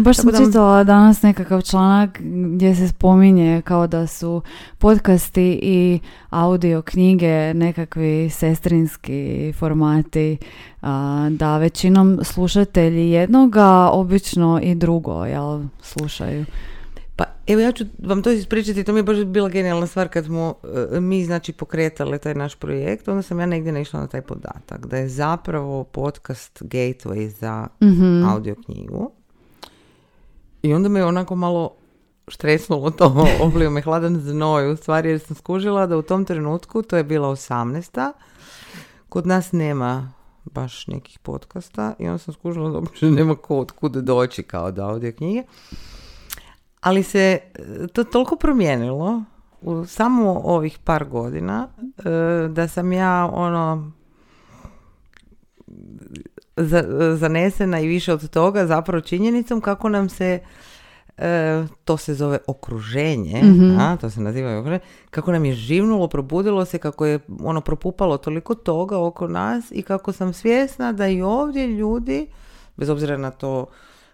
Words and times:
Baš 0.00 0.16
sam 0.16 0.30
čitala 0.46 0.84
danas 0.84 1.22
nekakav 1.22 1.62
članak 1.62 2.20
gdje 2.54 2.74
se 2.74 2.88
spominje 2.88 3.62
kao 3.62 3.86
da 3.86 4.06
su 4.06 4.42
podcasti 4.78 5.60
i 5.62 6.00
audio 6.30 6.82
knjige 6.82 7.54
nekakvi 7.54 8.30
sestrinski 8.30 9.52
formati, 9.58 10.38
da 11.30 11.58
većinom 11.58 12.18
slušatelji 12.22 13.10
jednoga 13.10 13.90
obično 13.92 14.60
i 14.62 14.74
drugo 14.74 15.24
jel, 15.24 15.62
slušaju. 15.82 16.44
Pa 17.16 17.24
evo 17.46 17.60
ja 17.60 17.72
ću 17.72 17.84
vam 17.98 18.22
to 18.22 18.30
ispričati, 18.30 18.84
to 18.84 18.92
mi 18.92 18.98
je 18.98 19.02
baš 19.02 19.24
bila 19.24 19.48
genijalna 19.48 19.86
stvar 19.86 20.08
kad 20.08 20.24
smo 20.24 20.54
e, 20.92 21.00
mi 21.00 21.24
znači 21.24 21.52
pokretali 21.52 22.18
taj 22.18 22.34
naš 22.34 22.54
projekt, 22.54 23.08
onda 23.08 23.22
sam 23.22 23.40
ja 23.40 23.46
negdje 23.46 23.72
naišla 23.72 24.00
na 24.00 24.06
taj 24.06 24.22
podatak 24.22 24.86
da 24.86 24.96
je 24.96 25.08
zapravo 25.08 25.84
podcast 25.84 26.62
gateway 26.62 27.28
za 27.28 27.66
mm 27.82 28.24
audio 28.28 28.54
knjigu. 28.54 29.19
I 30.62 30.74
onda 30.74 30.88
me 30.88 31.04
onako 31.04 31.36
malo 31.36 31.76
štresnulo 32.28 32.90
to, 32.90 33.26
oblio 33.44 33.70
me 33.70 33.82
hladan 33.82 34.20
znoj 34.20 34.72
u 34.72 34.76
stvari 34.76 35.08
jer 35.08 35.20
sam 35.20 35.36
skužila 35.36 35.86
da 35.86 35.96
u 35.96 36.02
tom 36.02 36.24
trenutku, 36.24 36.82
to 36.82 36.96
je 36.96 37.04
bila 37.04 37.28
18. 37.28 38.12
Kod 39.08 39.26
nas 39.26 39.52
nema 39.52 40.12
baš 40.44 40.86
nekih 40.86 41.18
podcasta 41.18 41.94
i 41.98 42.06
onda 42.06 42.18
sam 42.18 42.34
skužila 42.34 42.70
da 42.70 42.78
uopće 42.78 43.10
nema 43.10 43.36
kod 43.36 43.72
kud 43.72 43.92
doći 43.92 44.42
kao 44.42 44.70
da 44.70 44.88
audio 44.88 45.12
knjige. 45.12 45.42
Ali 46.80 47.02
se 47.02 47.38
e, 47.54 47.86
to 47.92 48.04
toliko 48.04 48.36
promijenilo 48.36 49.22
u 49.60 49.84
samo 49.86 50.40
ovih 50.44 50.78
par 50.84 51.04
godina 51.04 51.68
e, 51.78 52.48
da 52.48 52.68
sam 52.68 52.92
ja 52.92 53.30
ono 53.32 53.92
zanesena 57.14 57.80
i 57.80 57.88
više 57.88 58.12
od 58.12 58.30
toga 58.30 58.66
zapravo 58.66 59.00
činjenicom 59.00 59.60
kako 59.60 59.88
nam 59.88 60.08
se 60.08 60.40
e, 61.18 61.64
to 61.84 61.96
se 61.96 62.14
zove 62.14 62.38
okruženje, 62.46 63.42
mm 63.42 63.78
a, 63.80 63.96
to 63.96 64.10
se 64.10 64.20
naziva 64.20 64.58
okruženje, 64.58 64.80
kako 65.10 65.32
nam 65.32 65.44
je 65.44 65.52
živnulo, 65.52 66.08
probudilo 66.08 66.64
se, 66.64 66.78
kako 66.78 67.06
je 67.06 67.18
ono 67.40 67.60
propupalo 67.60 68.18
toliko 68.18 68.54
toga 68.54 68.98
oko 68.98 69.28
nas 69.28 69.64
i 69.70 69.82
kako 69.82 70.12
sam 70.12 70.32
svjesna 70.32 70.92
da 70.92 71.08
i 71.08 71.22
ovdje 71.22 71.66
ljudi, 71.66 72.26
bez 72.76 72.88
obzira 72.88 73.16
na 73.16 73.30
to 73.30 73.66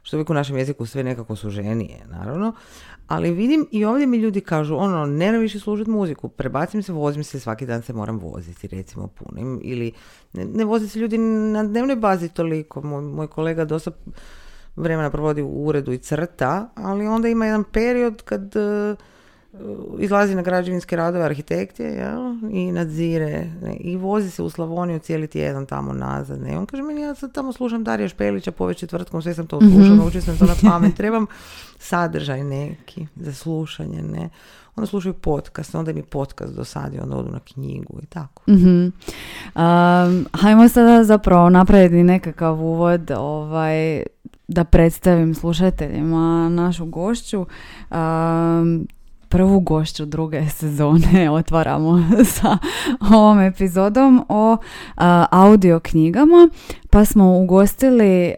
što 0.03 0.17
uvijek 0.17 0.31
u 0.31 0.35
našem 0.35 0.57
jeziku 0.57 0.87
sve 0.87 1.05
nekako 1.05 1.37
suženije, 1.37 2.07
naravno. 2.11 2.53
Ali 3.09 3.31
vidim 3.31 3.67
i 3.71 3.85
ovdje 3.85 4.07
mi 4.07 4.17
ljudi 4.17 4.41
kažu, 4.41 4.77
ono, 4.77 5.07
ne 5.07 5.33
nam 5.33 5.41
više 5.41 5.61
služiti 5.61 5.91
muziku, 5.91 6.29
prebacim 6.29 6.83
se, 6.83 6.93
vozim 6.93 7.25
se, 7.25 7.41
svaki 7.41 7.67
dan 7.67 7.83
se 7.83 7.93
moram 7.93 8.19
voziti, 8.19 8.69
recimo 8.69 9.07
punim, 9.07 9.61
ili 9.65 9.93
ne, 10.33 10.45
ne 10.45 10.65
vozi 10.65 10.89
se 10.89 10.99
ljudi 10.99 11.19
na 11.19 11.65
dnevnoj 11.65 11.97
bazi 11.97 12.29
toliko. 12.29 12.83
Moj, 12.83 13.03
moj 13.03 13.27
kolega 13.27 13.65
dosta 13.65 13.91
vremena 14.77 15.11
provodi 15.11 15.43
u 15.43 15.67
uredu 15.67 15.93
i 15.93 15.99
crta, 15.99 16.71
ali 16.75 17.07
onda 17.07 17.29
ima 17.29 17.47
jedan 17.47 17.65
period 17.65 18.23
kad 18.23 18.55
izlazi 19.99 20.35
na 20.35 20.43
građevinske 20.43 20.97
radove 20.97 21.25
arhitekte 21.25 21.85
jel? 21.85 22.37
i 22.51 22.73
nadzire 22.73 23.51
ne, 23.63 23.77
i 23.77 23.97
vozi 23.97 24.31
se 24.31 24.43
u 24.43 24.51
Slavoniju 24.51 24.99
cijeli 24.99 25.27
tjedan 25.27 25.67
tamo 25.67 25.93
nazad. 25.93 26.41
Ne. 26.41 26.59
On 26.59 26.67
kaže 26.67 26.83
meni 26.83 27.01
ja 27.01 27.15
sad 27.15 27.33
tamo 27.33 27.53
slušam 27.53 27.85
Darija 27.85 28.09
Špelića 28.09 28.53
po 28.53 28.67
već 28.67 28.79
četvrtkom, 28.79 29.23
sve 29.23 29.35
sam 29.35 29.47
to 29.47 29.61
slušao, 29.61 29.79
mm-hmm. 29.79 29.97
naučio 29.97 30.21
sam 30.21 30.39
to 30.39 30.47
na 30.47 30.55
pamet, 30.71 30.95
trebam 30.97 31.27
sadržaj 31.79 32.45
neki 32.45 33.07
za 33.17 33.33
slušanje. 33.33 34.03
Ne. 34.03 34.29
Onda 34.77 34.87
slušaju 34.87 35.15
podcast, 35.15 35.75
onda 35.75 35.93
mi 35.93 36.03
podcast 36.03 36.55
dosadi, 36.55 36.99
onda 37.01 37.17
odu 37.17 37.31
na 37.31 37.41
knjigu 37.41 37.99
i 38.03 38.07
tako. 38.07 38.43
Mm-hmm. 38.51 38.93
Um, 39.55 40.27
hajmo 40.33 40.69
sada 40.69 41.05
zapravo 41.05 41.51
napraviti 41.51 42.03
nekakav 42.03 42.61
uvod 42.61 43.11
ovaj, 43.11 44.03
da 44.49 44.65
predstavim 44.65 45.35
slušateljima 45.35 46.49
našu 46.49 46.87
gošću. 46.87 47.47
Um, 47.91 48.87
prvu 49.29 49.61
gošću 49.61 50.07
druge 50.07 50.49
sezone 50.59 51.31
otvaramo 51.31 52.03
sa 52.35 52.59
ovom 53.01 53.41
epizodom 53.41 54.25
o 54.29 54.57
audio 55.31 55.81
knjigama 55.81 56.49
pa 56.91 57.05
smo 57.05 57.39
ugostili 57.39 58.35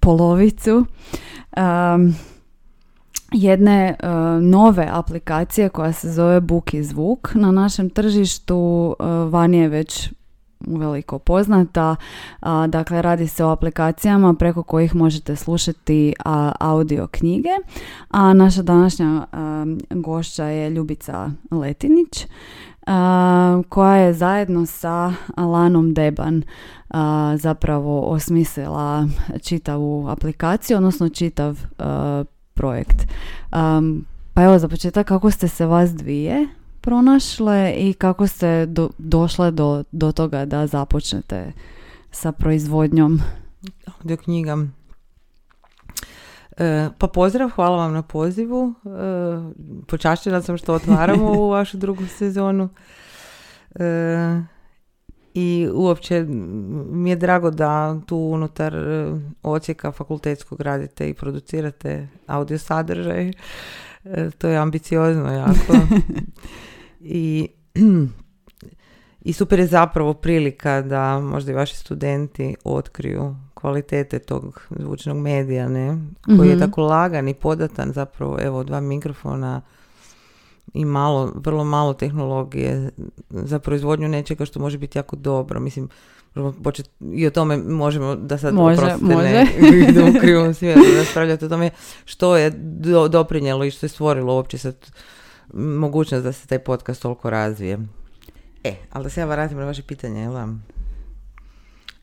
polovicu 0.00 0.86
jedne 3.32 3.96
nove 4.40 4.88
aplikacije 4.92 5.68
koja 5.68 5.92
se 5.92 6.12
zove 6.12 6.40
Book 6.40 6.74
i 6.74 6.84
zvuk. 6.84 7.34
Na 7.34 7.50
našem 7.50 7.90
tržištu 7.90 8.96
vani 9.30 9.58
je 9.58 9.68
već 9.68 10.10
uveliko 10.66 11.18
poznata. 11.18 11.96
dakle, 12.68 13.02
radi 13.02 13.28
se 13.28 13.44
o 13.44 13.50
aplikacijama 13.50 14.34
preko 14.34 14.62
kojih 14.62 14.94
možete 14.94 15.36
slušati 15.36 16.14
audio 16.60 17.06
knjige. 17.06 17.48
A 18.10 18.32
naša 18.32 18.62
današnja 18.62 19.26
gošća 19.90 20.44
je 20.44 20.70
Ljubica 20.70 21.30
Letinić 21.50 22.26
koja 23.68 23.96
je 23.96 24.14
zajedno 24.14 24.66
sa 24.66 25.12
Alanom 25.34 25.94
Deban 25.94 26.42
zapravo 27.36 28.00
osmislila 28.00 29.08
čitavu 29.42 30.08
aplikaciju, 30.08 30.76
odnosno 30.76 31.08
čitav 31.08 31.58
projekt. 32.54 33.06
Pa 34.34 34.42
evo 34.42 34.58
za 34.58 34.68
početak 34.68 35.06
kako 35.06 35.30
ste 35.30 35.48
se 35.48 35.66
vas 35.66 35.90
dvije 35.90 36.48
pronašle 36.84 37.74
i 37.76 37.92
kako 37.92 38.26
ste 38.26 38.66
do, 38.66 38.90
došle 38.98 39.50
do, 39.50 39.84
do 39.92 40.12
toga 40.12 40.44
da 40.44 40.66
započnete 40.66 41.52
sa 42.10 42.32
proizvodnjom? 42.32 43.20
Audio 43.86 44.16
knjiga. 44.16 44.56
E, 46.56 46.88
pa 46.98 47.08
pozdrav, 47.08 47.50
hvala 47.50 47.76
vam 47.76 47.92
na 47.92 48.02
pozivu. 48.02 48.74
E, 48.84 48.88
počašćena 49.86 50.42
sam 50.42 50.56
što 50.56 50.74
otvaramo 50.74 51.28
ovu 51.34 51.48
vašu 51.48 51.76
drugu 51.76 52.06
sezonu. 52.06 52.68
E, 53.74 54.40
I 55.34 55.68
uopće 55.72 56.24
mi 56.90 57.10
je 57.10 57.16
drago 57.16 57.50
da 57.50 58.00
tu 58.06 58.16
unutar 58.16 58.74
e, 58.74 59.12
ocijeka 59.42 59.92
fakultetskog 59.92 60.60
radite 60.60 61.08
i 61.08 61.14
producirate 61.14 62.08
audio 62.26 62.58
sadržaj. 62.58 63.28
E, 64.04 64.30
to 64.38 64.48
je 64.48 64.56
ambiciozno 64.56 65.32
jako. 65.32 65.72
I, 67.04 67.48
I 69.20 69.32
super 69.32 69.58
je 69.58 69.66
zapravo 69.66 70.14
prilika 70.14 70.82
da 70.82 71.20
možda 71.20 71.52
i 71.52 71.54
vaši 71.54 71.76
studenti 71.76 72.56
otkriju 72.64 73.36
kvalitete 73.54 74.18
tog 74.18 74.62
zvučnog 74.78 75.16
medija, 75.16 75.68
ne? 75.68 75.98
Koji 76.36 76.48
je 76.48 76.56
mhm. 76.56 76.64
tako 76.64 76.82
lagan 76.82 77.28
i 77.28 77.34
podatan 77.34 77.92
zapravo, 77.92 78.38
evo, 78.40 78.64
dva 78.64 78.80
mikrofona 78.80 79.60
i 80.74 80.84
malo, 80.84 81.32
vrlo 81.34 81.64
malo 81.64 81.94
tehnologije 81.94 82.90
za 83.30 83.58
proizvodnju 83.58 84.08
nečega 84.08 84.44
što 84.44 84.60
može 84.60 84.78
biti 84.78 84.98
jako 84.98 85.16
dobro. 85.16 85.60
Mislim, 85.60 85.88
početi 86.62 86.90
i 87.12 87.26
o 87.26 87.30
tome 87.30 87.56
možemo 87.56 88.16
da 88.16 88.38
sad 88.38 88.54
može, 88.54 88.96
može. 89.00 89.28
ne 89.94 90.10
u 90.10 90.20
krivom 90.20 90.54
smjeru 90.54 90.80
raspravljati 90.98 91.44
o 91.44 91.48
tome 91.48 91.70
što 92.04 92.36
je 92.36 92.50
do, 92.56 93.08
doprinjelo 93.08 93.64
i 93.64 93.70
što 93.70 93.86
je 93.86 93.90
stvorilo 93.90 94.34
uopće 94.34 94.58
sad 94.58 94.90
mogućnost 95.52 96.24
da 96.24 96.32
se 96.32 96.46
taj 96.46 96.58
podcast 96.58 97.02
toliko 97.02 97.30
razvije. 97.30 97.78
E, 98.64 98.76
ali 98.90 99.02
da 99.04 99.10
se 99.10 99.20
ja 99.20 99.26
vratim 99.26 99.58
na 99.58 99.64
vaše 99.64 99.82
pitanje, 99.82 100.20
jel? 100.20 100.36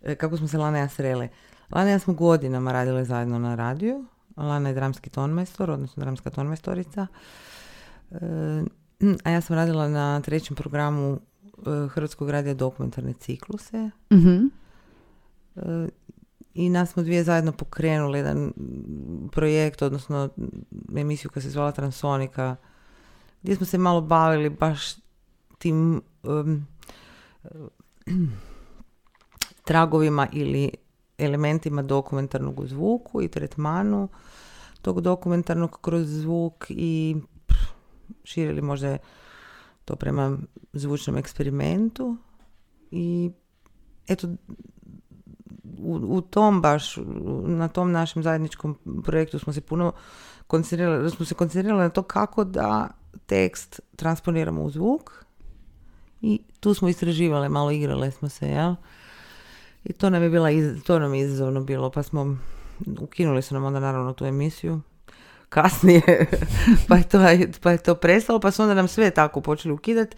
E, 0.04 0.16
kako 0.16 0.38
smo 0.38 0.48
se 0.48 0.58
Lana 0.58 0.78
ja 0.78 0.90
srele? 0.90 1.30
Lana 1.72 1.90
ja 1.90 2.00
smo 2.00 2.14
godinama 2.14 2.72
radile 2.72 3.06
zajedno 3.06 3.40
na 3.40 3.56
radiju. 3.56 4.06
Lana 4.38 4.70
je 4.70 4.76
dramski 4.76 5.10
tonmajstor, 5.10 5.72
odnosno 5.72 6.02
dramska 6.02 6.30
tonmajstorica. 6.30 7.08
E, 8.12 8.18
a 9.24 9.30
ja 9.30 9.42
sam 9.42 9.56
radila 9.56 9.88
na 9.88 10.22
trećem 10.22 10.56
programu 10.56 11.20
e, 11.58 11.88
Hrvatskog 11.88 12.30
radija 12.30 12.54
dokumentarne 12.54 13.14
cikluse. 13.14 13.90
mm 14.14 14.50
I 16.54 16.70
nas 16.70 16.92
smo 16.92 17.04
dvije 17.04 17.24
zajedno 17.24 17.52
pokrenuli 17.52 18.20
jedan 18.20 18.54
projekt, 19.32 19.82
odnosno 19.82 20.30
emisiju 20.96 21.32
koja 21.32 21.44
se 21.44 21.50
zvala 21.50 21.72
Transonika, 21.72 22.56
gdje 23.42 23.56
smo 23.56 23.66
se 23.66 23.78
malo 23.78 24.02
bavili 24.02 24.50
baš 24.50 24.96
tim 25.58 26.02
tragovima 29.68 30.28
ili 30.32 30.72
elementima 31.18 31.82
dokumentarnog 31.82 32.68
zvuku 32.68 33.22
i 33.22 33.28
tretmanu 33.28 34.10
tog 34.82 35.02
dokumentarnog 35.02 35.80
kroz 35.82 36.08
zvuk 36.08 36.66
i 36.70 37.16
širili 38.24 38.62
možda 38.62 38.98
to 39.86 39.96
prema 39.96 40.38
zvučnom 40.74 41.18
eksperimentu. 41.18 42.18
I 42.92 43.32
eto 44.08 44.28
u, 45.78 45.94
u 45.94 46.22
tom 46.22 46.62
baš 46.62 46.98
na 47.46 47.68
tom 47.68 47.92
našem 47.92 48.24
zajedničkom 48.24 48.78
projektu 49.04 49.40
smo 49.40 49.54
se 49.54 49.62
puno 49.62 49.94
koncentrirali, 50.48 51.12
smo 51.12 51.26
se 51.26 51.36
koncentrirali 51.36 51.82
na 51.82 51.90
to 51.90 52.04
kako 52.04 52.44
da 52.44 52.90
tekst 53.26 53.80
transponiramo 53.96 54.64
u 54.64 54.70
zvuk 54.70 55.26
i 56.22 56.42
tu 56.60 56.74
smo 56.74 56.90
istraživali, 56.90 57.50
malo 57.50 57.72
igrale 57.72 58.12
smo 58.12 58.30
se, 58.30 58.48
jel? 58.48 58.76
I 59.84 59.94
to 59.94 60.10
nam 60.10 60.24
je 60.24 60.30
bila, 60.30 60.50
to 60.86 61.00
nam 61.00 61.14
je 61.14 61.22
izazovno 61.22 61.62
bilo, 61.62 61.90
pa 61.90 62.04
smo 62.04 62.38
ukinuli 63.00 63.42
su 63.42 63.54
nam 63.54 63.64
onda 63.64 63.80
naravno 63.80 64.14
tu 64.14 64.26
emisiju 64.26 64.82
kasnije, 65.50 66.02
pa 66.88 66.98
je, 66.98 67.04
to, 67.04 67.20
pa 67.62 67.72
je 67.72 67.78
to 67.78 67.96
prestalo, 67.96 68.40
pa 68.40 68.52
su 68.52 68.62
onda 68.62 68.74
nam 68.74 68.88
sve 68.88 69.12
tako 69.12 69.42
počeli 69.42 69.74
ukidati 69.74 70.18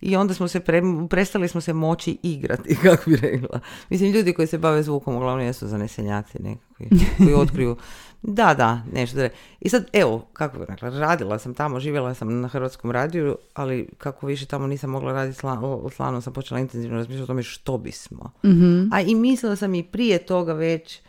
i 0.00 0.16
onda 0.16 0.34
smo 0.34 0.48
se 0.48 0.60
pre, 0.60 0.82
prestali 1.10 1.48
smo 1.48 1.60
se 1.60 1.72
moći 1.72 2.18
igrati, 2.22 2.76
kako 2.82 3.10
bi 3.10 3.16
rekla. 3.16 3.60
Mislim, 3.90 4.12
ljudi 4.12 4.32
koji 4.32 4.48
se 4.48 4.58
bave 4.58 4.82
zvukom 4.82 5.16
uglavnom 5.16 5.46
jesu 5.46 5.68
zanesenjaci 5.68 6.38
nekakvi, 6.42 6.88
koji 7.16 7.34
otkriju 7.34 7.76
da, 8.22 8.54
da, 8.54 8.82
nešto 8.92 9.16
da 9.16 9.28
I 9.60 9.68
sad, 9.68 9.86
evo, 9.92 10.26
kako 10.32 10.64
rekla, 10.64 10.88
radila 10.88 11.38
sam 11.38 11.54
tamo, 11.54 11.80
živjela 11.80 12.14
sam 12.14 12.40
na 12.40 12.48
Hrvatskom 12.48 12.90
radiju, 12.90 13.36
ali 13.54 13.88
kako 13.98 14.26
više 14.26 14.46
tamo 14.46 14.66
nisam 14.66 14.90
mogla 14.90 15.12
raditi 15.12 15.38
slano, 15.38 16.20
sam 16.20 16.32
počela 16.32 16.60
intenzivno 16.60 16.96
razmišljati 16.96 17.22
o 17.22 17.26
tome 17.26 17.42
što 17.42 17.78
bismo. 17.78 18.30
mm 18.44 18.92
A 18.92 19.00
i 19.00 19.14
mislila 19.14 19.56
sam 19.56 19.74
i 19.74 19.82
prije 19.82 20.18
toga 20.18 20.52
već, 20.52 21.00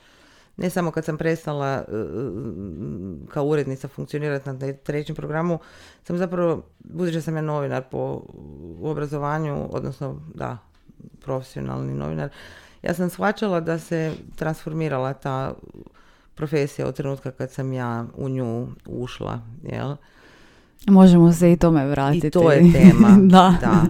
ne 0.57 0.69
samo 0.69 0.91
kad 0.91 1.05
sam 1.05 1.17
prestala 1.17 1.67
e, 1.67 1.83
kao 3.29 3.45
urednica 3.45 3.87
funkcionirati 3.87 4.49
na 4.49 4.73
trećem 4.73 5.15
programu, 5.15 5.59
sam 6.03 6.17
zapravo, 6.17 6.63
budući 6.79 7.15
da 7.15 7.21
sam 7.21 7.35
ja 7.35 7.41
novinar 7.41 7.83
po 7.91 8.21
obrazovanju, 8.81 9.67
odnosno 9.71 10.21
da, 10.35 10.57
profesionalni 11.21 11.93
novinar, 11.93 12.29
ja 12.81 12.93
sam 12.93 13.09
shvaćala 13.09 13.59
da 13.59 13.79
se 13.79 14.13
transformirala 14.35 15.13
ta 15.13 15.53
profesija 16.35 16.87
od 16.87 16.95
trenutka 16.95 17.31
kad 17.31 17.51
sam 17.51 17.73
ja 17.73 18.05
u 18.15 18.29
nju 18.29 18.67
ušla, 18.85 19.41
jel? 19.63 19.95
Možemo 20.87 21.33
se 21.33 21.51
i 21.51 21.57
tome 21.57 21.87
vratiti. 21.87 22.27
I 22.27 22.29
to 22.29 22.51
je 22.51 22.71
tema, 22.73 23.17
da. 23.21 23.57
da. 23.61 23.85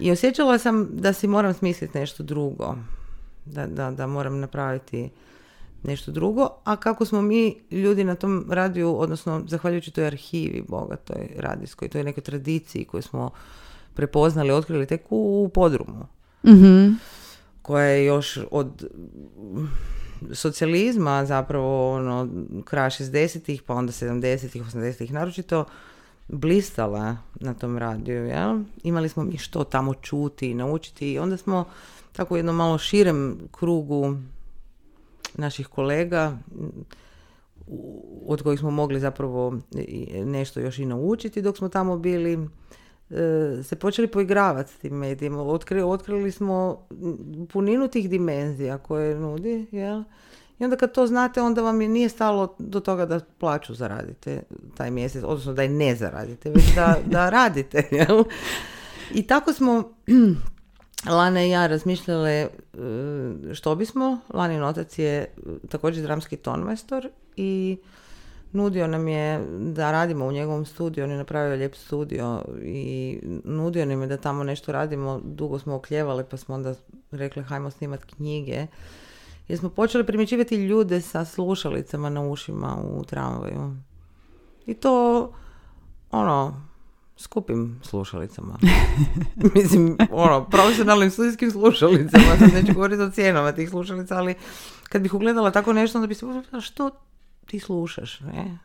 I 0.00 0.10
osjećala 0.10 0.58
sam 0.58 0.88
da 0.92 1.12
si 1.12 1.26
moram 1.26 1.54
smisliti 1.54 1.98
nešto 1.98 2.22
drugo, 2.22 2.76
da, 3.44 3.66
da, 3.66 3.90
da 3.90 4.06
moram 4.06 4.40
napraviti 4.40 5.10
nešto 5.82 6.12
drugo, 6.12 6.48
a 6.64 6.76
kako 6.76 7.04
smo 7.04 7.22
mi 7.22 7.54
ljudi 7.70 8.04
na 8.04 8.14
tom 8.14 8.46
radiju, 8.50 8.96
odnosno 8.98 9.44
zahvaljujući 9.46 9.90
toj 9.90 10.06
arhivi 10.06 10.64
bogatoj 10.68 11.28
radijskoj, 11.38 11.88
toj 11.88 12.04
nekoj 12.04 12.22
tradiciji 12.22 12.84
koju 12.84 13.02
smo 13.02 13.30
prepoznali, 13.94 14.50
otkrili 14.50 14.86
tek 14.86 15.02
u, 15.10 15.50
podrumu, 15.54 16.06
mm 16.46 16.96
koja 17.66 17.86
je 17.86 18.04
još 18.04 18.38
od 18.50 18.88
socijalizma 20.32 21.24
zapravo 21.24 21.92
ono, 21.92 22.28
kraja 22.64 22.90
60-ih, 22.90 23.62
pa 23.62 23.74
onda 23.74 23.92
70-ih, 23.92 24.64
80-ih, 24.64 25.12
naročito 25.12 25.64
blistala 26.28 27.16
na 27.34 27.54
tom 27.54 27.78
radiju, 27.78 28.26
jel? 28.26 28.60
Imali 28.82 29.08
smo 29.08 29.24
mi 29.24 29.38
što 29.38 29.64
tamo 29.64 29.94
čuti 29.94 30.50
i 30.50 30.54
naučiti 30.54 31.12
i 31.12 31.18
onda 31.18 31.36
smo 31.36 31.64
tako 32.12 32.34
u 32.34 32.36
jednom 32.36 32.56
malo 32.56 32.78
širem 32.78 33.38
krugu 33.52 34.16
naših 35.34 35.66
kolega 35.66 36.38
od 38.26 38.42
kojih 38.42 38.60
smo 38.60 38.70
mogli 38.70 39.00
zapravo 39.00 39.58
nešto 40.24 40.60
još 40.60 40.78
i 40.78 40.86
naučiti 40.86 41.42
dok 41.42 41.56
smo 41.56 41.68
tamo 41.68 41.98
bili 41.98 42.48
se 43.62 43.76
počeli 43.76 44.08
poigravati 44.08 44.72
s 44.72 44.76
tim 44.76 44.94
medijima. 44.94 45.42
Otkri, 45.42 45.82
otkrili 45.82 46.32
smo 46.32 46.86
puninu 47.52 47.88
tih 47.88 48.10
dimenzija 48.10 48.78
koje 48.78 49.14
nudi, 49.14 49.66
jel? 49.72 50.02
I 50.58 50.64
onda 50.64 50.76
kad 50.76 50.92
to 50.92 51.06
znate, 51.06 51.42
onda 51.42 51.62
vam 51.62 51.80
je 51.80 51.88
nije 51.88 52.08
stalo 52.08 52.56
do 52.58 52.80
toga 52.80 53.06
da 53.06 53.20
plaću 53.38 53.74
zaradite 53.74 54.42
taj 54.76 54.90
mjesec, 54.90 55.24
odnosno 55.24 55.52
da 55.52 55.62
je 55.62 55.68
ne 55.68 55.94
zaradite, 55.94 56.50
već 56.50 56.74
da, 56.74 56.96
da 57.12 57.30
radite, 57.30 57.88
jel? 57.90 58.24
I 59.14 59.26
tako 59.26 59.52
smo 59.52 59.92
Lana 61.16 61.44
i 61.44 61.50
ja 61.50 61.66
razmišljale 61.66 62.30
e, 62.30 62.48
što 63.54 63.74
bismo. 63.74 64.18
Lanin 64.28 64.62
otac 64.62 64.98
je 64.98 65.18
e, 65.18 65.26
također 65.68 66.02
dramski 66.02 66.36
tonmajstor 66.36 67.08
i 67.36 67.78
nudio 68.52 68.86
nam 68.86 69.08
je 69.08 69.46
da 69.58 69.92
radimo 69.92 70.26
u 70.26 70.32
njegovom 70.32 70.64
studiju, 70.64 71.04
on 71.04 71.10
je 71.10 71.16
napravio 71.16 71.56
lijep 71.56 71.74
studio 71.74 72.44
i 72.62 73.18
nudio 73.44 73.86
nam 73.86 74.00
je 74.00 74.06
da 74.06 74.16
tamo 74.16 74.44
nešto 74.44 74.72
radimo. 74.72 75.20
Dugo 75.24 75.58
smo 75.58 75.74
okljevali 75.74 76.24
pa 76.30 76.36
smo 76.36 76.54
onda 76.54 76.74
rekli 77.10 77.42
hajmo 77.42 77.70
snimat 77.70 78.04
knjige. 78.04 78.66
Jer 79.48 79.58
smo 79.58 79.68
počeli 79.68 80.06
primjećivati 80.06 80.56
ljude 80.56 81.00
sa 81.00 81.24
slušalicama 81.24 82.10
na 82.10 82.22
ušima 82.22 82.76
u 82.82 83.04
tramvaju. 83.04 83.76
I 84.66 84.74
to, 84.74 85.32
ono, 86.10 86.62
skupim 87.16 87.80
slušalicama. 87.82 88.58
Mislim, 89.54 89.96
ono, 90.10 90.44
profesionalnim 90.44 91.10
studijskim 91.10 91.50
slušalicama. 91.50 92.36
Sad 92.38 92.52
neću 92.54 92.74
govoriti 92.74 93.02
o 93.02 93.10
cijenama 93.10 93.52
tih 93.52 93.70
slušalica, 93.70 94.16
ali 94.16 94.34
kad 94.88 95.02
bih 95.02 95.14
ugledala 95.14 95.50
tako 95.50 95.72
nešto, 95.72 95.98
onda 95.98 96.06
bi 96.06 96.14
se 96.14 96.26
što 96.60 96.90
ti 97.46 97.60
slušaš, 97.60 98.20
ne? 98.20 98.58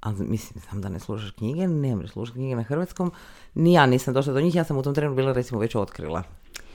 Ali 0.00 0.24
mislim, 0.24 0.62
sam 0.70 0.82
da 0.82 0.88
ne 0.88 1.00
slušaš 1.00 1.30
knjige, 1.30 1.68
ne 1.68 1.96
možeš 1.96 2.10
slušati 2.10 2.38
knjige 2.38 2.56
na 2.56 2.62
hrvatskom. 2.62 3.12
Ni 3.54 3.72
ja 3.72 3.86
nisam 3.86 4.14
došla 4.14 4.32
do 4.32 4.40
njih, 4.40 4.54
ja 4.54 4.64
sam 4.64 4.76
u 4.76 4.82
tom 4.82 4.94
trenu 4.94 5.14
bila 5.14 5.32
recimo 5.32 5.60
već 5.60 5.74
otkrila 5.74 6.22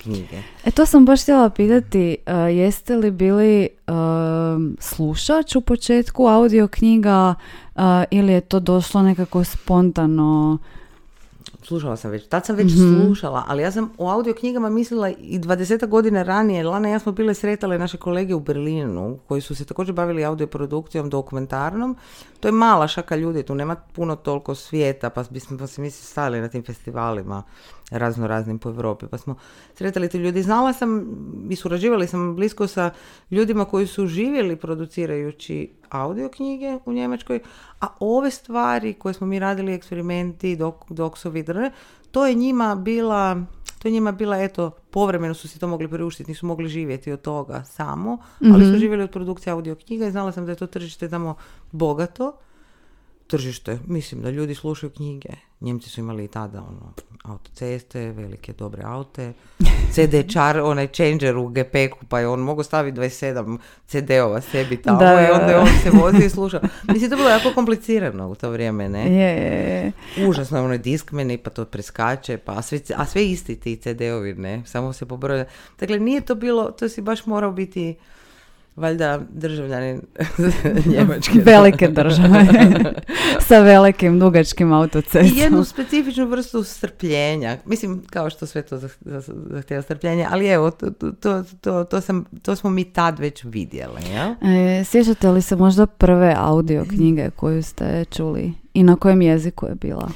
knjige. 0.04 0.38
E 0.66 0.72
to 0.72 0.86
sam 0.86 1.06
baš 1.06 1.22
htjela 1.22 1.50
pitati, 1.50 2.18
uh, 2.28 2.34
jeste 2.56 2.96
li 2.96 3.12
bili 3.12 3.70
uh, 3.88 3.94
slušač 4.80 5.56
u 5.56 5.62
početku 5.62 6.28
audio 6.28 6.68
knjiga 6.68 7.36
uh, 7.76 7.82
ili 8.12 8.34
je 8.34 8.42
to 8.42 8.60
došlo 8.60 9.02
nekako 9.02 9.44
spontano? 9.44 10.58
Slušala 11.64 11.98
sam 11.98 12.12
već, 12.12 12.28
tad 12.28 12.46
sam 12.46 12.56
već 12.56 12.74
mm 12.74 13.06
slušala, 13.06 13.44
ali 13.48 13.64
ja 13.64 13.72
sam 13.72 13.92
o 13.98 14.12
audio 14.12 14.34
knjigama 14.34 14.70
mislila 14.70 15.10
i 15.10 15.40
20 15.40 15.88
godina 15.88 16.24
ranije, 16.24 16.64
Lana 16.64 16.90
i 16.90 16.92
ja 16.92 17.00
smo 17.00 17.12
bile 17.12 17.34
sretale 17.34 17.78
naše 17.78 17.98
kolege 17.98 18.36
u 18.36 18.40
Berlinu, 18.40 19.20
koji 19.28 19.42
su 19.42 19.56
se 19.56 19.66
također 19.66 19.96
bavili 19.96 20.26
audio 20.26 20.48
produkcijom 20.48 21.10
dokumentarnom. 21.10 21.98
To 22.40 22.48
je 22.48 22.52
mala 22.52 22.88
šaka 22.88 23.16
ljudi, 23.16 23.44
tu 23.44 23.56
nema 23.56 23.76
puno 23.76 24.16
toliko 24.16 24.56
svijeta, 24.56 25.10
pa 25.10 25.24
bismo 25.30 25.58
pa 25.58 25.68
se 25.68 25.82
mi 25.82 25.92
stali 25.92 26.42
na 26.42 26.48
tim 26.48 26.64
festivalima 26.64 27.44
razno 27.92 28.28
raznim 28.28 28.60
po 28.60 28.70
Europi, 28.70 29.06
pa 29.08 29.18
smo 29.18 29.36
sretali 29.74 30.10
ti 30.10 30.18
ljudi. 30.18 30.44
Znala 30.44 30.74
sam 30.74 31.06
i 31.50 31.56
surađivali 31.56 32.08
sam 32.08 32.36
blisko 32.36 32.68
sa 32.68 32.92
ljudima 33.32 33.66
koji 33.66 33.88
su 33.88 34.08
živjeli 34.08 34.56
producirajući 34.56 35.70
audio 35.90 36.30
knjige 36.30 36.78
u 36.86 36.94
Njemačkoj, 36.94 37.40
a 37.82 37.88
ove 38.00 38.32
stvari 38.32 38.94
koje 38.94 39.14
smo 39.14 39.28
mi 39.28 39.40
radili, 39.40 39.74
eksperimenti, 39.74 40.56
dok, 40.56 40.76
doksovi, 40.92 41.46
to 42.12 42.28
je 42.28 42.34
njima 42.34 42.76
bila 42.76 43.46
to 43.82 43.88
je 43.88 43.92
njima 43.92 44.12
bila, 44.12 44.38
eto, 44.38 44.72
povremeno 44.92 45.34
su 45.34 45.48
si 45.48 45.60
to 45.60 45.68
mogli 45.68 45.88
priuštiti, 45.88 46.32
nisu 46.32 46.46
mogli 46.46 46.70
živjeti 46.70 47.12
od 47.12 47.22
toga 47.22 47.64
samo, 47.64 48.18
ali 48.40 48.64
su 48.64 48.70
mhm. 48.70 48.80
živjeli 48.80 49.04
od 49.04 49.12
produkcije 49.12 49.54
audio 49.54 49.76
knjiga 49.76 50.08
i 50.08 50.12
znala 50.12 50.32
sam 50.32 50.46
da 50.46 50.52
je 50.52 50.56
to 50.56 50.68
tržište 50.68 51.10
tamo 51.10 51.36
bogato 51.72 52.38
tržište. 53.32 53.80
Mislim 53.88 54.22
da 54.22 54.30
ljudi 54.30 54.56
slušaju 54.56 54.90
knjige. 54.90 55.30
Njemci 55.62 55.90
su 55.90 56.00
imali 56.00 56.24
i 56.24 56.28
tada 56.28 56.60
ono, 56.60 56.94
autoceste, 57.24 58.12
velike 58.12 58.54
dobre 58.54 58.82
aute, 58.86 59.34
CD 59.94 60.32
čar, 60.34 60.60
onaj 60.60 60.88
changer 60.88 61.38
u 61.38 61.48
GP-ku, 61.48 62.06
pa 62.10 62.20
je 62.20 62.28
on 62.28 62.40
mogao 62.40 62.64
staviti 62.64 63.00
27 63.00 63.58
CD-ova 63.88 64.42
sebi 64.42 64.82
tamo 64.82 65.00
da, 65.00 65.28
i 65.28 65.32
onda 65.32 65.46
je 65.46 65.58
on 65.58 65.68
se 65.84 65.90
vozi 65.90 66.26
i 66.26 66.30
sluša. 66.36 66.62
Mislim, 66.84 67.10
to 67.10 67.16
bilo 67.16 67.30
jako 67.30 67.52
komplicirano 67.56 68.30
u 68.30 68.36
to 68.36 68.50
vrijeme, 68.50 68.90
ne? 68.90 69.16
Je, 69.16 69.36
je, 69.36 69.92
je. 70.18 70.28
Užasno 70.28 70.58
je 70.58 70.64
onaj 70.64 70.78
diskmeni, 70.78 71.38
pa 71.38 71.50
to 71.50 71.66
preskače, 71.66 72.38
pa 72.38 72.54
a 72.54 72.62
sve, 72.62 72.80
a 72.96 73.06
sve 73.06 73.26
isti 73.26 73.56
ti 73.56 73.76
CD-ovi, 73.76 74.34
ne? 74.34 74.64
Samo 74.66 74.94
se 74.94 75.06
pobroja. 75.06 75.46
Dakle, 75.80 76.00
nije 76.00 76.22
to 76.22 76.36
bilo, 76.36 76.72
to 76.72 76.90
si 76.90 77.02
baš 77.02 77.26
morao 77.26 77.52
biti 77.52 77.96
valjda 78.76 79.20
državljanin 79.30 80.02
Njemačke. 80.92 81.40
Velike 81.46 81.88
države. 81.88 82.48
Sa 83.48 83.60
velikim, 83.60 84.20
dugačkim 84.20 84.74
autocestom. 84.74 85.38
I 85.38 85.40
jednu 85.40 85.64
specifičnu 85.64 86.26
vrstu 86.26 86.64
strpljenja. 86.64 87.58
Mislim, 87.66 88.04
kao 88.10 88.30
što 88.30 88.46
sve 88.46 88.62
to 88.62 88.80
zahtjeva 89.50 89.82
strpljenje, 89.82 90.28
ali 90.30 90.48
evo, 90.48 90.72
to, 90.72 90.92
to, 90.92 91.44
to, 91.62 91.84
to, 91.84 92.02
sam, 92.02 92.26
to 92.42 92.56
smo 92.56 92.70
mi 92.70 92.84
tad 92.84 93.20
već 93.20 93.44
vidjeli. 93.44 94.02
Ja? 94.14 94.36
E, 94.42 94.84
sjećate 94.84 95.30
li 95.30 95.42
se 95.42 95.56
možda 95.56 95.86
prve 95.86 96.36
audio 96.38 96.86
knjige 96.90 97.30
koju 97.36 97.64
ste 97.64 98.06
čuli 98.06 98.54
i 98.74 98.84
na 98.84 98.96
kojem 98.96 99.22
jeziku 99.22 99.66
je 99.66 99.76
bila? 99.76 100.10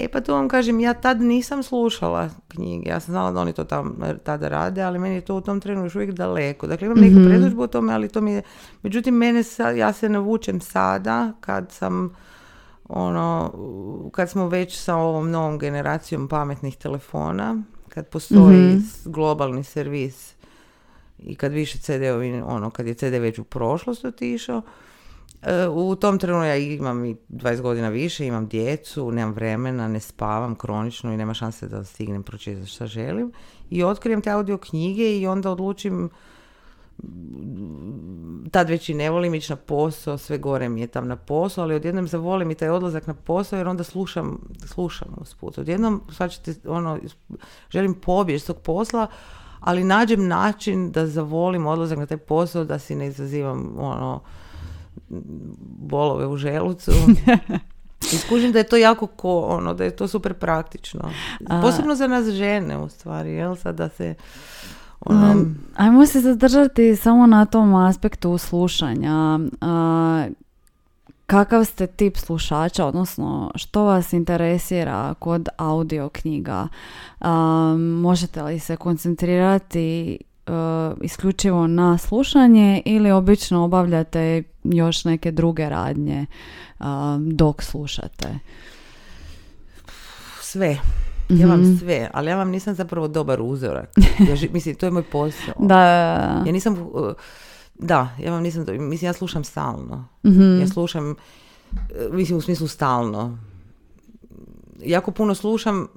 E 0.00 0.08
pa 0.08 0.20
to 0.20 0.34
vam 0.34 0.48
kažem, 0.48 0.80
ja 0.80 0.94
tad 0.94 1.20
nisam 1.20 1.62
slušala 1.62 2.30
knjige, 2.48 2.90
ja 2.90 3.00
sam 3.00 3.12
znala 3.12 3.30
da 3.30 3.40
oni 3.40 3.52
to 3.52 3.64
tam, 3.64 3.96
tada 4.24 4.48
rade, 4.48 4.82
ali 4.82 4.98
meni 4.98 5.14
je 5.14 5.20
to 5.20 5.36
u 5.36 5.40
tom 5.40 5.60
trenu 5.60 5.84
još 5.84 5.94
uvijek 5.94 6.12
daleko. 6.12 6.66
Dakle, 6.66 6.86
imam 6.86 6.98
neku 6.98 7.14
mm 7.14 7.60
o 7.60 7.66
tome, 7.66 7.94
ali 7.94 8.08
to 8.08 8.20
mi 8.20 8.32
je... 8.32 8.42
Međutim, 8.82 9.14
mene 9.14 9.42
sa, 9.42 9.70
ja 9.70 9.92
se 9.92 10.08
navučem 10.08 10.60
sada, 10.60 11.32
kad 11.40 11.72
sam 11.72 12.14
ono, 12.88 13.52
kad 14.12 14.30
smo 14.30 14.48
već 14.48 14.78
sa 14.78 14.96
ovom 14.96 15.30
novom 15.30 15.58
generacijom 15.58 16.28
pametnih 16.28 16.76
telefona, 16.76 17.62
kad 17.88 18.06
postoji 18.06 18.58
mm 18.58 18.82
globalni 19.04 19.64
servis 19.64 20.34
i 21.18 21.34
kad 21.34 21.52
više 21.52 21.78
CD-ovi, 21.78 22.42
ono, 22.46 22.70
kad 22.70 22.86
je 22.86 22.94
CD 22.94 23.02
već 23.02 23.38
u 23.38 23.44
prošlost 23.44 24.04
otišao, 24.04 24.62
u 25.72 25.96
tom 25.96 26.18
trenutku 26.18 26.44
ja 26.44 26.56
imam 26.56 27.04
i 27.04 27.16
20 27.28 27.60
godina 27.60 27.88
više, 27.88 28.26
imam 28.26 28.48
djecu, 28.48 29.12
nemam 29.12 29.34
vremena, 29.34 29.88
ne 29.88 30.00
spavam 30.00 30.54
kronično 30.54 31.12
i 31.12 31.16
nema 31.16 31.34
šanse 31.34 31.68
da 31.68 31.84
stignem 31.84 32.22
pročitati 32.22 32.66
što 32.66 32.86
želim. 32.86 33.32
I 33.70 33.84
otkrijem 33.84 34.22
te 34.22 34.30
audio 34.30 34.58
knjige 34.58 35.18
i 35.18 35.26
onda 35.26 35.50
odlučim 35.50 36.10
tad 38.50 38.68
već 38.68 38.88
i 38.88 38.94
ne 38.94 39.10
volim 39.10 39.34
ići 39.34 39.52
na 39.52 39.56
posao, 39.56 40.18
sve 40.18 40.38
gore 40.38 40.68
mi 40.68 40.80
je 40.80 40.86
tam 40.86 41.08
na 41.08 41.16
posao, 41.16 41.64
ali 41.64 41.74
odjednom 41.74 42.08
zavolim 42.08 42.50
i 42.50 42.54
taj 42.54 42.68
odlazak 42.68 43.06
na 43.06 43.14
posao 43.14 43.56
jer 43.56 43.68
onda 43.68 43.84
slušam, 43.84 44.38
slušam 44.66 45.08
usput. 45.20 45.58
Odjednom, 45.58 46.02
ćete, 46.30 46.54
ono, 46.66 46.98
želim 47.70 47.94
pobjeći 47.94 48.44
s 48.44 48.46
tog 48.46 48.56
posla, 48.56 49.06
ali 49.60 49.84
nađem 49.84 50.28
način 50.28 50.90
da 50.90 51.06
zavolim 51.06 51.66
odlazak 51.66 51.98
na 51.98 52.06
taj 52.06 52.18
posao, 52.18 52.64
da 52.64 52.78
si 52.78 52.94
ne 52.94 53.06
izazivam 53.06 53.74
ono, 53.78 54.20
bolove 55.78 56.26
u 56.26 56.36
želucu. 56.36 56.92
Iskužim 58.12 58.52
da 58.52 58.58
je 58.58 58.64
to 58.64 58.76
jako 58.76 59.06
ko, 59.06 59.40
ono, 59.40 59.74
da 59.74 59.84
je 59.84 59.96
to 59.96 60.08
super 60.08 60.34
praktično. 60.34 61.10
Posebno 61.62 61.94
za 61.94 62.06
nas 62.06 62.26
žene 62.26 62.78
u 62.78 62.88
stvari, 62.88 63.30
jel 63.30 63.56
sad 63.56 63.76
da 63.76 63.88
se 63.88 64.14
ono... 65.00 65.44
Ajmo 65.76 66.06
se 66.06 66.20
zadržati 66.20 66.96
samo 66.96 67.26
na 67.26 67.44
tom 67.44 67.74
aspektu 67.74 68.38
slušanja. 68.38 69.38
kakav 71.26 71.64
ste 71.64 71.86
tip 71.86 72.16
slušača, 72.16 72.86
odnosno 72.86 73.50
što 73.54 73.84
vas 73.84 74.12
interesira 74.12 75.14
kod 75.18 75.48
audio 75.56 76.08
knjiga? 76.08 76.68
možete 78.02 78.42
li 78.42 78.58
se 78.58 78.76
koncentrirati 78.76 80.18
uh, 80.46 80.98
isključivo 81.02 81.66
na 81.66 81.98
slušanje 81.98 82.82
ili 82.84 83.10
obično 83.10 83.64
obavljate 83.64 84.42
još 84.64 85.04
neke 85.04 85.30
druge 85.30 85.68
radnje 85.68 86.26
dok 87.18 87.62
slušate? 87.62 88.38
Sve. 90.40 90.76
Ja 91.28 91.46
vam 91.46 91.60
mhm. 91.60 91.76
sve, 91.76 92.10
ali 92.12 92.30
ja 92.30 92.36
vam 92.36 92.50
nisam 92.50 92.74
zapravo 92.74 93.08
dobar 93.08 93.40
uzorak. 93.42 93.90
Ja 94.18 94.48
mislim, 94.52 94.74
to 94.74 94.86
je 94.86 94.90
moj 94.90 95.02
posao. 95.02 95.54
Da. 95.68 95.82
Ja 96.46 96.52
nisam, 96.52 96.76
uh, 96.92 97.12
da, 97.74 98.08
ja 98.18 98.32
vam 98.32 98.42
nisam, 98.42 98.64
mislim, 98.68 99.08
ja 99.08 99.12
slušam 99.12 99.44
stalno. 99.44 100.04
mm 100.24 100.60
Ja 100.60 100.66
slušam, 100.66 101.10
uh, 101.10 101.76
mislim, 102.12 102.38
u 102.38 102.40
smislu 102.40 102.68
stalno. 102.68 103.38
Jako 104.84 105.10
puno 105.10 105.34
slušam 105.34 105.88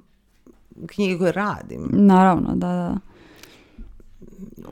knjige 0.86 1.18
koje 1.18 1.32
radim. 1.32 1.88
Naravno, 1.92 2.54
da, 2.54 2.68
da. 2.68 2.96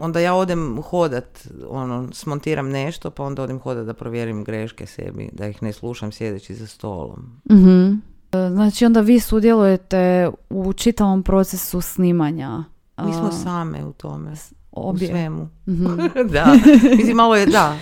Onda 0.00 0.20
ja 0.20 0.34
odem 0.34 0.82
hodat, 0.82 1.48
ono, 1.68 2.08
smontiram 2.12 2.68
nešto, 2.68 3.10
pa 3.10 3.24
onda 3.24 3.42
odem 3.42 3.58
hodat 3.58 3.86
da 3.86 3.94
provjerim 3.94 4.44
greške 4.44 4.86
sebi, 4.86 5.28
da 5.32 5.48
ih 5.48 5.62
ne 5.62 5.72
slušam 5.72 6.12
sjedeći 6.12 6.54
za 6.54 6.66
stolom. 6.66 7.40
Mhm. 7.50 7.92
Znači 8.30 8.86
onda 8.86 9.00
vi 9.00 9.20
sudjelujete 9.20 10.30
u 10.50 10.72
čitavom 10.72 11.22
procesu 11.22 11.80
snimanja. 11.80 12.64
Mi 13.04 13.12
smo 13.12 13.32
same 13.32 13.84
u 13.84 13.92
tome. 13.92 14.32
Obje. 14.72 15.08
U 15.08 15.10
svemu. 15.10 15.48
Mhm. 15.68 16.00
da. 16.34 16.46
Mislim 16.96 17.16
malo 17.16 17.36
je, 17.36 17.46
da. 17.46 17.76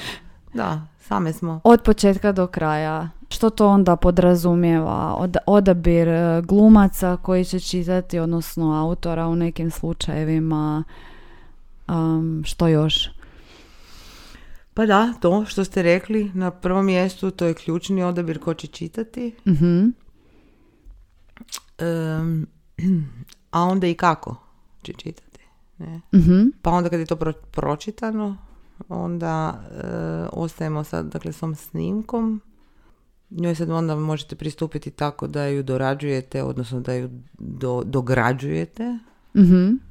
Da, 0.55 0.87
same 1.01 1.33
smo. 1.33 1.61
Od 1.65 1.83
početka 1.83 2.33
do 2.33 2.47
kraja. 2.47 3.09
Što 3.29 3.51
to 3.51 3.69
onda 3.69 3.97
podrazumijeva? 3.97 5.15
Od, 5.19 5.37
odabir 5.47 6.09
e, 6.09 6.43
glumaca 6.43 7.17
koji 7.17 7.45
će 7.45 7.61
čitati, 7.61 8.19
odnosno 8.19 8.73
autora 8.73 9.27
u 9.27 9.37
nekim 9.37 9.71
slučajevima. 9.71 10.85
Um, 11.91 12.43
što 12.45 12.69
još? 12.69 13.09
Pa 14.75 14.87
da, 14.87 15.15
to 15.21 15.45
što 15.47 15.65
ste 15.65 15.83
rekli 15.83 16.31
na 16.35 16.51
prvom 16.51 16.87
mjestu, 16.87 17.31
to 17.31 17.47
je 17.47 17.55
ključni 17.55 18.03
odabir 18.03 18.39
ko 18.39 18.55
će 18.55 18.67
čitati. 18.67 19.35
mm 19.47 19.91
a 23.51 23.63
onda 23.63 23.87
i 23.87 23.95
kako 23.95 24.37
će 24.83 24.93
čitati. 24.93 25.41
Ne? 25.79 26.01
Mhm. 26.15 26.43
Pa 26.63 26.71
onda 26.71 26.91
kad 26.91 27.01
je 27.01 27.07
to 27.07 27.17
pročitano, 27.51 28.37
onda 28.89 29.63
uh, 29.71 30.29
ostajemo 30.33 30.85
sad 30.85 31.07
dakle, 31.07 31.33
s 31.33 31.41
snimkom. 31.57 32.41
Njoj 33.31 33.55
sad 33.55 33.71
onda 33.71 33.97
možete 33.97 34.37
pristupiti 34.37 34.91
tako 34.91 35.27
da 35.27 35.47
ju 35.47 35.63
dorađujete, 35.63 36.43
odnosno 36.43 36.81
da 36.81 36.95
ju 36.95 37.11
do, 37.39 37.83
dograđujete 37.87 38.99
mm 39.35 39.90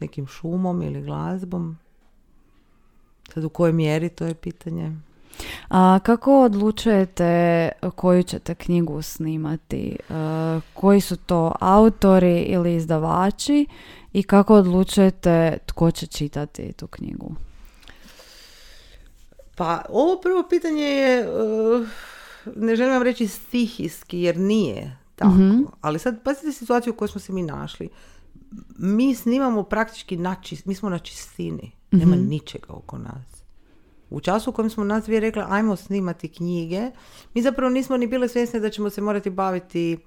nekim 0.00 0.26
šumom 0.26 0.82
ili 0.82 1.02
glazbom. 1.02 1.78
Sad 3.34 3.44
u 3.44 3.48
kojoj 3.48 3.72
mjeri 3.72 4.08
to 4.08 4.26
je 4.26 4.34
pitanje. 4.34 4.92
A 5.68 5.98
kako 6.02 6.42
odlučujete 6.42 7.68
koju 7.96 8.22
ćete 8.22 8.54
knjigu 8.54 9.02
snimati? 9.02 9.96
E, 9.96 10.12
koji 10.74 11.00
su 11.00 11.16
to 11.16 11.52
autori 11.60 12.40
ili 12.40 12.74
izdavači 12.74 13.66
i 14.12 14.22
kako 14.22 14.54
odlučujete 14.54 15.58
tko 15.66 15.90
će 15.90 16.06
čitati 16.06 16.72
tu 16.72 16.86
knjigu? 16.86 17.34
Pa 19.56 19.82
ovo 19.88 20.20
prvo 20.20 20.44
pitanje 20.50 20.82
je, 20.82 21.20
e, 21.20 21.26
ne 22.56 22.76
želim 22.76 22.92
vam 22.92 23.02
reći 23.02 23.28
stihijski 23.28 24.20
jer 24.20 24.36
nije 24.36 24.96
tako, 25.20 25.30
mhm. 25.30 25.62
ali 25.80 25.98
sad 25.98 26.22
pazite 26.22 26.52
situaciju 26.52 26.92
u 26.92 26.96
kojoj 26.96 27.08
smo 27.08 27.20
se 27.20 27.32
mi 27.32 27.42
našli. 27.42 27.88
Mi 28.78 29.14
snimamo 29.14 29.62
praktički 29.62 30.16
na 30.16 30.36
mi 30.64 30.74
smo 30.74 30.88
na 30.88 30.98
čistini, 30.98 31.72
nema 31.90 32.16
mhm. 32.16 32.28
ničega 32.28 32.72
oko 32.72 32.98
nas 32.98 33.40
u 34.10 34.20
času 34.20 34.50
u 34.50 34.52
kojem 34.52 34.70
smo 34.70 34.84
nas 34.84 35.04
dvije 35.04 35.20
rekli 35.20 35.42
ajmo 35.48 35.76
snimati 35.76 36.28
knjige, 36.28 36.90
mi 37.34 37.42
zapravo 37.42 37.70
nismo 37.70 37.96
ni 37.96 38.06
bile 38.06 38.28
svjesne 38.28 38.60
da 38.60 38.70
ćemo 38.70 38.90
se 38.90 39.00
morati 39.00 39.30
baviti 39.30 39.98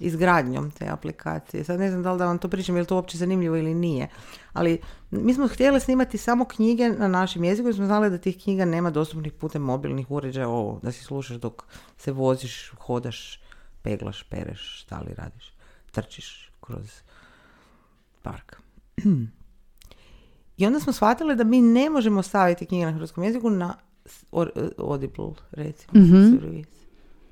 izgradnjom 0.00 0.70
te 0.70 0.88
aplikacije. 0.88 1.64
Sad 1.64 1.80
ne 1.80 1.90
znam 1.90 2.02
da 2.02 2.12
li 2.12 2.18
da 2.18 2.26
vam 2.26 2.38
to 2.38 2.48
pričam, 2.48 2.76
je 2.76 2.80
li 2.80 2.86
to 2.86 2.96
uopće 2.96 3.18
zanimljivo 3.18 3.56
ili 3.56 3.74
nije. 3.74 4.08
Ali 4.52 4.80
mi 5.10 5.34
smo 5.34 5.48
htjeli 5.48 5.80
snimati 5.80 6.18
samo 6.18 6.44
knjige 6.44 6.88
na 6.88 7.08
našem 7.08 7.44
jeziku 7.44 7.68
jer 7.68 7.74
smo 7.74 7.86
znali 7.86 8.10
da 8.10 8.18
tih 8.18 8.42
knjiga 8.42 8.64
nema 8.64 8.90
dostupnih 8.90 9.32
putem 9.32 9.62
mobilnih 9.62 10.10
uređaja, 10.10 10.48
ovo, 10.48 10.80
da 10.82 10.92
si 10.92 11.04
slušaš 11.04 11.36
dok 11.36 11.62
se 11.96 12.12
voziš, 12.12 12.72
hodaš, 12.80 13.40
peglaš, 13.82 14.22
pereš, 14.22 14.82
šta 14.82 14.98
li 14.98 15.14
radiš, 15.14 15.52
trčiš 15.90 16.52
kroz 16.60 17.02
park. 18.22 18.56
I 20.56 20.66
onda 20.66 20.80
smo 20.80 20.92
shvatili 20.92 21.36
da 21.36 21.44
mi 21.44 21.60
ne 21.60 21.90
možemo 21.90 22.22
staviti 22.22 22.66
knjige 22.66 22.86
na 22.86 22.92
hrvatskom 22.92 23.24
jeziku 23.24 23.50
na 23.50 23.74
Audible, 24.78 25.34
recimo, 25.52 26.04
mm 26.04 26.62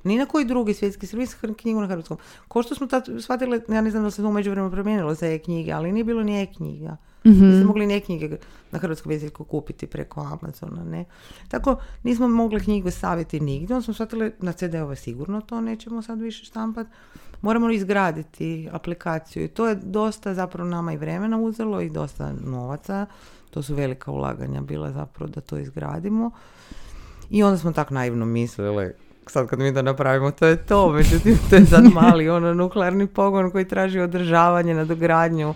Ni 0.04 0.18
na 0.18 0.26
koji 0.26 0.44
drugi 0.44 0.74
svjetski 0.74 1.06
servis 1.06 1.34
knjigu 1.34 1.80
na 1.80 1.86
hrvatskom. 1.86 2.18
Ko 2.48 2.62
što 2.62 2.74
smo 2.74 2.86
tad 2.86 3.08
shvatili, 3.20 3.60
ja 3.68 3.80
ne 3.80 3.90
znam 3.90 4.02
da 4.02 4.10
se 4.10 4.22
to 4.22 4.32
međuvremenu 4.32 4.72
promijenilo 4.72 5.14
za 5.14 5.26
e-knjige, 5.26 5.72
ali 5.72 5.92
nije 5.92 6.04
bilo 6.04 6.22
ni 6.22 6.42
e-knjiga. 6.42 6.96
Mm-hmm. 7.26 7.48
Nismo 7.48 7.66
mogli 7.66 7.86
ni 7.86 7.96
e-knjige 7.96 8.36
na 8.70 8.78
hrvatskom 8.78 9.12
jeziku 9.12 9.44
kupiti 9.44 9.86
preko 9.86 10.20
Amazona, 10.20 10.84
ne. 10.84 11.04
Tako, 11.48 11.76
nismo 12.02 12.28
mogli 12.28 12.60
knjigu 12.60 12.90
staviti 12.90 13.40
nigdje. 13.40 13.76
Onda 13.76 13.84
smo 13.84 13.94
shvatili, 13.94 14.32
na 14.38 14.52
CD-ove 14.52 14.96
sigurno 14.96 15.40
to 15.40 15.60
nećemo 15.60 16.02
sad 16.02 16.20
više 16.20 16.44
štampati 16.44 16.90
moramo 17.42 17.70
izgraditi 17.70 18.68
aplikaciju 18.72 19.44
i 19.44 19.48
to 19.48 19.68
je 19.68 19.74
dosta 19.74 20.34
zapravo 20.34 20.70
nama 20.70 20.92
i 20.92 20.96
vremena 20.96 21.38
uzelo 21.38 21.80
i 21.80 21.90
dosta 21.90 22.32
novaca. 22.44 23.06
To 23.50 23.62
su 23.62 23.74
velika 23.74 24.10
ulaganja 24.10 24.60
bila 24.60 24.92
zapravo 24.92 25.30
da 25.30 25.40
to 25.40 25.58
izgradimo. 25.58 26.30
I 27.30 27.42
onda 27.42 27.58
smo 27.58 27.72
tako 27.72 27.94
naivno 27.94 28.26
mislili, 28.26 28.92
sad 29.30 29.46
kad 29.48 29.58
mi 29.58 29.74
to 29.74 29.82
napravimo, 29.82 30.30
to 30.30 30.46
je 30.46 30.56
to, 30.56 30.92
međutim 30.92 31.38
to 31.50 31.56
je 31.56 31.66
sad 31.66 31.84
mali 31.94 32.28
ono 32.28 32.54
nuklearni 32.54 33.06
pogon 33.06 33.50
koji 33.50 33.68
traži 33.68 34.00
održavanje, 34.00 34.74
nadogradnju. 34.74 35.54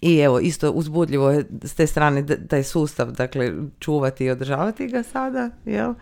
I 0.00 0.18
evo, 0.18 0.40
isto 0.40 0.70
uzbudljivo 0.70 1.30
je 1.30 1.44
s 1.62 1.74
te 1.74 1.86
strane 1.86 2.26
taj 2.48 2.62
sustav, 2.62 3.12
dakle, 3.12 3.52
čuvati 3.78 4.24
i 4.24 4.30
održavati 4.30 4.86
ga 4.86 5.02
sada, 5.02 5.50
jel? 5.64 5.94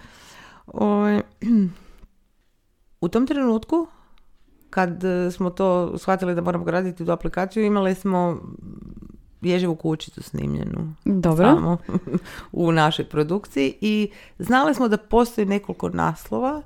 O, 0.67 0.87
ovaj, 0.87 1.21
u 3.01 3.09
tom 3.09 3.27
trenutku, 3.27 3.87
kad 4.71 5.03
smo 5.33 5.51
to 5.51 5.99
shvatili 5.99 6.35
da 6.35 6.41
moramo 6.41 6.65
graditi 6.65 7.05
tu 7.05 7.13
aplikaciju, 7.13 7.65
imali 7.65 7.95
smo 7.95 8.41
ježivu 9.45 9.75
kućicu 9.75 10.23
snimljenu. 10.23 10.95
Dobro. 11.05 11.55
Samo 11.55 11.79
u 12.53 12.73
našoj 12.73 13.05
produkciji 13.05 13.75
i 13.81 14.11
znali 14.39 14.75
smo 14.75 14.89
da 14.89 14.97
postoji 14.97 15.47
nekoliko 15.47 15.89
naslova 15.89 16.63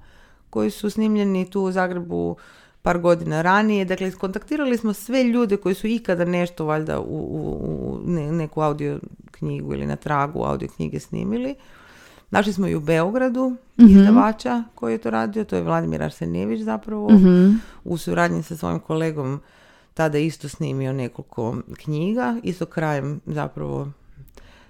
koji 0.50 0.70
su 0.70 0.90
snimljeni 0.90 1.50
tu 1.50 1.62
u 1.62 1.72
Zagrebu 1.72 2.36
par 2.82 2.98
godina 2.98 3.42
ranije. 3.42 3.84
Dakle, 3.84 4.10
kontaktirali 4.10 4.76
smo 4.76 4.92
sve 4.92 5.24
ljude 5.24 5.56
koji 5.56 5.74
su 5.74 5.86
ikada 5.86 6.24
nešto 6.24 6.64
valjda 6.64 7.00
u, 7.00 7.04
u, 7.04 8.00
u 8.04 8.32
neku 8.32 8.60
audio 8.60 9.00
knjigu 9.30 9.74
ili 9.74 9.86
na 9.86 9.96
tragu 9.96 10.44
audio 10.44 10.68
knjige 10.76 11.00
snimili. 11.00 11.54
Našli 12.30 12.52
smo 12.52 12.68
i 12.68 12.74
u 12.74 12.80
Beogradu 12.80 13.50
mm 13.50 13.86
izdavača 13.86 14.64
koji 14.74 14.92
je 14.92 14.98
to 14.98 15.10
radio, 15.10 15.44
to 15.44 15.56
je 15.56 15.62
Vladimir 15.62 16.02
Arsenijević 16.02 16.60
zapravo, 16.60 17.10
mhm. 17.10 17.50
u 17.84 17.96
suradnji 17.98 18.42
sa 18.42 18.56
svojim 18.56 18.80
kolegom 18.80 19.40
tada 19.98 20.18
isto 20.18 20.48
snimio 20.48 20.92
nekoliko 20.92 21.56
knjiga, 21.76 22.36
isto 22.42 22.66
krajem 22.66 23.20
zapravo 23.26 23.88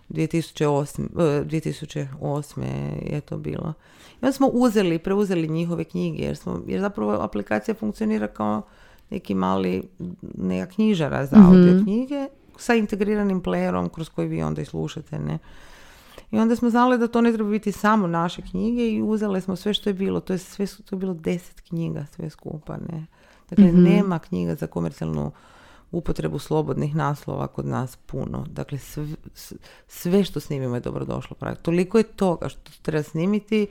2008, 0.08 1.08
2008. 1.14 2.62
E, 2.62 3.14
je 3.14 3.20
to 3.20 3.38
bilo. 3.38 3.73
I 4.12 4.16
onda 4.23 4.32
smo 4.32 4.47
uzeli, 4.47 4.99
preuzeli 4.99 5.49
njihove 5.49 5.85
knjige 5.85 6.23
jer, 6.23 6.37
smo, 6.37 6.62
jer 6.66 6.80
zapravo 6.80 7.12
aplikacija 7.12 7.75
funkcionira 7.75 8.26
kao 8.26 8.62
neki 9.11 9.35
mali 9.35 9.82
neka 10.38 10.73
knjižara 10.73 11.26
za 11.26 11.37
mm 11.37 11.47
audio 11.47 11.82
knjige 11.85 12.28
sa 12.56 12.75
integriranim 12.75 13.42
playerom 13.42 13.88
kroz 13.88 14.08
koji 14.08 14.28
vi 14.28 14.42
onda 14.42 14.62
i 14.62 14.64
slušate, 14.64 15.18
ne. 15.18 15.38
I 16.30 16.38
onda 16.38 16.56
smo 16.56 16.70
znali 16.70 16.99
da 16.99 17.08
to 17.08 17.20
ne 17.20 17.32
treba 17.32 17.50
biti 17.50 17.73
samo 17.73 18.06
naše 18.06 18.42
knjige 18.42 18.90
i 18.90 19.02
uzeli 19.02 19.40
smo 19.40 19.56
sve 19.56 19.75
što 19.75 19.90
je 19.90 19.94
bilo. 19.94 20.20
To 20.20 20.32
je 20.32 20.38
sve 20.38 20.66
to 20.66 20.97
je 20.97 20.99
bilo 20.99 21.14
deset 21.14 21.61
knjiga 21.61 22.06
sve 22.16 22.30
skupa, 22.30 22.76
ne. 22.76 23.06
Dakle, 23.50 23.64
Mhm. 23.64 23.83
nema 23.83 24.19
knjiga 24.19 24.55
za 24.55 24.67
komercijalnu 24.67 25.33
upotrebu 25.90 26.38
slobodnih 26.38 26.95
naslova 26.97 27.47
kod 27.47 27.67
nas 27.67 27.97
puno. 27.97 28.47
Dakle, 28.50 28.78
sve, 28.78 29.07
sve 29.88 30.25
što 30.25 30.40
snimimo 30.40 30.75
je 30.75 30.81
dobro 30.81 31.05
došlo. 31.05 31.37
Toliko 31.62 31.99
je 31.99 32.05
toga 32.05 32.49
što 32.49 32.71
treba 32.83 33.02
snimiti 33.02 33.67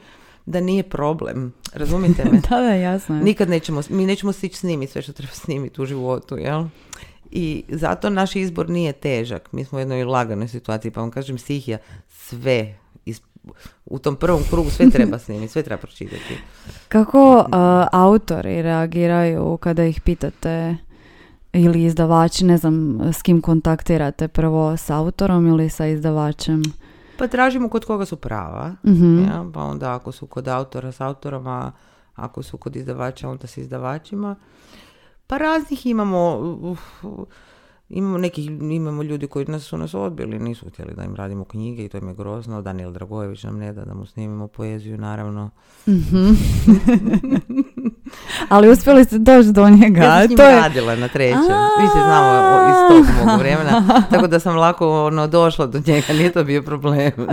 da 0.45 0.59
nije 0.59 0.83
problem. 0.83 1.53
Razumite 1.73 2.25
me? 2.25 2.39
da, 2.49 2.55
da, 2.61 2.73
jasno 2.73 3.15
je. 3.15 3.23
Nikad 3.23 3.49
nećemo, 3.49 3.81
mi 3.89 4.05
nećemo 4.05 4.31
stići 4.33 4.57
snimiti 4.57 4.91
sve 4.91 5.01
što 5.01 5.13
treba 5.13 5.33
snimiti 5.33 5.81
u 5.81 5.85
životu, 5.85 6.37
jel? 6.37 6.65
I 7.31 7.63
zato 7.69 8.09
naš 8.09 8.35
izbor 8.35 8.69
nije 8.69 8.93
težak. 8.93 9.51
Mi 9.51 9.65
smo 9.65 9.77
u 9.77 9.81
jednoj 9.81 10.03
laganoj 10.03 10.47
situaciji, 10.47 10.91
pa 10.91 11.01
vam 11.01 11.11
kažem 11.11 11.37
stihija, 11.37 11.77
sve 12.09 12.75
u 13.85 13.99
tom 13.99 14.15
prvom 14.15 14.41
krugu 14.49 14.69
sve 14.69 14.89
treba 14.89 15.19
snimiti, 15.25 15.47
sve 15.47 15.63
treba 15.63 15.81
pročitati. 15.81 16.37
Kako 16.87 17.35
uh, 17.37 17.45
autori 17.91 18.61
reagiraju 18.61 19.57
kada 19.57 19.83
ih 19.85 20.01
pitate 20.01 20.77
ili 21.53 21.83
izdavači, 21.83 22.45
ne 22.45 22.57
znam 22.57 22.75
s 23.03 23.21
kim 23.21 23.41
kontaktirate 23.41 24.27
prvo 24.27 24.77
s 24.77 24.89
autorom 24.89 25.47
ili 25.47 25.69
sa 25.69 25.85
izdavačem? 25.85 26.63
Pa 27.17 27.27
tražimo 27.27 27.69
kod 27.69 27.85
koga 27.85 28.05
su 28.05 28.15
prava, 28.15 28.75
Mhm. 28.83 29.23
ja? 29.23 29.45
pa 29.53 29.61
onda 29.61 29.95
ako 29.95 30.11
su 30.11 30.27
kod 30.27 30.47
autora 30.47 30.91
s 30.91 31.01
autorama, 31.01 31.71
ako 32.15 32.43
su 32.43 32.57
kod 32.57 32.75
izdavača 32.75 33.29
onda 33.29 33.47
s 33.47 33.57
izdavačima. 33.57 34.35
Pa 35.27 35.37
raznih 35.37 35.85
imamo, 35.85 36.35
uh, 36.37 36.77
imamo 37.89 38.17
nekih, 38.17 38.45
imamo 38.61 39.03
ljudi 39.03 39.27
koji 39.27 39.45
nas 39.45 39.63
su 39.63 39.77
nas 39.77 39.93
odbili, 39.93 40.39
nisu 40.39 40.69
htjeli 40.69 40.93
da 40.95 41.03
im 41.03 41.15
radimo 41.15 41.45
knjige 41.45 41.85
i 41.85 41.89
to 41.89 41.97
im 41.97 42.07
je 42.07 42.13
grozno. 42.13 42.61
Daniel 42.61 42.91
Dragojević 42.91 43.43
nam 43.43 43.57
ne 43.57 43.73
da 43.73 43.85
da 43.85 43.93
mu 43.93 44.05
snimimo 44.05 44.47
poeziju, 44.47 44.97
naravno. 44.97 45.49
Mhm. 45.87 46.27
Ali 48.49 48.69
uspjeli 48.69 49.05
ste 49.05 49.17
doći 49.17 49.51
do 49.51 49.69
njega. 49.69 50.03
Ja 50.03 50.19
sam 50.19 50.25
s 50.25 50.29
njim 50.29 50.37
to 50.37 50.43
je... 50.43 50.55
radila 50.55 50.95
na 50.95 51.07
trećem. 51.07 51.41
Mi 51.81 51.87
se 51.87 51.99
znamo 52.05 52.69
iz 52.69 52.75
tog 52.89 53.05
mog 53.25 53.39
vremena, 53.39 53.83
tako 54.11 54.27
da 54.27 54.39
sam 54.39 54.55
lako 54.55 55.05
ono, 55.05 55.27
došla 55.27 55.65
do 55.65 55.81
njega, 55.87 56.13
nije 56.13 56.31
to 56.31 56.43
bio 56.43 56.61
problem. 56.61 57.11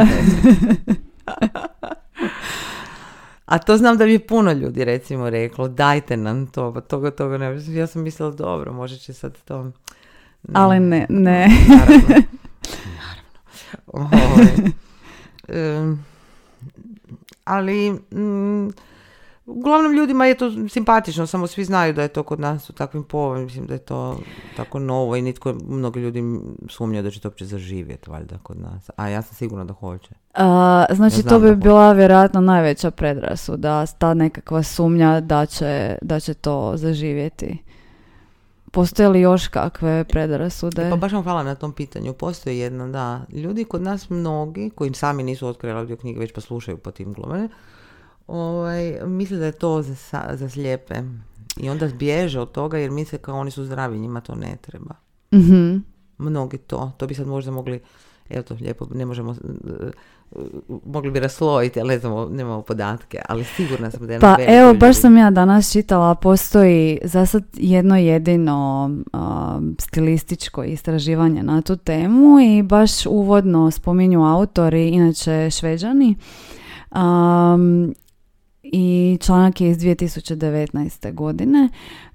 A 3.45 3.59
to 3.59 3.77
znam 3.77 3.99
da 3.99 4.05
bi 4.05 4.19
puno 4.19 4.53
ljudi 4.53 4.85
recimo 4.85 5.31
reklo, 5.31 5.69
dajte 5.69 6.17
nam 6.17 6.47
to, 6.47 6.75
pa 6.75 6.81
toga, 6.81 7.11
toga 7.11 7.39
ne. 7.39 7.59
Ja 7.69 7.87
sam 7.87 8.03
mislila, 8.03 8.31
dobro, 8.31 8.73
može 8.73 8.99
će 8.99 9.13
sad 9.13 9.39
to... 9.45 9.71
Ne, 10.49 10.61
Ali 10.61 10.81
ne, 10.81 11.07
ne. 11.09 11.49
Naravno. 11.69 12.11
Naravno. 14.11 14.73
Em, 15.49 16.05
ali, 17.45 17.91
mm, 17.93 18.71
uglavnom 19.47 19.93
ljudima 19.93 20.27
je 20.27 20.35
to 20.35 20.69
simpatično, 20.69 21.27
samo 21.27 21.47
svi 21.47 21.65
znaju 21.65 21.93
da 21.93 22.03
je 22.03 22.09
to 22.09 22.23
kod 22.23 22.41
nas 22.41 22.71
u 22.71 22.73
takvim 22.73 23.05
povojima, 23.05 23.45
mislim 23.45 23.67
da 23.67 23.75
je 23.75 23.79
to 23.79 24.19
tako 24.57 24.79
novo 24.79 25.17
i 25.17 25.23
nitko, 25.23 25.55
mnogi 25.69 26.01
ljudi 26.01 26.23
sumnjaju 26.69 27.03
da 27.03 27.11
će 27.11 27.21
to 27.21 27.29
uopće 27.29 27.45
zaživjeti 27.45 28.11
valjda 28.11 28.39
kod 28.43 28.61
nas. 28.61 28.91
A 28.97 29.09
ja 29.09 29.23
sam 29.23 29.35
sigurna 29.35 29.65
da 29.65 29.73
hoće. 29.73 30.11
A, 30.35 30.85
znači 30.91 31.17
Ja 31.17 31.29
to 31.29 31.41
bi 31.41 31.57
bila 31.57 31.93
vjerojatno 31.93 32.41
najveća 32.41 32.91
predrasuda, 32.91 33.87
ta 33.87 34.15
nekakva 34.15 34.63
sumnja 34.63 35.21
da 35.21 35.47
će, 35.47 35.99
da 36.03 36.21
će 36.21 36.35
to 36.35 36.73
zaživjeti. 36.77 37.59
Postoje 38.75 39.09
li 39.09 39.21
još 39.21 39.49
kakve 39.49 40.05
predrasude? 40.05 40.91
Pa 40.91 40.97
baš 40.97 41.13
vam 41.13 41.23
hvala 41.23 41.43
na 41.43 41.55
tom 41.55 41.73
pitanju. 41.73 42.13
Postoji 42.13 42.59
jedna, 42.59 42.89
da. 42.89 43.25
Ljudi 43.29 43.65
kod 43.65 43.83
nas 43.83 44.11
mnogi, 44.11 44.71
koji 44.75 44.95
sami 44.95 45.23
nisu 45.23 45.49
otkrili 45.49 45.79
audio 45.79 45.97
knjige, 45.97 46.21
već 46.21 46.33
pa 46.33 46.41
slušaju 46.41 46.79
po 46.79 46.91
tim 46.91 47.13
glumene, 47.13 47.49
ovaj, 48.27 49.01
misle 49.07 49.37
da 49.37 49.47
je 49.47 49.53
to 49.53 49.83
za, 49.83 50.25
za 50.33 50.49
slijepe. 50.49 50.95
I 51.57 51.71
onda 51.71 51.89
bježe 51.99 52.41
od 52.41 52.53
toga 52.53 52.79
jer 52.79 52.91
misle 52.91 53.19
kao 53.19 53.39
oni 53.39 53.51
su 53.51 53.65
zdravi, 53.65 53.99
njima 53.99 54.21
to 54.21 54.35
ne 54.35 54.57
treba. 54.61 54.95
Mhm. 55.35 55.77
Mnogi 56.19 56.59
to. 56.59 56.93
To 56.97 57.07
bi 57.07 57.15
sad 57.15 57.27
možda 57.27 57.51
mogli, 57.51 57.81
evo 58.31 58.43
to 58.43 58.57
lijepo, 58.61 58.87
ne 58.95 59.07
možemo, 59.07 59.33
eh, 59.33 59.91
mogli 60.87 61.11
bi 61.11 61.21
raslojiti, 61.21 61.81
ali 61.81 61.89
ne 61.89 61.99
znamo, 61.99 62.29
nemamo 62.29 62.63
podatke, 62.63 63.19
ali 63.29 63.45
sigurna 63.45 63.91
sam 63.91 64.07
da 64.07 64.13
je 64.13 64.21
Pa 64.21 64.37
evo, 64.49 64.69
broj 64.69 64.79
baš 64.79 64.89
ljudi. 64.89 65.01
sam 65.01 65.17
ja 65.17 65.31
danas 65.31 65.73
čitala, 65.73 66.15
postoji 66.15 66.99
za 67.05 67.27
sad 67.27 67.45
jedno 67.53 67.97
jedino 67.97 68.91
a, 69.13 69.61
stilističko 69.79 70.65
istraživanje 70.65 71.43
na 71.43 71.63
tu 71.63 71.77
temu 71.77 72.41
i 72.41 72.63
baš 72.63 73.07
uvodno 73.07 73.71
spominju 73.71 74.25
autori, 74.25 74.89
inače 74.89 75.51
šveđani. 75.51 76.15
Am, 76.91 77.93
I 78.65 79.19
članak 79.21 79.61
je 79.61 79.71
iz 79.71 79.79
2019. 79.79 81.15
godine. 81.15 81.69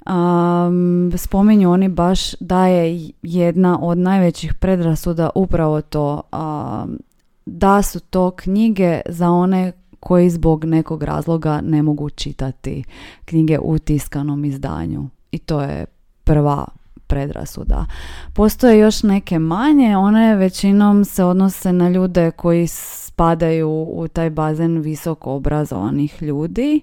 Am, 0.06 1.12
spominju 1.18 1.72
oni 1.72 1.90
baš 1.90 2.36
da 2.40 2.68
je 2.68 3.10
jedna 3.22 3.80
od 3.82 3.98
najvećih 3.98 4.54
predrasuda 4.54 5.30
upravo 5.36 5.82
to 5.82 6.22
am, 6.32 6.98
da 7.46 7.82
su 7.82 8.00
to 8.00 8.32
knjige 8.32 9.02
za 9.10 9.30
one 9.30 9.72
koji 10.00 10.30
zbog 10.30 10.66
nekog 10.66 11.04
razloga 11.04 11.62
ne 11.62 11.84
mogu 11.84 12.10
čitati 12.10 12.84
knjige 13.26 13.60
u 13.60 13.80
tiskanom 13.80 14.46
izdanju. 14.46 15.08
I 15.32 15.38
to 15.38 15.62
je 15.62 15.86
prva 16.24 16.66
predrasuda. 17.10 17.86
Postoje 18.34 18.80
još 18.80 19.04
neke 19.04 19.39
manje, 19.39 19.98
one 19.98 20.36
većinom 20.36 21.06
se 21.06 21.24
odnose 21.24 21.74
na 21.74 21.89
ljude 21.89 22.32
koji 22.32 22.67
spadaju 22.67 23.69
u 23.69 24.08
taj 24.08 24.30
bazen 24.30 24.80
visoko 24.82 25.34
obrazovanih 25.34 26.22
ljudi 26.22 26.82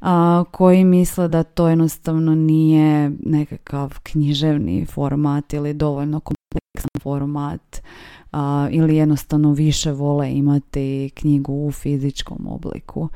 a, 0.00 0.44
koji 0.50 0.84
misle 0.84 1.28
da 1.28 1.42
to 1.42 1.68
jednostavno 1.68 2.34
nije 2.34 3.10
nekakav 3.24 3.98
književni 4.02 4.86
format 4.86 5.52
ili 5.52 5.74
dovoljno 5.74 6.20
kompleksan 6.20 7.00
format 7.02 7.82
a, 8.32 8.68
ili 8.70 8.96
jednostavno 8.96 9.52
više 9.52 9.92
vole 9.92 10.32
imati 10.32 11.10
knjigu 11.14 11.52
u 11.52 11.72
fizičkom 11.72 12.46
obliku. 12.46 13.08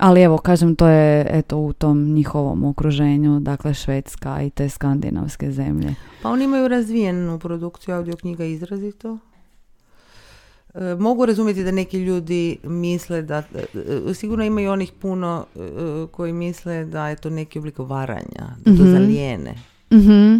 Ali 0.00 0.22
evo, 0.22 0.38
kažem, 0.38 0.76
to 0.76 0.88
je 0.88 1.26
eto 1.30 1.56
u 1.58 1.72
tom 1.72 2.04
njihovom 2.04 2.64
okruženju, 2.64 3.40
dakle 3.40 3.74
Švedska 3.74 4.42
i 4.42 4.50
te 4.50 4.68
skandinavske 4.68 5.52
zemlje. 5.52 5.94
Pa 6.22 6.28
oni 6.30 6.44
imaju 6.44 6.68
razvijenu 6.68 7.38
produkciju 7.38 7.94
audio 7.94 8.16
knjiga 8.16 8.44
izrazito. 8.44 9.18
E, 10.74 10.94
mogu 10.94 11.26
razumjeti 11.26 11.64
da 11.64 11.70
neki 11.70 11.98
ljudi 11.98 12.58
misle 12.64 13.22
da, 13.22 13.36
e, 13.54 13.64
e, 14.10 14.14
sigurno 14.14 14.44
ima 14.44 14.60
i 14.60 14.68
onih 14.68 14.92
puno 14.92 15.46
e, 15.56 15.60
koji 16.06 16.32
misle 16.32 16.84
da 16.84 17.08
je 17.08 17.16
to 17.16 17.30
neki 17.30 17.58
oblik 17.58 17.78
varanja, 17.78 18.46
da 18.58 18.64
to 18.66 18.82
Mhm. 18.82 18.92
zalijene. 18.92 19.54
Mhm. 19.92 20.36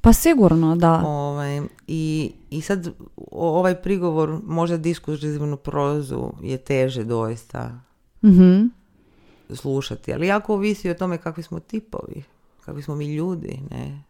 Pa 0.00 0.12
sigurno, 0.12 0.76
da. 0.76 1.02
Ovaj, 1.06 1.60
i, 1.86 2.32
I 2.50 2.60
sad 2.60 2.90
ovaj 3.30 3.74
prigovor, 3.74 4.40
možda 4.46 4.76
diskurzivnu 4.76 5.56
prozu 5.56 6.32
je 6.42 6.56
teže 6.58 7.04
doista 7.04 7.80
Mhm. 8.24 8.64
slušati, 9.50 10.14
ali 10.14 10.26
jako 10.26 10.54
ovisi 10.54 10.90
o 10.90 10.94
tome 10.94 11.18
kakvi 11.18 11.42
smo 11.42 11.60
tipovi, 11.60 12.22
kakvi 12.60 12.82
smo 12.82 12.94
mi 12.94 13.14
ljudi, 13.14 13.60
ne? 13.70 14.02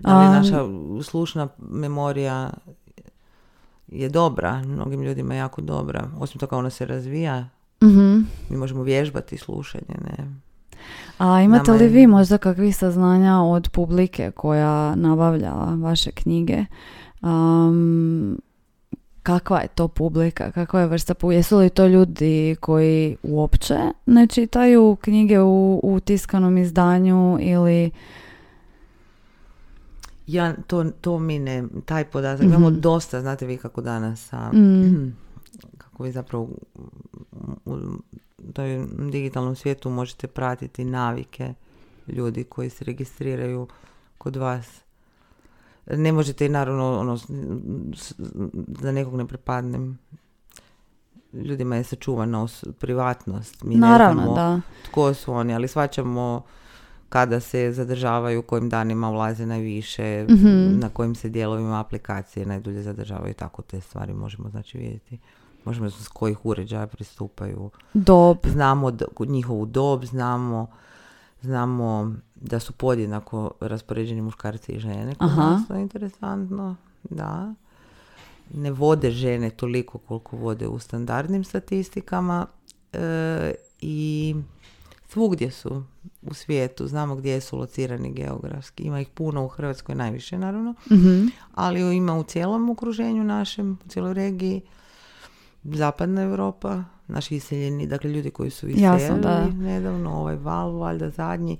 Da 0.00 0.20
li 0.20 0.26
naša 0.28 0.64
slušna 1.02 1.48
memorija 1.60 2.50
je 3.88 4.08
dobra, 4.08 4.58
mnogim 4.58 5.02
ljudima 5.02 5.34
je 5.34 5.38
jako 5.38 5.60
dobra. 5.60 6.10
Osim 6.18 6.38
toga 6.38 6.56
ona 6.56 6.70
se 6.70 6.86
razvija, 6.86 7.48
Mhm. 7.82 8.18
mi 8.50 8.56
možemo 8.56 8.82
vježbati 8.82 9.38
slušanje, 9.38 9.94
ne? 10.00 10.32
A 11.18 11.42
imate 11.42 11.72
li 11.72 11.88
vi 11.88 12.06
možda 12.06 12.38
kakvih 12.38 12.76
saznanja 12.76 13.36
od 13.36 13.68
publike 13.68 14.30
koja 14.30 14.94
nabavlja 14.94 15.52
vaše 15.76 16.10
knjige? 16.12 16.64
Um, 17.22 18.38
kakva 19.28 19.60
je 19.60 19.68
to 19.68 19.88
publika? 19.88 20.50
Kakva 20.50 20.80
je 20.80 20.86
vrsta 20.86 21.14
publike? 21.14 21.38
Jesu 21.38 21.58
li 21.58 21.70
to 21.70 21.86
ljudi 21.86 22.56
koji 22.60 23.16
uopće 23.22 23.74
ne 24.06 24.26
čitaju 24.26 24.96
knjige 25.00 25.40
u, 25.40 25.80
u 25.82 26.00
tiskanom 26.00 26.58
izdanju 26.58 27.38
ili... 27.40 27.90
Ja, 30.26 30.54
to, 30.66 30.84
to 31.00 31.18
mi 31.18 31.38
ne, 31.38 31.64
taj 31.84 32.04
podatak, 32.04 32.44
imamo 32.44 32.70
Mhm. 32.70 32.80
dosta, 32.80 33.20
znate 33.20 33.46
vi 33.46 33.56
kako 33.56 33.80
danas 33.80 34.28
sa, 34.28 34.52
Mm. 34.52 35.16
kako 35.78 36.02
vi 36.02 36.12
zapravo 36.12 36.48
u 37.64 37.76
toj 38.52 38.84
digitalnom 39.10 39.56
svijetu 39.56 39.90
možete 39.90 40.26
pratiti 40.26 40.84
navike 40.84 41.54
ljudi 42.06 42.44
koji 42.44 42.70
se 42.70 42.84
registriraju 42.84 43.66
kod 44.18 44.36
vas. 44.36 44.80
Ne 45.90 46.12
možete 46.12 46.46
i 46.46 46.50
naravno 46.50 46.98
ono, 46.98 47.18
da 48.54 48.92
nekog 48.92 49.14
ne 49.14 49.26
prepadnem. 49.26 49.98
Ljudima 51.34 51.76
je 51.76 51.84
sačuvana 51.84 52.38
os- 52.40 52.64
privatnost. 52.72 53.62
Mi 53.62 53.74
Naravno, 53.74 54.14
ne 54.16 54.22
znamo 54.24 54.34
da. 54.36 54.60
tko 54.84 55.14
su 55.14 55.32
oni, 55.32 55.54
ali 55.54 55.68
svačamo 55.68 56.42
kada 57.08 57.40
se 57.40 57.72
zadržavaju, 57.72 58.42
kojim 58.42 58.68
danima 58.68 59.10
ulaze 59.10 59.46
najviše, 59.46 60.26
Mhm. 60.30 60.78
na 60.78 60.88
kojim 60.88 61.14
se 61.14 61.28
dijelovima 61.28 61.80
aplikacije 61.80 62.46
najdulje 62.46 62.82
zadržavaju, 62.82 63.34
tako 63.34 63.62
te 63.62 63.80
stvari 63.80 64.12
možemo 64.14 64.50
znači 64.50 64.78
vidjeti. 64.78 65.18
Možemo 65.64 65.90
s 65.90 66.08
kojih 66.08 66.38
uređaja 66.44 66.86
pristupaju. 66.86 67.70
Dob. 67.94 68.36
Znamo 68.44 68.90
d- 68.90 69.04
njihovu 69.20 69.66
dob, 69.66 70.04
znamo, 70.04 70.66
znamo 71.42 72.14
da 72.34 72.60
su 72.60 72.72
podjednako 72.72 73.50
raspoređeni 73.60 74.22
muškarci 74.22 74.72
i 74.72 74.78
žene. 74.78 75.14
Kod 75.14 75.28
nas, 75.36 75.68
to 75.68 75.74
je 75.74 75.82
interesantno, 75.82 76.76
da. 77.10 77.54
Ne 78.54 78.70
vode 78.70 79.10
žene 79.10 79.50
toliko 79.50 79.98
koliko 79.98 80.36
vode 80.36 80.68
u 80.68 80.78
standardnim 80.78 81.44
statistikama 81.44 82.46
e, 82.92 83.54
i 83.80 84.34
svugdje 85.08 85.50
su 85.50 85.82
u 86.22 86.34
svijetu, 86.34 86.86
znamo 86.86 87.16
gdje 87.16 87.40
su 87.40 87.58
locirani 87.58 88.12
geografski. 88.12 88.82
Ima 88.82 89.00
ih 89.00 89.08
puno 89.08 89.44
u 89.44 89.48
Hrvatskoj, 89.48 89.94
najviše 89.94 90.38
naravno, 90.38 90.74
Mhm. 90.90 91.26
ali 91.54 91.96
ima 91.96 92.14
u 92.18 92.22
cijelom 92.24 92.70
okruženju 92.70 93.24
našem, 93.24 93.78
u 93.84 93.88
cijeloj 93.88 94.14
regiji, 94.14 94.60
zapadna 95.64 96.22
Europa, 96.22 96.84
naši 97.08 97.36
iseljeni, 97.36 97.86
dakle 97.86 98.10
ljudi 98.10 98.30
koji 98.30 98.50
su 98.50 98.68
iselili 98.68 99.02
Jasno, 99.02 99.18
da. 99.18 99.46
nedavno, 99.46 100.10
ovaj 100.10 100.36
val, 100.36 100.78
valjda 100.78 101.10
zadnji, 101.10 101.58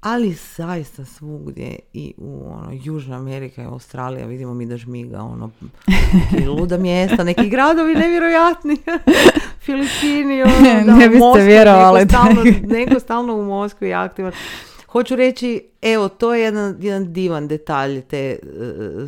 ali 0.00 0.36
zaista 0.56 1.04
svugdje 1.04 1.78
i 1.92 2.14
u 2.16 2.52
ono, 2.52 2.70
Južna 2.72 3.16
Amerika 3.16 3.62
i 3.62 3.66
Australija 3.66 4.26
vidimo 4.26 4.54
mi 4.54 4.66
da 4.66 4.76
žmiga 4.76 5.22
ono, 5.22 5.50
luda 6.48 6.78
mjesta, 6.78 7.24
neki 7.24 7.48
gradovi 7.48 7.94
nevjerojatni, 7.94 8.76
Filipini, 9.64 10.42
ono, 10.42 10.52
da, 10.86 10.96
Ne 10.96 11.08
biste 11.08 11.44
vjerovali 11.44 12.00
Neko 12.00 12.08
stalno, 12.08 12.42
neko 12.66 13.00
stalno 13.00 13.34
u 13.34 13.44
Moskvi 13.44 13.88
je 13.88 13.94
aktivan. 13.94 14.32
Hoću 14.96 15.16
reći, 15.16 15.68
evo, 15.82 16.08
to 16.08 16.34
je 16.34 16.42
jedan, 16.42 16.76
jedan 16.80 17.12
divan 17.12 17.48
detalj 17.48 18.02
te 18.02 18.18
e, 18.18 18.38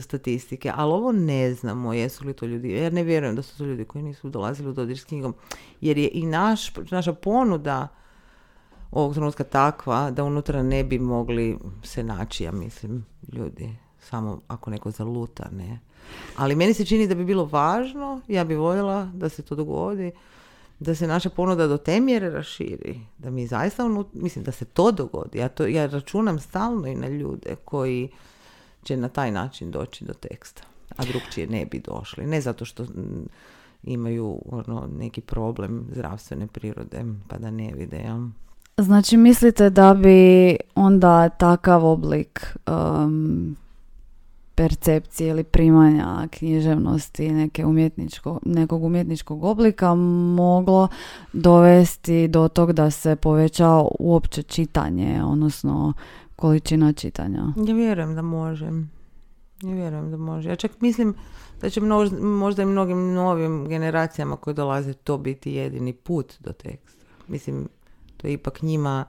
statistike, 0.01 0.73
ali 0.75 0.93
ovo 0.93 1.13
ne 1.13 1.55
znamo 1.55 1.93
jesu 1.93 2.27
li 2.27 2.33
to 2.33 2.47
ljudi, 2.47 2.71
jer 2.71 2.93
ne 2.93 3.03
vjerujem 3.03 3.37
da 3.37 3.43
su 3.43 3.59
to 3.59 3.65
ljudi 3.65 3.85
koji 3.85 4.05
nisu 4.05 4.29
dolazili 4.29 4.69
u 4.69 4.73
dodir 4.73 4.99
s 4.99 5.05
knjigom, 5.05 5.35
jer 5.81 5.99
je 5.99 6.11
i 6.13 6.27
naš, 6.27 6.73
naša 6.91 7.13
ponuda 7.13 7.89
ovog 8.91 9.15
trenutka 9.15 9.45
takva 9.45 10.11
da 10.11 10.25
unutra 10.25 10.63
ne 10.63 10.85
bi 10.85 10.99
mogli 10.99 11.59
se 11.83 12.03
naći, 12.03 12.45
ja 12.45 12.53
mislim, 12.53 13.07
ljudi, 13.33 13.77
samo 14.01 14.41
ako 14.49 14.71
neko 14.71 14.91
zaluta, 14.91 15.49
ne. 15.53 15.79
Ali 16.37 16.57
meni 16.57 16.75
se 16.75 16.85
čini 16.85 17.07
da 17.07 17.15
bi 17.15 17.25
bilo 17.25 17.45
važno, 17.45 18.21
ja 18.29 18.45
bi 18.45 18.55
voljela 18.55 19.11
da 19.15 19.29
se 19.29 19.43
to 19.43 19.55
dogodi, 19.55 20.13
da 20.81 20.95
se 20.95 21.07
naša 21.07 21.31
ponuda 21.31 21.67
do 21.67 21.77
te 21.77 22.01
mjere 22.01 22.31
raširi, 22.31 23.01
da 23.19 23.31
mi 23.31 23.47
zaista, 23.47 23.85
unut- 23.85 24.13
mislim 24.13 24.45
da 24.45 24.53
se 24.53 24.65
to 24.65 24.93
dogodi, 24.93 25.39
ja, 25.39 25.49
to, 25.49 25.67
ja 25.67 25.87
računam 25.87 26.39
stalno 26.39 26.87
i 26.87 26.95
na 26.95 27.09
ljude 27.09 27.57
koji 27.65 28.09
će 28.83 28.97
na 28.97 29.09
taj 29.09 29.31
način 29.31 29.71
doći 29.71 30.05
do 30.05 30.13
teksta, 30.13 30.63
a 30.97 31.05
drugčije 31.05 31.47
ne 31.47 31.67
bi 31.67 31.79
došli, 31.79 32.27
ne 32.27 32.41
zato 32.41 32.65
što 32.65 32.83
mm, 32.85 33.29
imaju 33.83 34.39
ono, 34.51 34.89
neki 34.99 35.21
problem 35.21 35.87
zdravstvene 35.93 36.47
prirode, 36.47 37.05
pa 37.29 37.39
da 37.39 37.51
ne 37.51 37.73
vide, 37.75 37.97
jel? 37.97 38.29
Znači 38.77 39.17
mislite 39.17 39.71
da 39.71 39.95
bi 39.95 40.57
onda 40.75 41.29
takav 41.29 41.85
oblik 41.85 42.57
um, 42.67 43.57
percepcije 44.59 45.31
ili 45.31 45.45
primanja 45.45 46.29
književnosti 46.31 47.33
neke 47.33 47.67
umjetničko, 47.67 48.41
nekog 48.45 48.85
umjetničkog 48.85 49.45
oblika 49.45 49.95
moglo 49.95 50.89
dovesti 51.33 52.29
do 52.29 52.49
tog 52.49 52.73
da 52.73 52.91
se 52.91 53.17
poveća 53.17 53.83
uopće 53.99 54.43
čitanje, 54.43 55.23
odnosno 55.25 55.93
količina 56.37 56.93
čitanja. 56.93 57.43
Ja 57.67 57.75
vjerujem 57.75 58.15
da 58.15 58.23
može. 58.23 58.67
Ja 59.63 59.73
vjerujem 59.75 60.11
da 60.11 60.17
može. 60.17 60.49
Ja 60.49 60.57
čak 60.57 60.81
mislim 60.81 61.15
da 61.61 61.71
će 61.71 61.81
množ- 61.81 62.21
možda 62.23 62.63
i 62.63 62.67
mnogim 62.67 63.13
novim 63.13 63.69
generacijama 63.69 64.37
koje 64.37 64.55
dolaze 64.55 64.93
to 64.93 65.19
biti 65.19 65.53
jedini 65.53 65.93
put 65.93 66.35
do 66.41 66.53
teksta. 66.53 67.05
Mislim, 67.29 67.69
to 68.17 68.27
je 68.27 68.33
ipak 68.33 68.63
njima, 68.63 69.05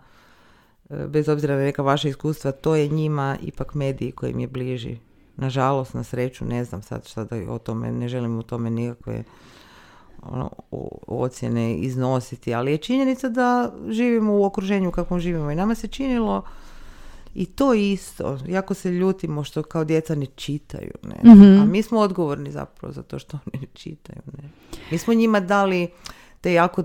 e, 0.89 1.07
bez 1.07 1.29
obzira 1.29 1.55
na 1.55 1.61
neka 1.61 1.81
vaša 1.81 2.09
iskustva, 2.09 2.51
to 2.51 2.75
je 2.75 2.87
njima 2.87 3.37
ipak 3.41 3.73
mediji 3.73 4.11
koji 4.11 4.31
im 4.31 4.39
je 4.39 4.47
bliži. 4.47 5.08
Nažalost, 5.39 5.93
na 5.93 6.03
sreću, 6.03 6.45
ne 6.45 6.63
znam 6.63 6.81
sad 6.81 7.07
šta 7.07 7.23
da 7.23 7.35
o 7.49 7.57
tome, 7.57 7.91
ne 7.91 8.07
želim 8.07 8.39
o 8.39 8.43
tome 8.43 8.69
nikakve 8.69 9.23
ono, 10.21 10.49
ocjene 11.07 11.77
iznositi, 11.77 12.53
ali 12.53 12.71
je 12.71 12.77
činjenica 12.77 13.29
da 13.29 13.71
živimo 13.89 14.33
u 14.33 14.43
okruženju 14.43 14.91
kakvom 14.91 15.19
živimo 15.19 15.51
i 15.51 15.55
nama 15.55 15.75
se 15.75 15.87
činilo 15.87 16.43
i 17.35 17.45
to 17.45 17.73
isto, 17.73 18.39
jako 18.47 18.73
se 18.73 18.91
ljutimo 18.91 19.43
što 19.43 19.63
kao 19.63 19.83
djeca 19.83 20.15
ne 20.15 20.25
čitaju, 20.25 20.91
ne. 21.03 21.33
Mhm. 21.33 21.61
A 21.61 21.65
mi 21.65 21.83
smo 21.83 21.99
odgovorni 21.99 22.51
zapravo 22.51 22.93
za 22.93 23.03
to 23.03 23.19
što 23.19 23.39
oni 23.45 23.61
ne 23.61 23.67
čitaju, 23.73 24.21
ne. 24.37 24.49
Mi 24.91 24.97
smo 24.97 25.13
njima 25.13 25.39
dali 25.39 25.87
te 26.41 26.53
jako 26.53 26.83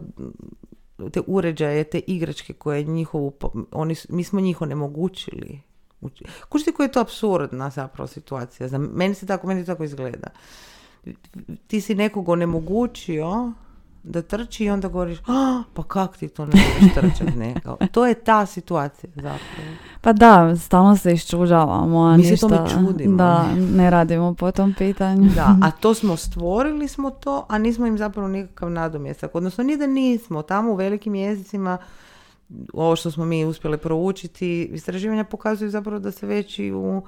te 1.13 1.21
uređaje, 1.27 1.85
te 1.85 1.99
igračke 2.07 2.53
koje 2.53 2.83
njihovu, 2.83 3.33
oni, 3.73 3.95
mi 4.09 4.25
smo 4.25 4.41
njih 4.41 4.63
onemogućili. 4.63 5.61
Kužite 6.49 6.73
koja 6.73 6.85
je 6.85 6.93
to 6.93 7.01
absurdna 7.01 7.71
zapravo 7.71 8.07
situacija. 8.07 8.69
Za 8.69 8.79
meni 8.79 9.15
se 9.15 9.27
tako, 9.27 9.47
meni 9.47 9.65
tako 9.65 9.85
izgleda. 9.85 10.29
Ti 11.67 11.81
si 11.81 11.95
nekog 11.95 12.29
onemogućio 12.29 13.53
da 14.03 14.23
trči 14.23 14.65
i 14.65 14.71
onda 14.71 14.89
govoriš, 14.89 15.19
"Ah, 15.21 15.63
pa 15.75 15.83
kak 15.83 16.17
ti 16.17 16.29
to 16.29 16.47
ne 16.47 16.53
možeš 16.53 16.95
trčati, 16.95 17.39
ne? 17.39 17.55
Kao, 17.63 17.77
to 17.93 18.07
je 18.07 18.15
ta 18.15 18.47
situacija 18.47 19.11
zapravo. 19.15 19.41
Pa 20.01 20.13
da, 20.13 20.57
stalno 20.57 20.97
se 20.97 21.13
iščuđavamo, 21.13 21.99
a 22.01 22.17
Mi 22.17 22.25
se 22.25 22.31
ništa, 22.31 22.49
tome 22.49 22.71
čudimo. 22.71 23.17
da, 23.17 23.45
ne 23.55 23.91
radimo 23.91 24.35
po 24.35 24.51
tom 24.51 24.75
pitanju. 24.75 25.31
Da, 25.35 25.57
a 25.63 25.71
to 25.71 25.95
smo 25.95 26.17
stvorili 26.17 26.89
smo 26.89 27.11
to, 27.11 27.47
a 27.49 27.59
nismo 27.59 27.87
im 27.87 27.99
zapravo 27.99 28.29
nikakav 28.29 28.71
nadomjestak. 28.71 29.35
Odnosno, 29.35 29.65
ni 29.65 29.77
da 29.77 29.87
nismo. 29.87 30.43
Tamo 30.43 30.73
u 30.73 30.77
velikim 30.77 31.15
jezicima, 31.15 31.79
ovo 32.73 32.97
što 32.97 33.11
smo 33.11 33.25
mi 33.25 33.45
uspjeli 33.45 33.79
proučiti, 33.79 34.65
istraživanja 34.65 35.25
pokazuju 35.25 35.71
zapravo 35.71 35.99
da 35.99 36.11
se 36.11 36.27
već 36.27 36.59
i 36.59 36.73
u 36.73 37.03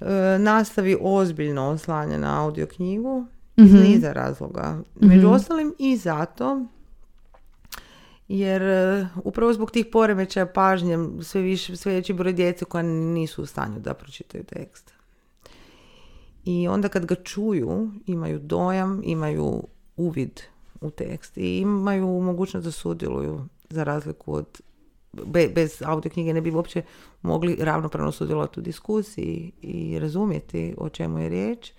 e, 0.00 0.04
nastavi 0.38 0.96
ozbiljno 1.00 1.68
oslanja 1.68 2.18
na 2.18 2.44
audio 2.44 2.66
knjigu 2.66 3.26
iz 3.56 3.72
Mhm. 3.72 3.82
niza 3.82 4.12
razloga. 4.12 4.78
Među 5.00 5.26
Mhm. 5.26 5.34
ostalim 5.34 5.74
i 5.78 5.96
zato 5.96 6.66
jer 8.28 8.62
e, 8.62 9.06
upravo 9.24 9.52
zbog 9.52 9.70
tih 9.70 9.86
poremećaja 9.92 10.46
pažnje 10.46 10.98
sve, 11.22 11.40
više, 11.40 11.76
sve 11.76 11.92
veći 11.92 12.12
broj 12.12 12.32
djece 12.32 12.64
koja 12.64 12.82
nisu 12.82 13.42
u 13.42 13.46
stanju 13.46 13.80
da 13.80 13.94
pročitaju 13.94 14.44
tekst. 14.44 14.94
I 16.44 16.68
onda 16.68 16.88
kad 16.88 17.06
ga 17.06 17.14
čuju, 17.14 17.90
imaju 18.06 18.38
dojam, 18.38 19.00
imaju 19.04 19.62
uvid 19.96 20.40
u 20.80 20.90
tekst 20.90 21.38
i 21.38 21.58
imaju 21.58 22.06
mogućnost 22.20 22.64
da 22.64 22.70
sudjeluju 22.70 23.46
za 23.70 23.84
razliku 23.84 24.34
od 24.34 24.60
be- 25.12 25.48
bez 25.48 25.82
audio 25.82 26.10
knjige 26.10 26.34
ne 26.34 26.40
bi 26.40 26.50
uopće 26.50 26.82
mogli 27.22 27.56
ravnopravno 27.60 28.12
sudjelovati 28.12 28.60
u 28.60 28.62
diskusiji 28.62 29.52
i 29.62 29.98
razumjeti 29.98 30.74
o 30.78 30.88
čemu 30.88 31.18
je 31.18 31.28
riječ. 31.28 31.72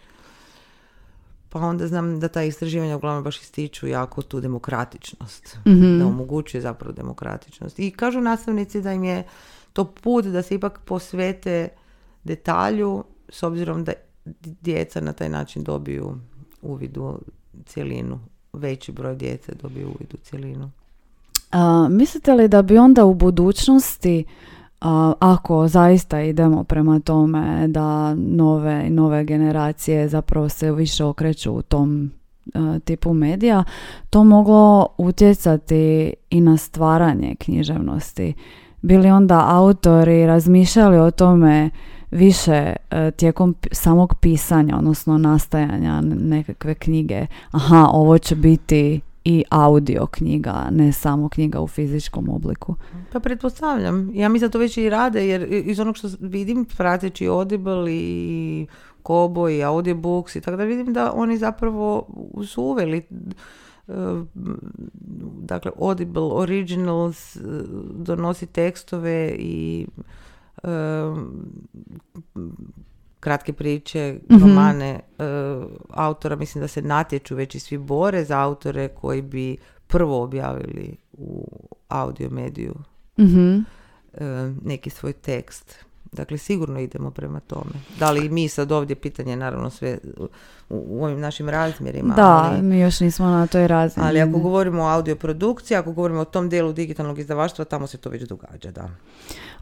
Pa 1.50 1.60
onda 1.60 1.88
znam 1.88 2.20
da 2.20 2.28
ta 2.28 2.44
istraživanja 2.44 2.96
uglavnom 2.96 3.24
baš 3.24 3.42
ističu 3.42 3.88
jako 3.88 4.22
tu 4.22 4.42
demokratičnost. 4.42 5.58
Mhm. 5.68 6.00
Da 6.00 6.06
omogućuje 6.06 6.62
zapravo 6.62 6.94
demokratičnost. 6.94 7.80
I 7.80 7.92
kažu 7.92 8.22
nastavnici 8.22 8.82
da 8.82 8.94
im 8.94 9.04
je 9.04 9.24
to 9.74 9.86
put 9.86 10.26
da 10.26 10.42
se 10.42 10.56
ipak 10.56 10.80
posvete 10.86 11.70
detalju 12.24 13.04
s 13.30 13.44
obzirom 13.44 13.84
da 13.84 13.94
djeca 14.44 15.02
na 15.02 15.14
taj 15.14 15.30
način 15.30 15.64
dobiju 15.64 16.18
uvid 16.62 16.98
u 16.98 17.20
cjelinu. 17.66 18.20
Veći 18.54 18.92
broj 18.92 19.16
djece 19.16 19.52
dobije 19.62 19.86
uvid 19.86 20.14
u 20.14 20.18
cjelinu. 20.18 20.72
A, 21.56 21.88
mislite 21.90 22.34
li 22.34 22.48
da 22.48 22.62
bi 22.62 22.78
onda 22.78 23.06
u 23.06 23.14
budućnosti, 23.14 24.26
a, 24.82 25.14
ako 25.20 25.68
zaista 25.68 26.22
idemo 26.22 26.64
prema 26.64 27.00
tome 27.00 27.68
da 27.68 28.16
nove 28.16 28.90
nove 28.90 29.24
generacije 29.24 30.08
zapravo 30.08 30.50
se 30.50 30.72
više 30.72 31.04
okreću 31.04 31.54
u 31.54 31.62
tom 31.62 32.12
tipu 32.84 33.14
medija, 33.14 33.64
to 34.10 34.24
moglo 34.24 34.88
utjecati 34.98 36.14
i 36.30 36.42
na 36.42 36.58
stvaranje 36.58 37.36
književnosti? 37.40 38.34
Bili 38.82 39.12
onda 39.12 39.46
autori 39.48 40.26
razmišljali 40.26 40.98
o 40.98 41.12
tome 41.12 41.70
više 42.12 42.76
e, 42.92 43.12
tijekom 43.12 43.56
samog 43.72 44.14
pisanja, 44.22 44.78
odnosno 44.78 45.18
nastajanja 45.18 46.02
nekakve 46.02 46.76
knjige. 46.76 47.26
Aha, 47.52 47.88
ovo 47.92 48.18
će 48.18 48.36
biti 48.36 49.02
i 49.26 49.44
audio 49.50 50.06
knjiga, 50.06 50.68
ne 50.72 50.92
samo 50.92 51.30
knjiga 51.30 51.62
u 51.62 51.68
fizičkom 51.68 52.30
obliku. 52.30 52.76
Pa 53.12 53.20
pretpostavljam. 53.20 54.12
Ja 54.14 54.30
mislim 54.30 54.48
da 54.48 54.52
to 54.52 54.60
već 54.60 54.78
i 54.78 54.90
rade, 54.90 55.28
jer 55.28 55.48
iz 55.52 55.80
onog 55.80 55.98
što 55.98 56.08
vidim, 56.20 56.66
prateći 56.66 57.28
Audible 57.28 57.94
i 57.94 58.68
Kobo 59.04 59.50
i 59.50 59.64
Audiobooks 59.64 60.36
i 60.36 60.42
tako 60.42 60.58
da 60.58 60.64
vidim 60.64 60.94
da 60.94 61.12
oni 61.16 61.38
zapravo 61.38 62.08
su 62.48 62.64
uveli 62.64 63.04
dakle 65.42 65.72
Audible 65.80 66.24
Originals 66.24 67.38
donosi 67.96 68.46
tekstove 68.46 69.36
i 69.40 69.88
kratke 73.26 73.54
priče, 73.54 74.16
mm 74.30 74.40
romane 74.42 75.00
autora, 75.90 76.36
mislim 76.36 76.62
da 76.62 76.68
se 76.68 76.82
natječu 76.82 77.36
već 77.36 77.56
i 77.56 77.60
svi 77.60 77.78
bore 77.78 78.24
za 78.24 78.40
autore 78.40 78.88
koji 78.88 79.22
bi 79.22 79.58
prvo 79.88 80.24
objavili 80.24 80.98
u 81.14 81.48
audio 81.88 82.30
mediju 82.30 82.76
mm 83.20 83.66
neki 84.64 84.90
svoj 84.90 85.14
tekst. 85.14 85.86
Dakle, 86.12 86.38
sigurno 86.38 86.80
idemo 86.80 87.12
prema 87.12 87.40
tome. 87.40 87.72
Da 88.00 88.12
li 88.12 88.30
mi 88.30 88.48
sad 88.48 88.72
ovdje, 88.72 88.96
pitanje 88.96 89.36
naravno 89.36 89.70
sve 89.70 89.98
u, 90.70 91.04
ovim 91.04 91.20
našim 91.20 91.50
razmjerima. 91.50 92.14
Da, 92.14 92.50
ali, 92.52 92.62
mi 92.62 92.80
još 92.80 93.00
nismo 93.00 93.26
na 93.26 93.48
toj 93.48 93.68
razini. 93.68 94.06
Ali 94.08 94.22
ako 94.22 94.40
govorimo 94.40 94.84
o 94.84 94.88
audioprodukciji, 94.88 95.78
ako 95.78 95.94
govorimo 95.94 96.20
o 96.22 96.26
tom 96.26 96.50
dijelu 96.50 96.74
digitalnog 96.74 97.20
izdavaštva, 97.20 97.66
tamo 97.66 97.88
se 97.88 97.98
to 97.98 98.10
već 98.10 98.24
događa, 98.24 98.72
da. 98.72 98.90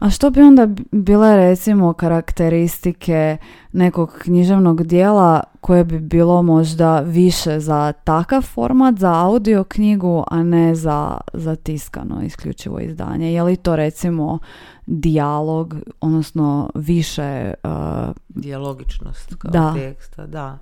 A 0.04 0.10
što 0.10 0.30
bi 0.30 0.40
onda 0.40 0.68
bile 0.92 1.36
recimo 1.36 1.92
karakteristike 1.92 3.36
nekog 3.72 4.18
književnog 4.18 4.82
dijela 4.82 5.42
koje 5.60 5.84
bi 5.84 5.98
bilo 5.98 6.42
možda 6.42 7.00
više 7.00 7.60
za 7.60 7.92
takav 7.92 8.42
format, 8.42 8.98
za 8.98 9.14
audio 9.14 9.64
knjigu, 9.64 10.24
a 10.30 10.42
ne 10.42 10.74
za, 10.74 11.18
za 11.32 11.56
tiskano 11.56 12.22
isključivo 12.22 12.80
izdanje? 12.80 13.32
Je 13.32 13.42
li 13.42 13.56
to 13.56 13.76
recimo 13.76 14.38
dijalog, 14.86 15.74
odnosno 16.00 16.70
više... 16.74 17.54
Uh, 17.64 18.14
Dijalogičnost 18.28 19.34
kao 19.38 19.50
da. 19.50 19.74
teksta, 19.74 20.26
da. 20.26 20.58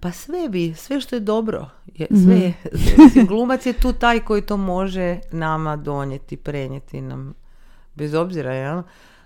Pa 0.00 0.12
sve 0.12 0.48
bi, 0.48 0.74
sve 0.74 1.00
što 1.00 1.16
je 1.16 1.20
dobro, 1.20 1.68
je, 1.94 2.06
sve, 2.24 2.48
mm 2.48 3.26
glumac 3.28 3.66
je 3.66 3.72
tu 3.72 3.92
taj 3.92 4.20
koji 4.20 4.42
to 4.42 4.56
može 4.56 5.18
nama 5.32 5.76
donijeti, 5.76 6.36
prenijeti 6.36 7.00
nam, 7.00 7.34
bez 7.94 8.14
obzira, 8.14 8.52
jel? 8.52 8.82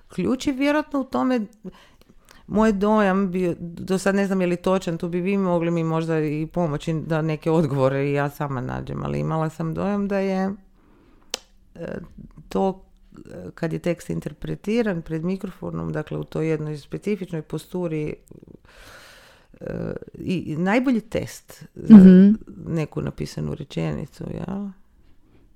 Ključ 0.08 0.46
je 0.46 0.52
vjerojatno 0.52 1.00
u 1.00 1.04
tome, 1.04 1.40
moj 2.46 2.72
dojam, 2.72 3.30
bio, 3.30 3.54
do 3.60 3.98
sad 3.98 4.14
ne 4.14 4.26
znam 4.26 4.40
je 4.40 4.46
li 4.46 4.56
točan, 4.56 4.98
tu 4.98 5.08
bi 5.08 5.20
vi 5.20 5.36
mogli 5.36 5.70
mi 5.70 5.84
možda 5.84 6.20
i 6.20 6.46
pomoći 6.46 6.92
da 6.92 7.22
neke 7.22 7.50
odgovore 7.50 8.10
i 8.10 8.12
ja 8.12 8.30
sama 8.30 8.60
nađem, 8.60 9.04
ali 9.04 9.18
imala 9.18 9.50
sam 9.50 9.74
dojam 9.74 10.08
da 10.08 10.18
je 10.18 10.50
e, 11.74 11.98
to 12.48 12.84
kad 13.54 13.72
je 13.72 13.78
tekst 13.78 14.10
interpretiran 14.10 15.02
pred 15.02 15.24
mikrofonom, 15.24 15.92
dakle 15.92 16.18
u 16.18 16.24
toj 16.24 16.48
jednoj 16.48 16.78
specifičnoj 16.78 17.42
posturi 17.42 18.14
e, 19.60 19.92
i 20.14 20.56
najbolji 20.58 21.00
test 21.00 21.64
za 21.74 21.96
mm 21.96 22.38
neku 22.66 23.00
napisanu 23.00 23.54
rečenicu, 23.54 24.24
ja? 24.34 24.72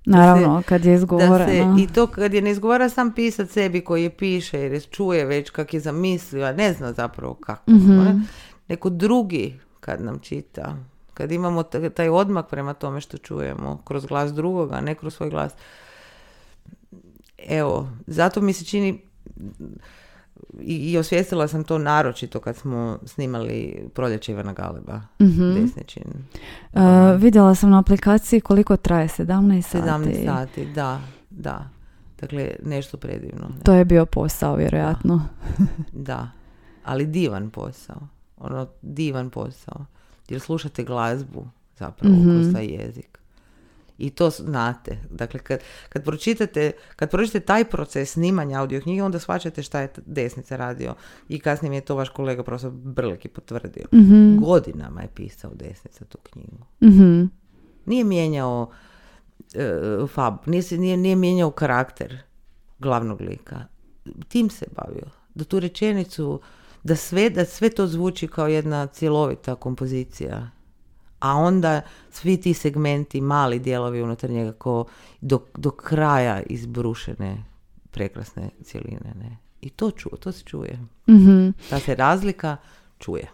Naravno, 0.05 0.63
kad 0.67 0.85
je 0.85 0.95
izgovoreno. 0.95 1.77
I 1.79 1.87
to 1.87 2.07
kad 2.07 2.35
je 2.35 2.43
ne 2.43 2.51
izgovara 2.51 2.89
sam 2.89 3.13
pisat 3.13 3.51
sebi 3.51 3.81
koji 3.81 4.03
je 4.03 4.11
piše 4.11 4.61
jer 4.61 4.83
čuje 4.91 5.25
već 5.25 5.51
kak 5.51 5.75
je 5.75 5.81
zamislio, 5.81 6.47
a 6.47 6.53
ne 6.53 6.73
zna 6.73 6.93
zapravo 6.93 7.35
kako. 7.35 7.71
mm 7.71 8.23
Neko 8.69 8.91
drugi 8.91 9.59
kad 9.81 10.03
nam 10.03 10.19
čita, 10.19 10.77
kad 11.15 11.33
imamo 11.33 11.63
taj 11.63 12.09
odmak 12.09 12.49
prema 12.49 12.75
tome 12.75 13.01
što 13.01 13.19
čujemo 13.19 13.83
kroz 13.85 14.07
glas 14.07 14.33
drugoga, 14.33 14.75
a 14.75 14.81
ne 14.81 14.95
kroz 14.95 15.15
svoj 15.15 15.31
glas 15.31 15.53
evo, 17.49 17.89
zato 18.07 18.41
mi 18.41 18.53
se 18.53 18.65
čini 18.65 19.03
i, 20.61 20.93
i 20.93 20.99
osvijestila 20.99 21.49
sam 21.49 21.65
to 21.65 21.79
naročito 21.79 22.41
kad 22.41 22.57
smo 22.57 22.99
snimali 23.05 23.89
Proljeće 23.95 24.33
Ivana 24.33 24.53
Galeba, 24.53 25.01
mm-hmm. 25.21 25.55
Desničin. 25.55 26.05
Uh, 26.73 26.81
vidjela 27.19 27.55
sam 27.55 27.71
na 27.71 27.79
aplikaciji 27.79 28.41
koliko 28.41 28.77
traje, 28.77 29.09
17 29.09 29.63
sati. 29.63 29.89
17 29.89 30.25
sati, 30.25 30.67
da, 30.67 31.01
da. 31.31 31.69
Dakle, 32.21 32.51
nešto 32.63 32.97
predivno. 32.97 33.49
To 33.65 33.75
je 33.75 33.85
bio 33.85 34.07
posao, 34.07 34.57
vjerojatno. 34.57 35.23
Da, 35.93 36.31
ali 36.85 37.07
divan 37.07 37.51
posao. 37.51 38.09
Ono, 38.37 38.67
divan 38.83 39.31
posao. 39.31 39.87
Jer 40.29 40.41
slušate 40.41 40.85
glazbu 40.85 41.47
zapravo 41.79 42.15
mm 42.15 42.25
kroz 42.25 42.53
taj 42.53 42.67
jezik. 42.67 43.18
I 43.99 44.11
to 44.11 44.31
znate. 44.31 44.99
Dakle, 45.11 45.41
kad, 45.41 45.61
kad, 45.89 46.05
pročitate, 46.05 46.73
kad 46.97 47.11
pročitate 47.11 47.47
taj 47.47 47.65
proces 47.65 48.13
snimanja 48.13 48.61
audio 48.61 48.81
knjige, 48.81 49.03
onda 49.03 49.19
shvaćate 49.19 49.63
šta 49.63 49.81
je 49.81 49.93
desnica 50.07 50.57
radio. 50.57 50.95
I 51.29 51.39
kasnije 51.41 51.71
mi 51.71 51.77
je 51.77 51.81
to 51.81 51.97
vaš 51.97 52.09
kolega 52.09 52.43
profesor 52.43 52.71
Brleki 52.71 53.29
potvrdio. 53.29 53.87
mm 53.93 54.37
Godinama 54.41 55.03
je 55.03 55.09
pisao 55.15 55.51
desnica 55.55 56.05
tu 56.05 56.19
knjigu. 56.19 56.65
mm 56.83 57.31
Nije 57.87 58.05
mijenjao 58.05 58.71
uh, 59.39 60.11
fab, 60.11 60.35
nije, 60.47 60.63
nije, 60.71 60.97
nije 60.97 61.17
mijenjao 61.17 61.51
karakter 61.51 62.19
glavnog 62.79 63.21
lika. 63.21 63.65
Tim 64.29 64.51
se 64.51 64.67
bavio. 64.77 65.07
Da 65.35 65.45
tu 65.45 65.61
rečenicu, 65.61 66.41
da 66.83 66.97
sve, 66.97 67.31
da 67.31 67.45
sve 67.45 67.71
to 67.71 67.87
zvuči 67.87 68.29
kao 68.29 68.49
jedna 68.49 68.87
cjelovita 68.87 69.55
kompozicija 69.55 70.51
a 71.19 71.35
onda 71.35 71.81
svi 72.11 72.41
ti 72.41 72.55
segmenti, 72.55 73.21
mali 73.21 73.59
dijelovi 73.59 74.03
unutar 74.03 74.31
njega 74.31 74.53
ko 74.53 74.85
do, 75.21 75.41
do 75.57 75.71
kraja 75.71 76.43
izbrušene 76.43 77.45
prekrasne 77.91 78.51
cjeline. 78.65 79.15
Ne? 79.21 79.37
I 79.61 79.71
to, 79.71 79.91
ču, 79.91 80.09
to 80.21 80.33
se 80.33 80.45
čuje. 80.45 80.79
mm 81.09 81.49
Ta 81.71 81.79
se 81.79 81.95
razlika 81.95 82.57
čuje. 82.99 83.31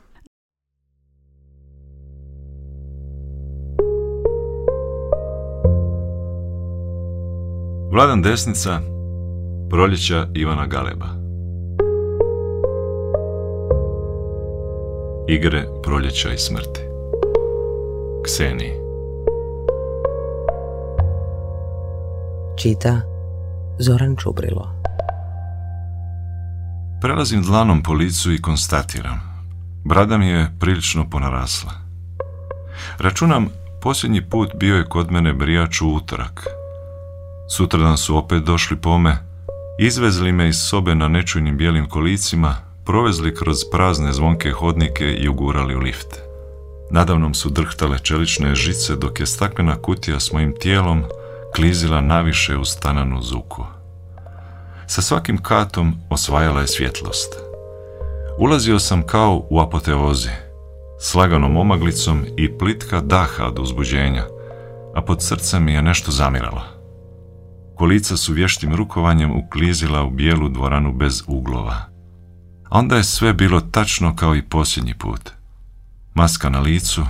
Vladan 7.92 8.23
Desnica, 8.23 8.81
proljeća 9.70 10.29
Ivana 10.35 10.66
Galeba. 10.66 11.07
Igre 15.29 15.66
proljeća 15.83 16.33
i 16.33 16.38
smrti. 16.38 16.93
Kseni. 18.24 18.72
Čita 22.56 23.00
Zoran 23.78 24.16
Čubrilo. 24.16 24.68
Prelazim 27.00 27.42
dlanom 27.42 27.82
po 27.82 27.92
licu 27.92 28.32
i 28.32 28.42
konstatiram. 28.42 29.20
Brada 29.84 30.18
mi 30.18 30.28
je 30.28 30.52
prilično 30.60 31.10
ponarasla. 31.10 31.72
Računam, 32.98 33.48
posljednji 33.82 34.28
put 34.30 34.50
bio 34.56 34.76
je 34.76 34.84
kod 34.84 35.12
mene 35.12 35.32
brijač 35.32 35.80
u 35.80 35.88
utorak. 35.88 36.46
Sutradan 37.56 37.96
su 37.96 38.16
opet 38.16 38.42
došli 38.42 38.76
po 38.76 38.98
me, 38.98 39.16
izvezli 39.78 40.32
me 40.32 40.48
iz 40.48 40.56
sobe 40.56 40.94
na 40.94 41.08
nečujnim 41.08 41.56
bijelim 41.56 41.88
kolicima, 41.88 42.56
provezli 42.84 43.34
kroz 43.34 43.58
prazne 43.72 44.12
zvonke 44.12 44.50
hodnike 44.50 45.12
i 45.12 45.28
ugurali 45.28 45.76
u 45.76 45.78
lift. 45.78 46.23
Nadavnom 46.94 47.35
su 47.35 47.50
drhtale 47.50 47.98
čelične 47.98 48.54
žice 48.54 48.96
dok 48.96 49.20
je 49.20 49.26
staklena 49.26 49.76
kutija 49.76 50.20
s 50.20 50.33
mojim 50.33 50.54
tijelom 50.61 51.04
klizila 51.57 52.00
naviše 52.00 52.57
u 52.57 52.64
stananu 52.64 53.22
zuku. 53.22 53.64
Sa 54.87 55.02
svakim 55.02 55.42
katom 55.42 55.94
osvajala 56.11 56.61
je 56.61 56.66
svjetlost. 56.66 57.35
Ulazio 58.38 58.78
sam 58.78 59.02
kao 59.02 59.46
u 59.50 59.61
apoteozi, 59.61 60.30
s 61.00 61.14
laganom 61.14 61.57
omaglicom 61.57 62.24
i 62.37 62.59
plitka 62.59 63.00
daha 63.00 63.46
od 63.46 63.59
uzbuđenja, 63.59 64.24
a 64.94 65.02
pod 65.02 65.22
srcem 65.22 65.64
mi 65.64 65.72
je 65.72 65.83
nešto 65.83 66.11
zamiralo. 66.11 66.62
Kolica 67.76 68.16
su 68.16 68.33
vještim 68.33 68.74
rukovanjem 68.74 69.38
uklizila 69.38 70.02
u 70.02 70.11
bijelu 70.11 70.48
dvoranu 70.48 70.92
bez 70.92 71.22
uglova. 71.26 71.76
onda 72.70 72.96
je 72.96 73.04
sve 73.04 73.33
bilo 73.33 73.61
tačno 73.61 74.16
kao 74.16 74.37
i 74.37 74.48
posljednji 74.48 74.94
put– 74.98 75.30
maska 76.14 76.48
na 76.48 76.61
licu, 76.61 77.07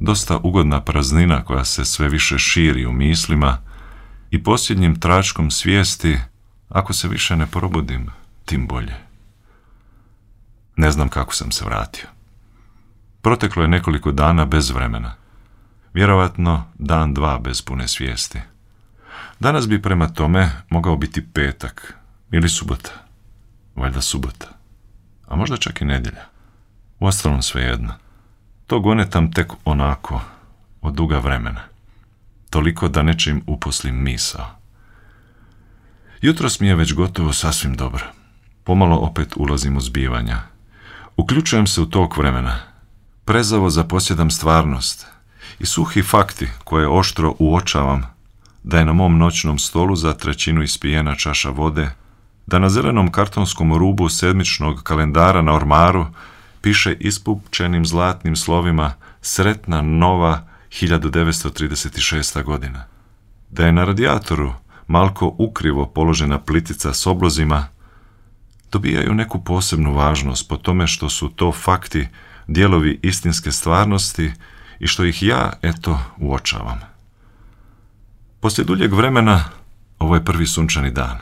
dosta 0.00 0.38
ugodna 0.38 0.80
praznina 0.80 1.44
koja 1.44 1.64
se 1.64 1.84
sve 1.84 2.08
više 2.08 2.38
širi 2.38 2.86
u 2.86 2.92
mislima 2.92 3.58
i 4.30 4.42
posljednjim 4.42 5.00
tračkom 5.00 5.50
svijesti, 5.50 6.18
ako 6.68 6.92
se 6.92 7.08
više 7.08 7.36
ne 7.36 7.46
probudim, 7.46 8.10
tim 8.44 8.66
bolje. 8.66 8.94
Ne 10.76 10.90
znam 10.90 11.08
kako 11.08 11.34
sam 11.34 11.52
se 11.52 11.64
vratio. 11.64 12.06
Proteklo 13.22 13.62
je 13.62 13.68
nekoliko 13.68 14.12
dana 14.12 14.44
bez 14.44 14.70
vremena. 14.70 15.14
Vjerovatno 15.94 16.64
dan 16.78 17.14
dva 17.14 17.38
bez 17.38 17.62
pune 17.62 17.88
svijesti. 17.88 18.40
Danas 19.40 19.68
bi 19.68 19.82
prema 19.82 20.08
tome 20.08 20.50
mogao 20.70 20.96
biti 20.96 21.26
petak 21.32 21.94
ili 22.30 22.48
subota. 22.48 22.90
Valjda 23.76 24.00
subota. 24.00 24.46
A 25.28 25.36
možda 25.36 25.56
čak 25.56 25.80
i 25.80 25.84
nedjelja. 25.84 26.24
Uostalom 26.98 27.42
svejedno. 27.42 28.05
To 28.66 28.80
gonetam 28.80 29.32
tek 29.32 29.52
onako, 29.64 30.20
od 30.82 30.94
duga 30.94 31.18
vremena. 31.18 31.60
Toliko 32.50 32.88
da 32.88 33.02
nečim 33.02 33.42
uposlim 33.46 34.02
misao. 34.02 34.46
Jutros 36.20 36.60
mi 36.60 36.66
je 36.66 36.74
već 36.74 36.94
gotovo 36.94 37.32
sasvim 37.32 37.74
dobro. 37.74 38.04
Pomalo 38.64 38.96
opet 38.96 39.32
ulazim 39.36 39.76
u 39.76 39.80
zbivanja. 39.80 40.38
Uključujem 41.16 41.66
se 41.66 41.80
u 41.80 41.86
tok 41.86 42.16
vremena. 42.16 42.58
Prezavo 43.24 43.70
zaposjedam 43.70 44.30
stvarnost 44.30 45.06
I 45.58 45.66
suhi 45.66 46.02
fakti 46.02 46.48
koje 46.64 46.88
oštro 46.88 47.34
uočavam 47.38 48.02
da 48.62 48.78
je 48.78 48.84
na 48.84 48.92
mom 48.92 49.18
noćnom 49.18 49.58
stolu 49.58 49.96
za 49.96 50.12
trećinu 50.12 50.62
ispijena 50.62 51.14
čaša 51.14 51.50
vode, 51.50 51.90
da 52.46 52.58
na 52.58 52.68
zelenom 52.68 53.12
kartonskom 53.12 53.78
rubu 53.78 54.08
sedmičnog 54.08 54.82
kalendara 54.82 55.42
na 55.42 55.54
ormaru 55.54 56.06
piše 56.66 56.96
ispupčenim 57.00 57.86
zlatnim 57.86 58.36
slovima 58.36 58.94
Sretna 59.20 59.82
nova 59.82 60.48
1936. 60.70 62.42
godina. 62.42 62.84
Da 63.50 63.66
je 63.66 63.72
na 63.72 63.84
radijatoru 63.84 64.52
malko 64.86 65.34
ukrivo 65.38 65.86
položena 65.86 66.38
plitica 66.38 66.92
s 66.92 67.06
oblozima, 67.06 67.66
dobijaju 68.72 69.14
neku 69.14 69.44
posebnu 69.44 69.94
važnost 69.94 70.48
po 70.48 70.56
tome 70.56 70.86
što 70.86 71.08
su 71.08 71.28
to 71.28 71.52
fakti 71.52 72.08
dijelovi 72.46 73.00
istinske 73.02 73.52
stvarnosti 73.52 74.32
i 74.78 74.86
što 74.86 75.04
ih 75.04 75.22
ja, 75.22 75.52
eto, 75.62 76.00
uočavam. 76.18 76.80
Poslije 78.40 78.64
duljeg 78.64 78.92
vremena, 78.92 79.44
ovo 79.98 80.14
je 80.14 80.24
prvi 80.24 80.46
sunčani 80.46 80.90
dan, 80.90 81.18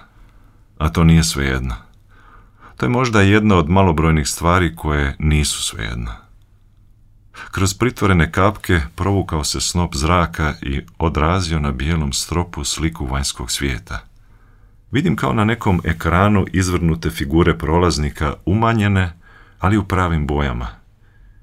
a 0.79 0.89
to 0.89 1.05
nije 1.05 1.25
svejedno. 1.25 1.84
To 2.77 2.87
je 2.87 2.91
možda 2.91 3.21
jedna 3.21 3.57
od 3.57 3.71
malobrojnih 3.71 4.29
stvari 4.29 4.77
koje 4.77 5.17
nisu 5.19 5.63
svejedno. 5.63 6.13
Kroz 7.51 7.75
pritvorene 7.75 8.33
kapke 8.33 8.81
provukao 8.95 9.45
se 9.45 9.61
snop 9.61 9.95
zraka 9.95 10.55
i 10.63 10.81
odrazio 10.99 11.61
na 11.61 11.73
bijelom 11.73 12.13
stropu 12.13 12.65
sliku 12.65 13.07
vanjskog 13.07 13.51
svijeta. 13.51 13.99
Vidim 14.91 15.17
kao 15.17 15.33
na 15.33 15.45
nekom 15.45 15.81
ekranu 15.85 16.47
izvrnute 16.53 17.11
figure 17.11 17.59
prolaznika 17.59 18.35
umanjene, 18.47 19.13
ali 19.59 19.77
u 19.77 19.85
pravim 19.85 20.27
bojama. 20.27 20.69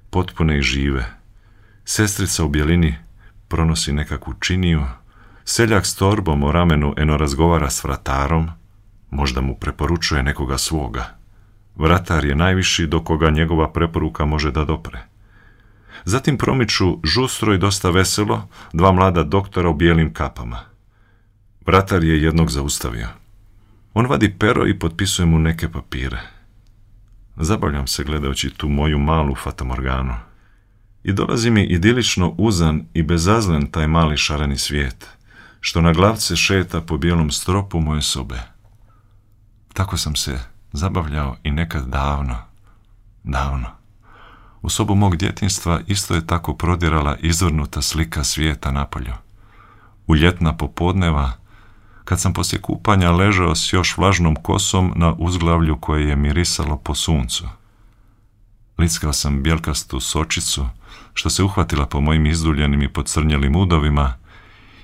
Potpune 0.10 0.58
i 0.58 0.62
žive. 0.62 1.14
Sestrica 1.86 2.44
u 2.44 2.50
bjelini 2.50 2.96
pronosi 3.48 3.94
nekakvu 3.94 4.34
činiju, 4.34 4.84
seljak 5.44 5.86
s 5.86 5.96
torbom 5.96 6.44
o 6.44 6.52
ramenu 6.52 6.94
eno 6.98 7.18
razgovara 7.18 7.70
s 7.70 7.84
vratarom, 7.84 8.50
možda 9.10 9.42
mu 9.42 9.56
preporučuje 9.56 10.24
nekoga 10.24 10.58
svoga. 10.58 11.21
Vratar 11.76 12.26
je 12.26 12.36
najviši 12.36 12.88
do 12.88 13.04
koga 13.04 13.30
njegova 13.30 13.72
preporuka 13.72 14.26
može 14.26 14.52
da 14.52 14.66
dopre. 14.66 15.00
Zatim 16.06 16.38
promiču 16.38 17.00
žustro 17.04 17.54
i 17.54 17.58
dosta 17.58 17.90
veselo 17.90 18.48
dva 18.74 18.92
mlada 18.92 19.24
doktora 19.24 19.70
u 19.70 19.74
bijelim 19.74 20.14
kapama. 20.14 20.60
Vratar 21.66 22.04
je 22.04 22.24
jednog 22.24 22.52
zaustavio. 22.52 23.08
On 23.94 24.06
vadi 24.06 24.36
pero 24.40 24.68
i 24.68 24.80
potpisuje 24.80 25.26
mu 25.26 25.40
neke 25.40 25.70
papire. 25.70 26.20
Zabavljam 27.38 27.88
se 27.88 28.04
gledajući 28.04 28.50
tu 28.50 28.70
moju 28.70 29.00
malu 29.00 29.36
fatamorganu. 29.36 30.16
I 31.04 31.14
dolazi 31.14 31.52
mi 31.52 31.64
idilično 31.64 32.36
uzan 32.38 32.86
i 32.94 33.04
bezazlen 33.04 33.72
taj 33.72 33.88
mali 33.88 34.18
šareni 34.18 34.58
svijet, 34.58 35.08
što 35.60 35.82
na 35.82 35.94
glavce 35.94 36.36
šeta 36.36 36.82
po 36.82 36.98
bijelom 36.98 37.32
stropu 37.32 37.80
moje 37.80 38.02
sobe. 38.02 38.40
Tako 39.74 39.98
sam 39.98 40.16
se 40.16 40.51
zabavljao 40.72 41.36
i 41.44 41.52
nekad 41.52 41.86
davno, 41.86 42.36
davno. 43.24 43.68
U 44.62 44.70
sobu 44.70 44.96
mog 44.96 45.16
djetinstva 45.16 45.80
isto 45.88 46.16
je 46.16 46.28
tako 46.28 46.54
prodirala 46.54 47.18
izvrnuta 47.18 47.82
slika 47.82 48.24
svijeta 48.24 48.72
napolju. 48.72 49.14
U 50.08 50.16
ljetna 50.16 50.58
popodneva, 50.58 51.32
kad 52.04 52.20
sam 52.20 52.34
poslije 52.34 52.62
kupanja 52.62 53.12
ležao 53.12 53.56
s 53.56 53.74
još 53.74 53.98
vlažnom 53.98 54.36
kosom 54.36 54.94
na 54.96 55.14
uzglavlju 55.18 55.78
koje 55.78 56.08
je 56.08 56.16
mirisalo 56.16 56.78
po 56.78 56.96
suncu. 56.96 57.48
Lickao 58.78 59.14
sam 59.14 59.44
bjelkastu 59.44 60.00
sočicu, 60.00 60.68
što 61.14 61.30
se 61.30 61.44
uhvatila 61.44 61.86
po 61.86 62.02
mojim 62.02 62.26
izduljenim 62.26 62.82
i 62.82 62.94
podcrnjelim 62.94 63.56
udovima 63.56 64.14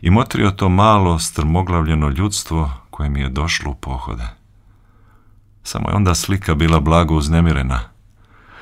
i 0.02 0.10
motrio 0.10 0.52
to 0.52 0.70
malo, 0.70 1.20
strmoglavljeno 1.20 2.10
ljudstvo 2.10 2.72
koje 2.90 3.10
mi 3.10 3.20
je 3.20 3.30
došlo 3.30 3.72
u 3.72 3.76
pohode. 3.76 4.28
Samo 5.68 5.90
je 5.90 5.96
onda 5.96 6.16
slika 6.16 6.56
bila 6.56 6.80
blago 6.80 7.16
uznemirena, 7.16 7.80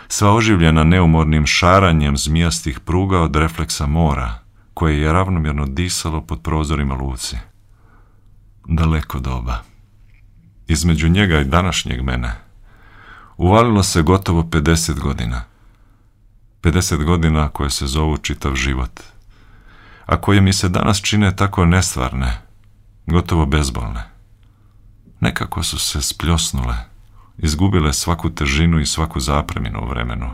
sva 0.08 0.34
oživljena 0.34 0.84
neumornim 0.84 1.46
šaranjem 1.46 2.18
zmijastih 2.18 2.80
pruga 2.80 3.20
od 3.22 3.36
refleksa 3.36 3.88
mora, 3.88 4.40
koje 4.74 5.02
je 5.02 5.14
ravnomjerno 5.14 5.66
disalo 5.66 6.22
pod 6.22 6.42
prozorima 6.42 6.96
luci. 6.96 7.38
Daleko 8.68 9.20
doba. 9.20 9.58
Između 10.68 11.10
njega 11.10 11.40
i 11.40 11.46
današnjeg 11.46 12.02
mene 12.02 12.32
uvalilo 13.38 13.84
se 13.84 14.02
gotovo 14.02 14.44
50 14.44 15.00
godina. 15.00 15.44
50 16.62 17.04
godina 17.04 17.50
koje 17.50 17.70
se 17.70 17.88
zovu 17.88 18.18
čitav 18.18 18.56
život, 18.56 19.00
a 20.06 20.22
koje 20.22 20.42
mi 20.42 20.54
se 20.54 20.70
danas 20.70 21.02
čine 21.02 21.36
tako 21.36 21.66
nestvarne, 21.66 22.42
gotovo 23.06 23.46
bezbolne. 23.46 24.04
Nekako 25.20 25.64
su 25.64 25.80
se 25.80 26.02
spljosnule, 26.02 26.95
izgubile 27.38 27.94
svaku 27.94 28.30
težinu 28.30 28.80
i 28.80 28.86
svaku 28.86 29.20
zapreminu 29.20 29.80
u 29.84 29.88
vremenu. 29.88 30.30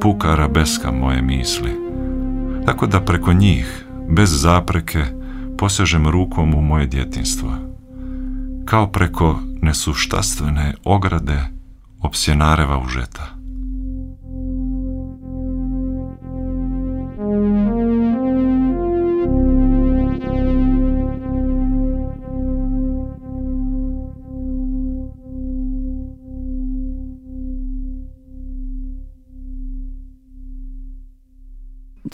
Puka 0.00 0.30
arabeska 0.30 0.92
moje 0.92 1.22
misli. 1.22 1.70
Tako 2.66 2.86
da 2.86 3.00
preko 3.00 3.32
njih, 3.32 3.86
bez 4.08 4.42
zapreke, 4.42 5.04
posežem 5.58 6.08
rukom 6.08 6.54
u 6.54 6.62
moje 6.62 6.86
djetinstvo. 6.86 7.52
Kao 8.64 8.86
preko 8.92 9.38
nesuštastvene 9.62 10.74
ograde 10.84 11.40
opsjenareva 12.02 12.78
užeta. 12.78 13.34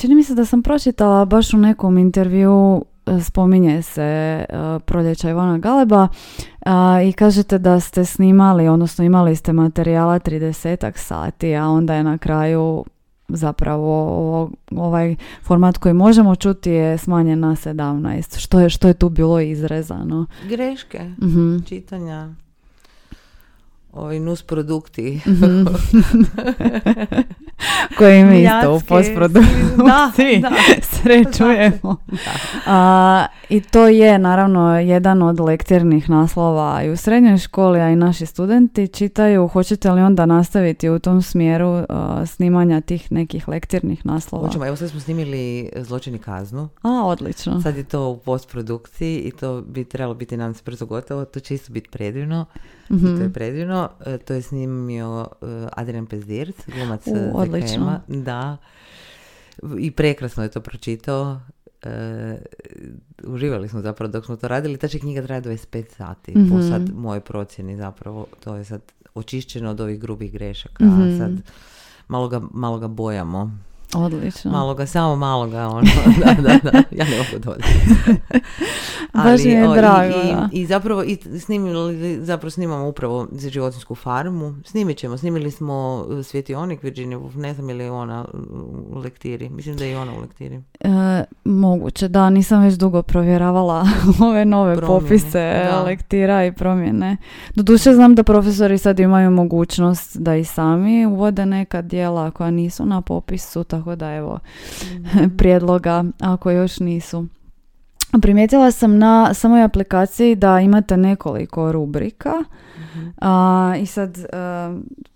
Čini 0.01 0.15
mi 0.15 0.25
se 0.25 0.35
da 0.35 0.45
sam 0.45 0.63
pročitala 0.63 1.25
baš 1.25 1.55
u 1.55 1.57
nekom 1.57 1.99
intervju 1.99 2.85
e, 3.07 3.21
spominje 3.21 3.83
se 3.83 4.03
e, 4.03 4.45
proljeća 4.85 5.31
Ivana 5.31 5.59
Galeba 5.59 6.09
i 7.09 7.13
kažete 7.13 7.59
da 7.59 7.81
ste 7.81 8.05
snimali, 8.05 8.69
odnosno 8.69 9.05
imali 9.05 9.37
ste 9.37 9.53
materijala 9.53 10.19
30 10.19 10.93
sati, 10.97 11.55
a 11.55 11.67
onda 11.67 11.95
je 11.95 12.05
na 12.05 12.19
kraju 12.19 12.85
zapravo 13.29 14.51
ovaj 14.71 15.17
format 15.43 15.79
koji 15.79 15.95
možemo 15.95 16.37
čuti 16.37 16.71
je 16.71 16.99
smanjen 16.99 17.41
na 17.41 17.57
17. 17.57 18.39
Što 18.39 18.61
je, 18.61 18.71
što 18.71 18.89
je 18.89 18.95
tu 18.95 19.09
bilo 19.09 19.41
izrezano? 19.41 20.27
Greške, 20.49 21.01
mhm. 21.23 21.59
čitanja, 21.65 22.35
ovi 23.93 24.21
nus 24.21 24.43
produkti. 24.43 25.21
Mm-hmm. 25.27 25.67
Koje 27.99 28.25
mi 28.25 28.43
isto 28.43 28.75
u 28.75 28.81
postprodukciji 28.81 30.41
da, 30.41 30.51
da. 30.51 30.57
srećujemo. 30.97 31.97
A, 32.67 33.27
I 33.51 33.61
to 33.61 33.89
je 33.89 34.19
naravno 34.19 34.81
jedan 34.81 35.23
od 35.23 35.41
lektirnih 35.41 36.11
naslova 36.11 36.83
i 36.83 36.91
u 36.91 36.97
srednjoj 36.97 37.39
školi, 37.39 37.81
a 37.81 37.91
i 37.91 37.97
naši 37.97 38.27
studenti 38.27 38.89
čitaju. 38.89 39.49
Hoćete 39.49 39.91
li 39.91 40.01
onda 40.01 40.27
nastaviti 40.27 40.89
u 40.89 40.99
tom 40.99 41.23
smjeru 41.23 41.87
snimanja 42.27 42.81
tih 42.81 43.13
nekih 43.13 43.49
lektirnih 43.49 44.07
naslova? 44.07 44.47
Hoćemo, 44.47 44.67
evo 44.67 44.77
sad 44.77 44.91
smo 44.91 45.01
snimili 45.01 45.71
Zločini 45.77 46.19
kaznu. 46.19 46.69
A, 46.83 47.07
odlično. 47.07 47.61
Sad 47.63 47.77
je 47.77 47.85
to 47.85 48.09
u 48.09 48.19
postprodukciji 48.19 49.19
i 49.19 49.31
to 49.31 49.61
bi 49.61 49.85
trebalo 49.85 50.15
biti 50.15 50.37
nam 50.37 50.55
se 50.55 50.63
brzo 50.65 50.87
gotovo. 50.87 51.25
To 51.25 51.41
će 51.41 51.55
isto 51.55 51.73
biti 51.73 51.91
predivno. 51.91 52.47
Mm-hmm. 52.91 52.99
I 52.99 53.17
to 53.17 53.23
je 53.23 53.29
mhm. 53.29 53.33
predivno. 53.33 53.89
E, 54.07 54.19
to 54.19 54.35
je 54.35 54.43
snimio 54.43 55.29
uh, 55.41 55.49
Adrian 55.73 56.07
Pezdirc, 56.07 56.57
glumac 56.67 57.07
U, 57.07 57.31
odlično. 57.35 58.01
Da. 58.09 58.57
I 59.79 59.91
prekrasno 59.91 60.43
je 60.43 60.51
to 60.51 60.61
pročitao. 60.61 61.41
E, 61.83 62.39
uživali 63.25 63.69
smo 63.69 63.81
zapravo 63.81 64.13
dok 64.13 64.25
smo 64.25 64.37
to 64.37 64.49
radili. 64.49 64.77
Ta 64.77 64.89
će 64.89 64.99
knjiga 64.99 65.23
traje 65.23 65.43
25 65.43 65.85
sati. 65.97 66.31
Mm-hmm. 66.31 66.49
Po 66.49 66.55
mhm. 66.57 66.69
sad 66.69 66.91
moje 66.95 67.21
procjeni 67.21 67.77
zapravo. 67.77 68.27
To 68.45 68.57
je 68.57 68.65
sad 68.65 68.81
očišćeno 69.15 69.71
od 69.71 69.81
ovih 69.81 70.01
grubih 70.01 70.33
grešaka. 70.33 70.85
Mm-hmm. 70.85 71.19
Sad 71.19 71.33
malo 72.09 72.29
ga, 72.29 72.41
malo 72.53 72.79
ga 72.79 72.89
bojamo. 72.89 73.59
Odlično. 73.95 74.51
Malo 74.51 74.75
ga, 74.75 74.87
samo 74.87 75.17
malo 75.17 75.47
ga, 75.47 75.69
ono, 75.69 75.83
da, 76.25 76.35
da, 76.35 76.71
da, 76.71 76.83
ja 76.91 77.05
ne 77.05 77.19
mogu 77.19 77.45
dodati. 77.45 77.69
Baš 79.25 79.45
mi 79.45 79.51
je 79.51 79.69
drago, 79.69 80.49
i, 80.53 80.61
i, 80.61 80.67
zapravo, 80.67 81.03
i 81.03 81.19
snimili, 81.41 82.25
zapravo 82.25 82.51
snimamo 82.51 82.89
upravo 82.89 83.29
za 83.33 83.49
životinsku 83.51 83.95
farmu. 83.95 84.55
Snimit 84.65 84.99
ćemo, 84.99 85.17
snimili 85.17 85.51
smo 85.51 86.07
uh, 86.09 86.25
Svjetionik 86.25 86.83
Virginia 86.83 87.19
Woolf, 87.19 87.37
ne 87.37 87.55
znam 87.55 87.71
ili 87.71 87.85
je 87.85 87.91
ona 87.91 88.25
u 88.93 88.99
lektiri. 88.99 89.49
Mislim 89.49 89.77
da 89.77 89.85
je 89.85 89.93
i 89.93 89.97
ona 89.97 90.13
u 90.19 90.21
lektiri. 90.21 90.61
E, 90.81 91.25
moguće, 91.45 92.09
da, 92.09 92.31
nisam 92.31 92.63
već 92.63 92.75
dugo 92.75 93.03
provjeravala 93.03 93.87
ove 94.29 94.45
nove 94.45 94.77
promjene, 94.77 95.01
popise 95.01 95.69
da. 95.71 95.83
lektira 95.83 96.45
i 96.45 96.53
promjene. 96.53 97.17
Doduše 97.55 97.95
znam 97.95 98.15
da 98.15 98.23
profesori 98.23 98.79
sad 98.79 99.01
imaju 99.01 99.31
mogućnost 99.31 100.17
da 100.17 100.37
i 100.37 100.45
sami 100.45 101.07
uvode 101.07 101.47
neka 101.47 101.83
dijela 101.83 102.31
koja 102.31 102.51
nisu 102.51 102.87
na 102.87 103.01
popisu, 103.01 103.65
tako 103.65 103.80
tako 103.81 103.97
da 103.97 104.15
evo 104.15 104.39
prijedloga 105.39 106.05
ako 106.21 106.51
još 106.51 106.81
nisu. 106.81 107.27
Primijetila 108.23 108.71
sam 108.71 108.99
na 108.99 109.35
samoj 109.35 109.63
aplikaciji 109.63 110.35
da 110.35 110.61
imate 110.61 110.97
nekoliko 110.97 111.73
rubrika 111.73 112.33
a, 113.21 113.75
i 113.81 113.87
sad 113.87 114.19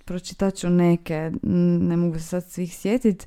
pročitat 0.05 0.55
ću 0.55 0.71
neke, 0.71 1.33
ne 1.43 1.97
mogu 1.97 2.19
se 2.19 2.25
sad 2.25 2.45
svih 2.45 2.77
sjetiti. 2.77 3.27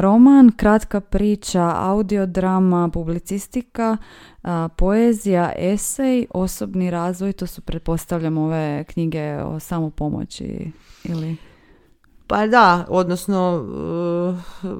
Roman, 0.00 0.50
kratka 0.56 1.00
priča, 1.00 1.72
audiodrama, 1.76 2.88
publicistika, 2.88 3.96
poezija, 4.76 5.52
esej, 5.58 6.26
osobni 6.30 6.90
razvoj, 6.90 7.32
to 7.32 7.46
su 7.46 7.60
pretpostavljam 7.60 8.38
ove 8.38 8.84
knjige 8.84 9.36
o 9.36 9.60
samopomoći 9.60 10.72
ili... 11.04 11.36
Pa 12.26 12.46
da, 12.46 12.86
odnosno 12.88 13.66
uh, 14.62 14.70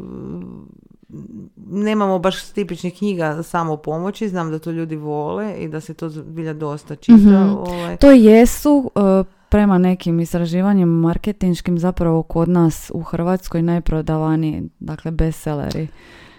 nemamo 1.57 2.18
baš 2.18 2.45
tipičnih 2.45 2.99
knjiga 2.99 3.43
samo 3.43 3.76
pomoći, 3.76 4.28
znam 4.28 4.51
da 4.51 4.59
to 4.59 4.70
ljudi 4.70 4.97
vole 4.97 5.55
i 5.59 5.68
da 5.68 5.80
se 5.80 5.95
to 5.95 6.09
bilja 6.09 6.53
dosta 6.53 6.97
čita. 6.97 7.45
mm 7.45 7.57
Ovaj. 7.59 7.97
To 7.97 8.11
jesu 8.11 8.90
uh, 8.95 9.26
prema 9.49 9.78
nekim 9.78 10.20
istraživanjima 10.20 10.93
marketinškim 10.93 11.78
zapravo 11.78 12.22
kod 12.22 12.49
nas 12.49 12.90
u 12.95 13.03
Hrvatskoj 13.03 13.62
najprodavaniji, 13.62 14.62
dakle 14.80 15.11
bestselleri. 15.11 15.88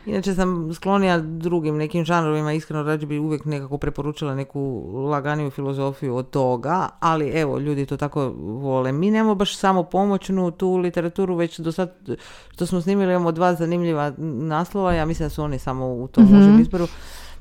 Inače 0.06 0.34
sam 0.34 0.74
sklonija 0.74 1.18
drugim 1.20 1.78
nekim 1.78 2.06
žanrovima, 2.06 2.54
iskreno 2.54 2.84
rađe 2.84 3.06
bi 3.06 3.20
uvijek 3.20 3.46
nekako 3.46 3.78
preporučila 3.78 4.36
neku 4.36 4.84
laganiju 5.12 5.50
filozofiju 5.50 6.16
od 6.16 6.30
toga, 6.30 6.90
ali 7.00 7.30
evo, 7.30 7.60
ljudi 7.60 7.86
to 7.86 7.98
tako 7.98 8.34
vole. 8.38 8.92
Mi 8.92 9.12
nemamo 9.12 9.36
baš 9.36 9.58
samo 9.58 9.84
pomoćnu 9.84 10.52
tu 10.52 10.76
literaturu, 10.76 11.36
već 11.36 11.60
do 11.60 11.72
sad 11.72 11.94
što 12.50 12.66
smo 12.66 12.82
snimili 12.82 13.14
imamo 13.14 13.32
dva 13.32 13.54
zanimljiva 13.56 14.14
naslova, 14.18 14.94
ja 14.94 15.06
mislim 15.06 15.26
da 15.26 15.30
su 15.30 15.44
oni 15.44 15.60
samo 15.60 15.94
u 15.94 16.08
tom 16.08 16.24
mm 16.24 16.62
izboru. 16.62 16.88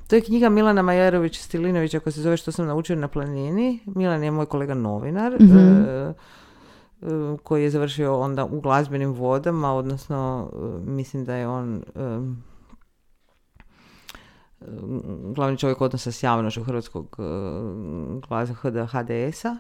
To 0.08 0.16
je 0.16 0.22
knjiga 0.22 0.48
Milana 0.48 0.82
Majerović 0.82 1.40
Stilinovića 1.40 2.00
koja 2.00 2.12
se 2.12 2.22
zove 2.22 2.36
Što 2.36 2.52
sam 2.52 2.66
naučio 2.66 2.96
na 2.96 3.08
planini. 3.08 3.80
Milan 3.86 4.24
je 4.24 4.30
moj 4.30 4.46
kolega 4.46 4.74
novinar. 4.74 5.32
E, 5.32 5.36
e, 5.36 6.12
koji 7.42 7.62
je 7.62 7.70
završio 7.70 8.20
onda 8.20 8.44
u 8.44 8.60
glazbenim 8.60 9.12
vodama, 9.12 9.74
odnosno 9.74 10.50
e, 10.52 10.90
mislim 10.90 11.24
da 11.24 11.34
je 11.34 11.48
on 11.48 11.82
glavni 15.34 15.58
čovjek 15.58 15.80
odnosa 15.80 16.12
s 16.12 16.22
javnošću 16.22 16.64
Hrvatskog 16.64 17.16
glasa 18.28 18.54
HDS-a. 18.54 19.56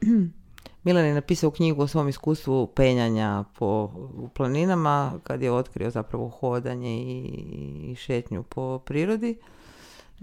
Milan 0.84 1.04
je 1.04 1.14
napisao 1.14 1.50
knjigu 1.50 1.82
o 1.82 1.86
svom 1.86 2.08
iskustvu 2.08 2.66
penjanja 2.66 3.44
po 3.58 3.90
planinama 4.34 5.12
kad 5.22 5.42
je 5.42 5.52
otkrio 5.52 5.90
zapravo 5.90 6.28
hodanje 6.28 7.02
i 7.02 7.94
šetnju 7.98 8.42
po 8.42 8.78
prirodi. 8.78 9.38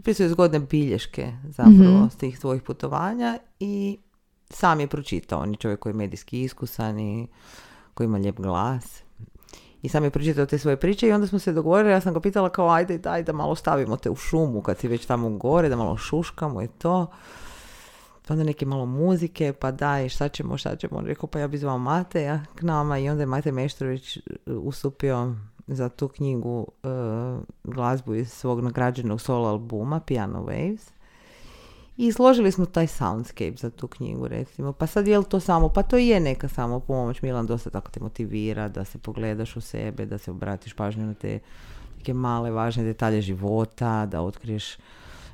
Pisao 0.03 0.23
je 0.23 0.29
zgodne 0.29 0.59
bilješke 0.59 1.33
zapravo 1.49 2.05
mm 2.05 2.09
s 2.09 2.15
tih 2.15 2.39
tvojih 2.39 2.61
putovanja 2.61 3.37
i 3.59 3.97
sam 4.49 4.79
je 4.79 4.87
pročitao. 4.87 5.41
On 5.41 5.51
je 5.51 5.57
čovjek 5.57 5.79
koji 5.79 5.91
je 5.91 5.97
medijski 5.97 6.41
iskusan 6.41 6.99
i 6.99 7.27
koji 7.93 8.05
ima 8.05 8.17
lijep 8.17 8.39
glas. 8.39 9.03
I 9.83 9.89
sam 9.89 10.03
je 10.03 10.09
pročitao 10.09 10.45
te 10.45 10.57
svoje 10.57 10.77
priče 10.77 11.07
i 11.07 11.11
onda 11.11 11.27
smo 11.27 11.39
se 11.39 11.53
dogovorili, 11.53 11.93
ja 11.93 12.01
sam 12.01 12.13
ga 12.13 12.19
pitala 12.19 12.49
kao 12.49 12.69
ajde, 12.69 12.97
daj 12.97 13.23
da 13.23 13.33
malo 13.33 13.55
stavimo 13.55 13.97
te 13.97 14.09
u 14.09 14.15
šumu 14.15 14.61
kad 14.61 14.77
si 14.77 14.87
već 14.87 15.05
tamo 15.05 15.29
gore, 15.29 15.69
da 15.69 15.75
malo 15.75 15.97
šuškamo 15.97 16.61
i 16.61 16.67
to. 16.67 17.07
Pa 18.27 18.33
onda 18.33 18.43
neke 18.43 18.65
malo 18.65 18.85
muzike, 18.85 19.53
pa 19.53 19.71
daj, 19.71 20.09
šta 20.09 20.29
ćemo, 20.29 20.57
šta 20.57 20.75
ćemo. 20.75 20.97
On 20.97 21.05
rekao, 21.05 21.27
pa 21.27 21.39
ja 21.39 21.47
bi 21.47 21.57
zvao 21.57 21.77
Mateja 21.77 22.41
k 22.55 22.61
nama 22.61 22.97
i 22.99 23.09
onda 23.09 23.21
je 23.21 23.27
Mate 23.27 23.51
Meštrović 23.51 24.17
ustupio 24.45 25.35
za 25.67 25.89
tu 25.89 26.07
knjigu 26.07 26.67
uh, 26.83 27.43
glazbu 27.63 28.15
iz 28.15 28.31
svog 28.31 28.61
nagrađenog 28.61 29.21
solo 29.21 29.47
albuma 29.47 29.99
Piano 29.99 30.43
Waves. 30.43 30.91
I 31.97 32.11
složili 32.11 32.51
smo 32.51 32.65
taj 32.65 32.87
soundscape 32.87 33.55
za 33.57 33.69
tu 33.69 33.87
knjigu, 33.87 34.27
recimo. 34.27 34.73
Pa 34.73 34.87
sad 34.87 35.07
je 35.07 35.17
li 35.17 35.25
to 35.25 35.39
samo? 35.39 35.69
Pa 35.69 35.83
to 35.83 35.97
je 35.97 36.19
neka 36.19 36.47
samo 36.47 36.79
pomoć. 36.79 37.21
Milan 37.21 37.47
dosta 37.47 37.69
tako 37.69 37.91
te 37.91 37.99
motivira 37.99 38.67
da 38.67 38.85
se 38.85 38.97
pogledaš 38.97 39.55
u 39.55 39.61
sebe, 39.61 40.05
da 40.05 40.17
se 40.17 40.31
obratiš 40.31 40.73
pažnju 40.73 41.05
na 41.05 41.13
te 41.13 41.39
neke 41.97 42.13
male 42.13 42.51
važne 42.51 42.83
detalje 42.83 43.21
života, 43.21 44.05
da 44.05 44.21
otkriješ 44.21 44.77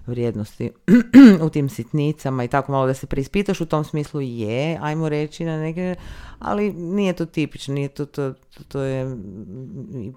vrijednosti 0.08 0.72
u 1.46 1.50
tim 1.50 1.70
sitnicama 1.70 2.44
i 2.44 2.48
tako 2.48 2.72
malo 2.72 2.88
da 2.88 2.94
se 2.94 3.08
preispitaš 3.08 3.62
u 3.62 3.66
tom 3.66 3.84
smislu 3.84 4.22
je, 4.22 4.78
ajmo 4.82 5.10
reći 5.10 5.46
na 5.46 5.60
neke, 5.60 5.96
ali 6.40 6.74
nije 6.74 7.14
to 7.14 7.26
tipično, 7.26 7.74
nije 7.74 7.88
to, 7.88 8.06
to, 8.06 8.34
to 8.68 8.82
je 8.82 9.18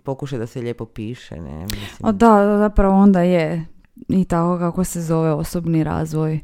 pokušaj 0.05 0.39
da 0.39 0.47
se 0.47 0.61
lijepo 0.61 0.85
piše. 0.85 1.41
Ne, 1.41 1.63
mislim. 1.63 2.09
O 2.09 2.13
da, 2.13 2.59
zapravo 2.59 2.95
onda 2.95 3.21
je 3.21 3.67
i 4.09 4.25
tako 4.25 4.59
kako 4.59 4.85
se 4.85 5.03
zove 5.03 5.33
osobni 5.33 5.85
razvoj. 5.85 6.41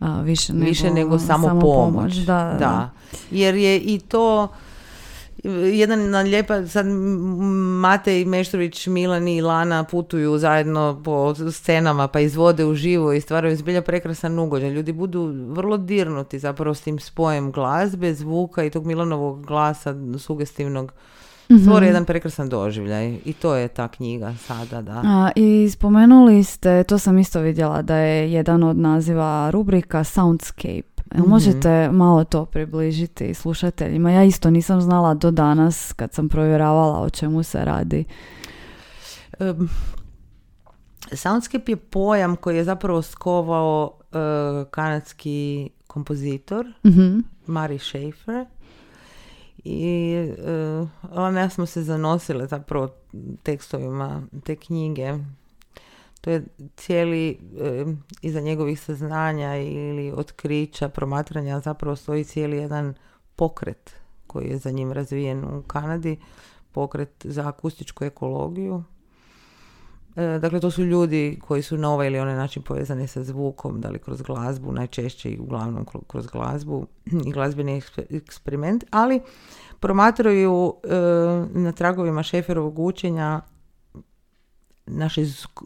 A, 0.00 0.20
više, 0.20 0.52
više 0.52 0.90
nego, 0.90 1.18
samo, 1.18 1.48
samo 1.48 1.60
pomoć. 1.60 2.14
Da, 2.14 2.24
da. 2.24 2.58
da. 2.58 2.90
Jer 3.30 3.54
je 3.54 3.78
i 3.78 3.98
to 3.98 4.48
jedan 5.72 6.10
na 6.10 6.20
lijepa, 6.20 6.66
sad 6.66 6.86
Matej 7.80 8.24
Meštrović, 8.24 8.86
Milan 8.86 9.28
i 9.28 9.40
Lana 9.40 9.84
putuju 9.84 10.38
zajedno 10.38 11.02
po 11.04 11.34
scenama 11.52 12.08
pa 12.08 12.20
izvode 12.20 12.64
u 12.64 12.74
živo 12.74 13.12
i 13.12 13.20
stvaraju 13.20 13.56
zbilja 13.56 13.82
prekrasan 13.82 14.38
ugođaj. 14.38 14.70
Ljudi 14.70 14.92
budu 14.92 15.34
vrlo 15.48 15.76
dirnuti 15.76 16.38
zapravo 16.38 16.74
s 16.74 16.80
tim 16.80 16.98
spojem 16.98 17.52
glazbe, 17.52 18.14
zvuka 18.14 18.64
i 18.64 18.70
tog 18.70 18.86
Milanovog 18.86 19.46
glasa 19.46 19.94
sugestivnog 20.18 20.92
mm 21.50 21.58
stvore 21.58 21.86
jedan 21.86 22.04
prekrasan 22.04 22.48
doživljaj 22.48 23.18
i 23.24 23.32
to 23.32 23.54
je 23.54 23.68
ta 23.68 23.88
knjiga 23.88 24.34
sada, 24.34 24.82
da. 24.82 25.02
A, 25.04 25.30
I 25.36 25.70
spomenuli 25.70 26.44
ste, 26.44 26.84
to 26.84 26.98
sam 26.98 27.18
isto 27.18 27.40
vidjela 27.40 27.82
da 27.82 27.96
je 27.96 28.32
jedan 28.32 28.62
od 28.62 28.76
naziva 28.76 29.50
rubrika 29.50 30.04
Soundscape. 30.04 30.82
Mm-hmm. 31.14 31.28
Možete 31.30 31.90
malo 31.92 32.24
to 32.24 32.44
približiti 32.44 33.34
slušateljima? 33.34 34.10
Ja 34.10 34.24
isto 34.24 34.50
nisam 34.50 34.80
znala 34.80 35.14
do 35.14 35.30
danas 35.30 35.92
kad 35.92 36.12
sam 36.12 36.28
provjeravala 36.28 37.00
o 37.00 37.10
čemu 37.10 37.42
se 37.42 37.64
radi. 37.64 38.04
Um, 39.40 39.68
soundscape 41.12 41.72
je 41.72 41.76
pojam 41.76 42.36
koji 42.36 42.56
je 42.56 42.64
zapravo 42.64 43.02
skovao 43.02 43.90
uh, 44.00 44.70
kanadski 44.70 45.70
kompozitor 45.86 46.66
mm-hmm. 46.86 47.24
Mari 47.46 47.78
Schaefer 47.78 48.46
i 49.64 50.16
uh, 50.80 50.88
ona 51.12 51.50
smo 51.50 51.66
se 51.66 51.82
zanosile 51.82 52.46
zapravo 52.46 52.88
tekstovima 53.42 54.22
te 54.44 54.56
knjige 54.56 55.18
to 56.24 56.30
je 56.30 56.44
cijeli, 56.76 57.38
iza 58.22 58.40
njegovih 58.40 58.80
saznanja 58.80 59.56
ili 59.56 60.12
otkrića, 60.16 60.88
promatranja, 60.88 61.60
zapravo 61.60 61.96
stoji 61.96 62.24
cijeli 62.24 62.56
jedan 62.56 62.94
pokret 63.36 63.96
koji 64.26 64.48
je 64.48 64.58
za 64.58 64.70
njim 64.70 64.92
razvijen 64.92 65.44
u 65.44 65.62
Kanadi, 65.62 66.16
pokret 66.72 67.10
za 67.24 67.48
akustičku 67.48 68.04
ekologiju. 68.04 68.84
E, 70.16 70.38
dakle, 70.38 70.60
to 70.60 70.70
su 70.70 70.84
ljudi 70.84 71.38
koji 71.42 71.62
su 71.62 71.76
na 71.76 71.90
ovaj 71.90 72.06
ili 72.06 72.18
onaj 72.18 72.34
način 72.34 72.62
povezani 72.62 73.06
sa 73.06 73.24
zvukom, 73.24 73.80
da 73.80 73.88
li 73.88 73.98
kroz 73.98 74.22
glazbu, 74.22 74.72
najčešće 74.72 75.30
i 75.30 75.38
uglavnom 75.38 75.86
kroz 76.06 76.26
glazbu 76.26 76.86
i 77.26 77.32
glazbeni 77.32 77.82
eksperiment, 78.10 78.84
ali 78.90 79.20
promatraju 79.80 80.74
e, 80.84 80.88
na 81.58 81.72
tragovima 81.72 82.22
šeferovog 82.22 82.78
učenja 82.78 83.40
naše 84.86 85.24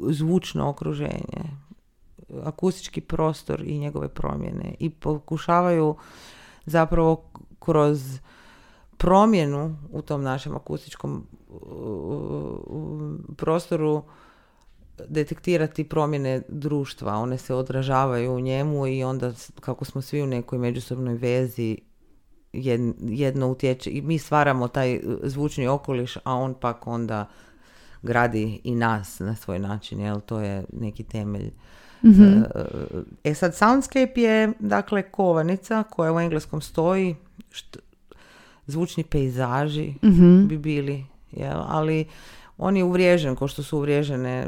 zvučno 0.09 0.69
okruženje, 0.69 1.45
akustički 2.45 3.01
prostor 3.01 3.63
i 3.67 3.79
njegove 3.79 4.09
promjene 4.09 4.75
i 4.79 4.91
pokušavaju 4.91 5.97
zapravo 6.67 7.25
kroz 7.59 8.21
promjenu 8.97 9.77
u 9.93 10.03
tom 10.03 10.23
našem 10.23 10.57
akustičkom 10.57 11.27
prostoru 13.37 14.03
detektirati 15.09 15.85
promjene 15.85 16.43
društva. 16.49 17.15
One 17.15 17.39
se 17.39 17.55
odražavaju 17.55 18.33
u 18.33 18.41
njemu 18.41 18.87
i 18.87 19.05
onda 19.05 19.33
kako 19.61 19.85
smo 19.85 20.03
svi 20.03 20.23
u 20.23 20.27
nekoj 20.27 20.59
međusobnoj 20.59 21.15
vezi 21.15 21.79
jedno 23.01 23.49
utječe 23.49 23.91
i 23.91 24.03
mi 24.03 24.19
stvaramo 24.19 24.69
taj 24.69 25.01
zvučni 25.23 25.69
okoliš, 25.69 26.17
a 26.17 26.35
on 26.35 26.55
pak 26.55 26.87
onda 26.87 27.29
gradi 28.03 28.61
i 28.65 28.75
nas 28.75 29.21
na 29.21 29.37
svoj 29.37 29.59
način, 29.59 30.01
jel 30.01 30.21
to 30.21 30.41
je 30.41 30.65
neki 30.73 31.05
temelj. 31.05 31.51
mm 32.03 32.43
E 33.25 33.35
sad, 33.35 33.55
soundscape 33.57 34.21
je 34.21 34.53
dakle 34.59 35.03
kovanica 35.03 35.83
koja 35.83 36.13
u 36.13 36.21
engleskom 36.21 36.61
stoji, 36.61 37.17
što, 37.51 37.79
zvučni 38.67 39.05
pejzaži 39.05 39.95
mm 40.03 40.49
bi 40.49 40.59
bili, 40.59 41.05
jel? 41.33 41.61
ali 41.67 42.05
on 42.59 42.77
je 42.77 42.85
uvriježen 42.85 43.37
ko 43.37 43.49
što 43.49 43.63
su 43.63 43.77
uvriježene, 43.79 44.47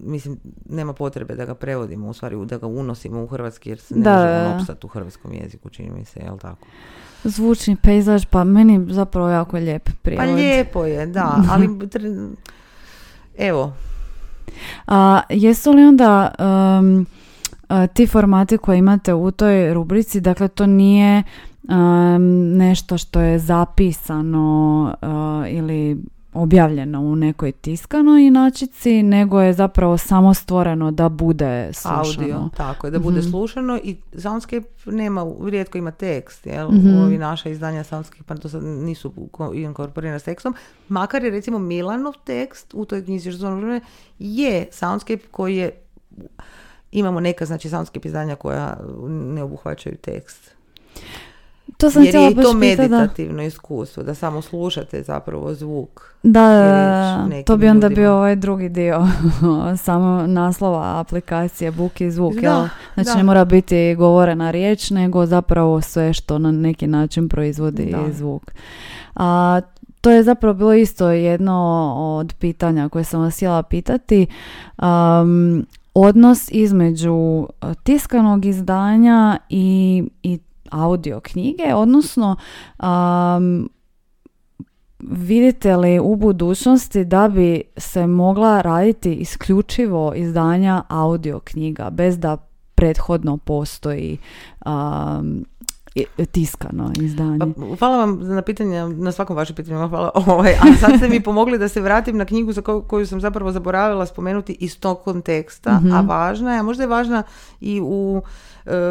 mislim, 0.00 0.38
nema 0.68 0.92
potrebe 0.92 1.34
da 1.34 1.44
ga 1.44 1.54
prevodimo, 1.54 2.08
u 2.08 2.12
stvari 2.12 2.36
da 2.46 2.58
ga 2.58 2.66
unosimo 2.66 3.22
u 3.22 3.26
hrvatski 3.26 3.68
jer 3.68 3.80
se 3.80 3.94
ne 3.94 4.02
Da, 4.02 4.10
može 4.10 4.26
da, 4.26 4.48
on 4.48 4.56
opstati 4.56 4.86
u 4.86 4.88
hrvatskom 4.88 5.32
jeziku, 5.32 5.68
čini 5.70 5.90
mi 5.90 6.04
se, 6.04 6.20
jel 6.20 6.38
tako? 6.38 6.66
Zvučni 7.24 7.76
pejzaž, 7.76 8.24
pa 8.30 8.44
meni 8.44 8.86
zapravo 8.88 9.28
jako 9.28 9.56
lijep 9.56 9.84
Pa 9.84 9.92
prijevod. 10.02 10.34
lijepo 10.34 10.84
je, 10.84 11.06
da, 11.06 11.42
ali 11.52 11.68
evo, 13.38 13.72
A 14.86 15.20
jesu 15.28 15.72
li 15.72 15.84
onda 15.84 16.30
um, 16.80 17.06
ti 17.94 18.06
formati 18.06 18.58
koje 18.58 18.78
imate 18.78 19.14
u 19.14 19.30
toj 19.30 19.74
rubrici, 19.74 20.20
dakle 20.20 20.48
to 20.48 20.66
nije 20.66 21.22
um, 21.62 22.56
nešto 22.56 22.98
što 22.98 23.20
je 23.20 23.38
zapisano 23.38 24.84
uh, 25.02 25.52
ili 25.52 25.96
objavljeno 26.34 27.00
u 27.02 27.16
nekoj 27.16 27.52
tiskanoj 27.52 28.22
inačici, 28.22 29.02
nego 29.02 29.40
je 29.40 29.52
zapravo 29.52 29.98
samo 29.98 30.34
stvoreno 30.34 30.90
da 30.90 31.08
bude 31.08 31.70
slušano. 31.72 31.98
audio, 31.98 32.48
tako 32.48 32.86
je, 32.86 32.90
da 32.90 32.98
bude 32.98 33.18
Mhm. 33.18 33.28
slušano 33.28 33.78
i 33.78 33.96
Soundscape 34.14 34.60
nema, 34.86 35.26
rijetko 35.42 35.78
ima 35.78 35.90
tekst, 35.90 36.46
jel? 36.46 36.68
Mhm. 36.68 36.96
Ovi 36.96 37.18
naša 37.18 37.48
izdanja 37.48 37.84
Soundscape 37.84 38.22
pa 38.24 38.34
to 38.36 38.48
sad 38.48 38.62
nisu 38.64 39.10
ko- 39.28 39.54
inkorporirana 39.54 40.18
s 40.18 40.24
tekstom, 40.24 40.54
makar 40.88 41.24
je 41.24 41.30
recimo 41.30 41.58
Milanov 41.58 42.12
tekst 42.16 42.74
u 42.74 42.84
toj 42.84 43.04
knjizi 43.04 43.32
što 43.32 43.46
ono- 43.48 43.80
je 44.18 44.66
Soundscape 44.70 45.22
koji 45.30 45.56
je 45.56 45.70
imamo 46.92 47.20
neka 47.20 47.46
znači 47.46 47.68
Soundscape 47.68 48.08
izdanja 48.08 48.36
koja 48.36 48.76
ne 49.08 49.42
obuhvaćaju 49.42 49.96
tekst. 49.96 50.54
To 51.82 51.90
sam 51.90 52.04
Jer 52.04 52.14
je 52.14 52.30
i 52.30 52.34
to 52.34 52.40
pitat 52.40 52.52
da- 52.52 52.58
meditativno 52.58 53.42
iskustvo, 53.42 54.02
da 54.02 54.14
samo 54.14 54.42
slušate 54.42 55.02
zapravo 55.02 55.54
zvuk. 55.54 56.14
Da, 56.22 57.28
to 57.46 57.56
bi 57.56 57.68
onda 57.68 57.86
ljudima. 57.86 58.00
bio 58.00 58.14
ovaj 58.14 58.36
drugi 58.36 58.68
dio 58.68 59.06
samo 59.76 60.26
naslova 60.26 61.00
aplikacije 61.00 61.70
Buk 61.70 62.00
i 62.00 62.10
zvuk. 62.10 62.34
Da, 62.34 62.40
jel? 62.42 62.66
Znači 62.94 63.06
da. 63.06 63.14
ne 63.14 63.22
mora 63.22 63.44
biti 63.44 63.94
govorena 63.94 64.50
riječ, 64.50 64.90
nego 64.90 65.26
zapravo 65.26 65.80
sve 65.80 66.12
što 66.12 66.38
na 66.38 66.52
neki 66.52 66.86
način 66.86 67.28
proizvodi 67.28 67.84
Da. 67.86 68.12
zvuk. 68.12 68.52
A, 69.14 69.60
to 70.00 70.10
je 70.10 70.22
zapravo 70.22 70.54
bilo 70.54 70.74
isto 70.74 71.10
jedno 71.10 71.54
od 72.18 72.34
pitanja 72.34 72.88
koje 72.88 73.04
sam 73.04 73.20
vas 73.20 73.36
htjela 73.36 73.62
pitati. 73.62 74.26
Um, 74.78 75.66
odnos 75.94 76.48
između 76.50 77.46
tiskanog 77.82 78.44
izdanja 78.44 79.38
i, 79.48 80.02
i 80.22 80.38
audio 80.72 81.20
knjige, 81.20 81.74
odnosno 81.74 82.36
um, 82.82 83.68
vidite 85.00 85.76
li 85.76 85.98
u 85.98 86.16
budućnosti 86.16 87.04
da 87.04 87.28
bi 87.28 87.62
se 87.76 88.06
mogla 88.06 88.60
raditi 88.60 89.14
isključivo 89.14 90.12
izdanja 90.14 90.82
audio 90.88 91.40
knjiga 91.40 91.90
bez 91.90 92.18
da 92.18 92.36
prethodno 92.74 93.36
postoji 93.36 94.18
um, 94.66 95.44
tiskano 96.32 96.92
izdanje? 97.00 97.38
Pa, 97.38 97.76
hvala 97.78 97.96
vam 97.96 98.18
na 98.22 98.42
pitanje, 98.42 98.88
na 98.88 99.12
svakom 99.12 99.36
vašem 99.36 99.56
pitanju, 99.56 99.88
hvala. 99.88 100.10
Ovaj, 100.14 100.52
a 100.52 100.76
sad 100.80 100.96
ste 100.96 101.08
mi 101.08 101.22
pomogli 101.22 101.58
da 101.58 101.68
se 101.68 101.80
vratim 101.80 102.16
na 102.16 102.24
knjigu 102.24 102.52
za 102.52 102.62
koju, 102.62 102.82
koju 102.82 103.06
sam 103.06 103.20
zapravo 103.20 103.52
zaboravila 103.52 104.06
spomenuti 104.06 104.52
iz 104.52 104.80
tog 104.80 105.02
konteksta, 105.02 105.80
Mhm. 105.80 105.92
a 105.92 106.00
važna 106.00 106.52
je, 106.52 106.58
a 106.60 106.62
možda 106.62 106.82
je 106.82 106.86
važna 106.86 107.22
i 107.60 107.80
u 107.82 108.22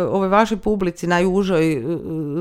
ovoj 0.05 0.28
vašoj 0.28 0.57
publici, 0.57 1.07
najužoj 1.07 1.74
e, 1.74 1.82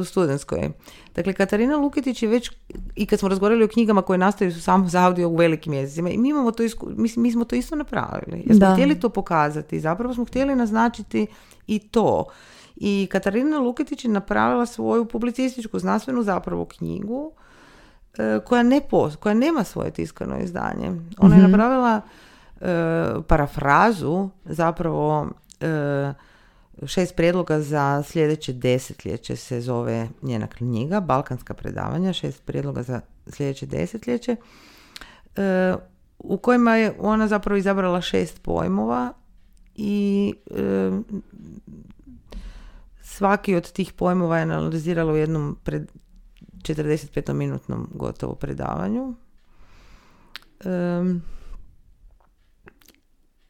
studentskoj. 0.05 0.71
Dakle, 1.15 1.33
Katarina 1.33 1.77
Luketić 1.77 2.23
je 2.23 2.29
već, 2.29 2.51
i 2.97 3.07
kad 3.07 3.19
smo 3.19 3.29
razgovarali 3.29 3.65
o 3.65 3.69
knjigama 3.69 4.03
koje 4.03 4.19
nastaju 4.19 4.53
samo 4.53 4.89
za 4.89 5.03
audio 5.03 5.29
u 5.29 5.37
velikim 5.37 5.73
jezicima, 5.73 6.11
i 6.11 6.19
mi, 6.19 6.29
imamo 6.29 6.51
to 6.51 6.63
isku, 6.63 6.87
mislim, 6.89 7.23
mi 7.23 7.33
smo 7.33 7.45
to 7.45 7.57
isto 7.57 7.77
napravili. 7.77 8.39
Jer 8.39 8.57
smo 8.57 8.59
Da. 8.59 8.73
htjeli 8.73 9.01
to 9.01 9.09
pokazati, 9.09 9.81
zapravo 9.81 10.15
smo 10.15 10.25
htjeli 10.25 10.55
naznačiti 10.55 11.27
i 11.67 11.79
to. 11.81 12.25
I 12.77 13.09
Katarina 13.11 13.59
Luketić 13.59 14.05
je 14.05 14.11
napravila 14.11 14.67
svoju 14.67 15.05
publicističku 15.05 15.79
znanstvenu 15.79 16.23
zapravo 16.23 16.65
knjigu 16.65 17.33
koja, 18.41 18.63
ne 18.63 18.81
pos- 18.83 19.17
koja 19.17 19.35
nema 19.35 19.65
svoje 19.65 19.91
tiskano 19.91 20.39
izdanje. 20.39 20.91
Ona 21.19 21.37
je 21.37 21.43
Mhm. 21.43 21.51
napravila 21.51 22.01
e, 22.61 22.67
parafrazu 23.27 24.29
zapravo 24.45 25.29
e, 25.61 26.13
šest 26.87 27.17
prijedloga 27.17 27.61
za 27.61 28.03
sljedeće 28.03 28.53
desetljeće 28.53 29.37
se 29.37 29.61
zove 29.61 30.09
njena 30.23 30.47
knjiga, 30.47 31.01
Balkanska 31.01 31.55
predavanja, 31.55 32.13
šest 32.13 32.45
prijedloga 32.45 32.83
za 32.83 33.01
sljedeće 33.27 33.67
desetljeće, 33.67 34.37
e, 35.37 35.75
u 36.19 36.39
kojima 36.39 36.77
je 36.77 36.95
ona 36.99 37.29
zapravo 37.29 37.57
izabrala 37.57 38.01
šest 38.01 38.43
pojmova 38.43 39.13
i 39.75 40.35
e, 40.51 40.91
svaki 43.03 43.55
od 43.55 43.73
tih 43.73 43.93
pojmova 43.93 44.37
je 44.37 44.43
analizirala 44.43 45.13
u 45.13 45.17
jednom 45.17 45.57
pred 45.65 45.91
45-minutnom 46.63 47.87
gotovo 47.95 48.35
predavanju. 48.35 49.15
Em, 50.65 51.23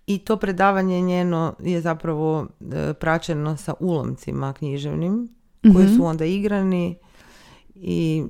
I 0.07 0.19
to 0.19 0.37
predavanje 0.37 1.01
njeno 1.01 1.55
je 1.59 1.81
zapravo 1.81 2.47
e, 2.73 2.95
praćeno 2.95 3.57
sa 3.57 3.75
ulomcima 3.81 4.53
književnim 4.53 5.29
koji 5.65 5.85
Mhm. 5.85 5.97
su 5.97 6.05
onda 6.05 6.25
igrani 6.25 6.97
i 7.75 8.25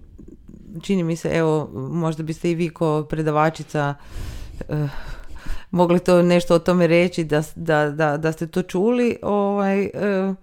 čini 0.82 1.02
mi 1.02 1.16
se, 1.16 1.28
evo, 1.28 1.70
možda 1.74 2.22
biste 2.22 2.50
i 2.50 2.54
vi 2.54 2.68
kao 2.68 3.04
predavačica 3.04 3.94
eh, 4.68 4.88
mogli 5.70 5.98
to 5.98 6.22
nešto 6.22 6.54
o 6.54 6.58
tome 6.58 6.86
reći 6.86 7.24
da, 7.24 7.42
da, 7.56 7.90
da, 7.90 8.16
da 8.16 8.32
ste 8.32 8.46
to 8.46 8.62
čuli. 8.62 9.16
Ovaj, 9.22 9.84
eh, 9.84 10.34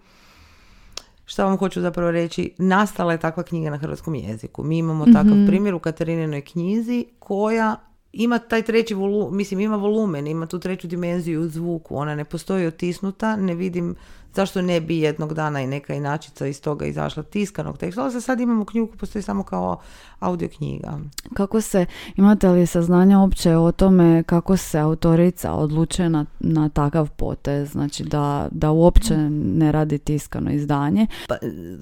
šta 1.26 1.46
vam 1.46 1.58
hoću 1.58 1.82
zapravo 1.82 2.12
reći? 2.12 2.56
Nastala 2.58 3.12
je 3.12 3.20
takva 3.20 3.44
knjiga 3.44 3.70
na 3.70 3.78
hrvatskom 3.78 4.16
jeziku. 4.16 4.64
Mi 4.64 4.78
imamo 4.78 5.06
takav 5.06 5.26
Mhm. 5.26 5.46
primjer 5.48 5.74
u 5.76 5.80
Katarinenoj 5.80 6.42
knjizi 6.42 7.06
koja 7.20 7.76
ima 8.18 8.40
taj 8.40 8.62
treći 8.62 8.94
volu, 8.94 9.32
mislim 9.32 9.60
ima 9.60 9.76
volumen, 9.76 10.28
ima 10.28 10.46
tu 10.46 10.60
treću 10.60 10.88
dimenziju 10.88 11.42
u 11.42 11.48
zvuku. 11.48 11.96
Ona 11.96 12.16
ne 12.16 12.26
postoji 12.26 12.68
otisnuta, 12.68 13.36
ne 13.36 13.56
vidim 13.56 13.96
zašto 14.34 14.62
ne 14.62 14.82
bi 14.82 15.00
jednog 15.00 15.34
dana 15.34 15.62
i 15.62 15.68
neka 15.68 15.94
inačica 15.94 16.48
iz 16.48 16.62
toga 16.62 16.86
izašla 16.86 17.24
tiskanog 17.24 17.78
teksta. 17.78 18.02
Ali 18.02 18.12
za 18.12 18.22
sad 18.22 18.40
imamo 18.40 18.66
knjigu 18.66 18.88
postoji 18.98 19.24
samo 19.24 19.44
kao 19.44 19.80
audio 20.20 20.50
knjiga. 20.58 21.00
Kako 21.34 21.62
se, 21.62 21.86
imate 22.16 22.50
li 22.50 22.66
saznanja 22.66 23.20
uopće 23.20 23.56
o 23.56 23.72
tome 23.72 24.24
kako 24.24 24.58
se 24.58 24.80
autorica 24.80 25.54
odlučuje 25.54 26.10
na, 26.10 26.26
na 26.40 26.70
takav 26.70 27.10
potez, 27.10 27.72
znači 27.72 28.04
da, 28.04 28.48
da 28.52 28.72
uopće 28.72 29.18
ne 29.30 29.72
radi 29.72 29.98
tiskano 29.98 30.52
izdanje? 30.52 31.08
Pa, 31.28 31.36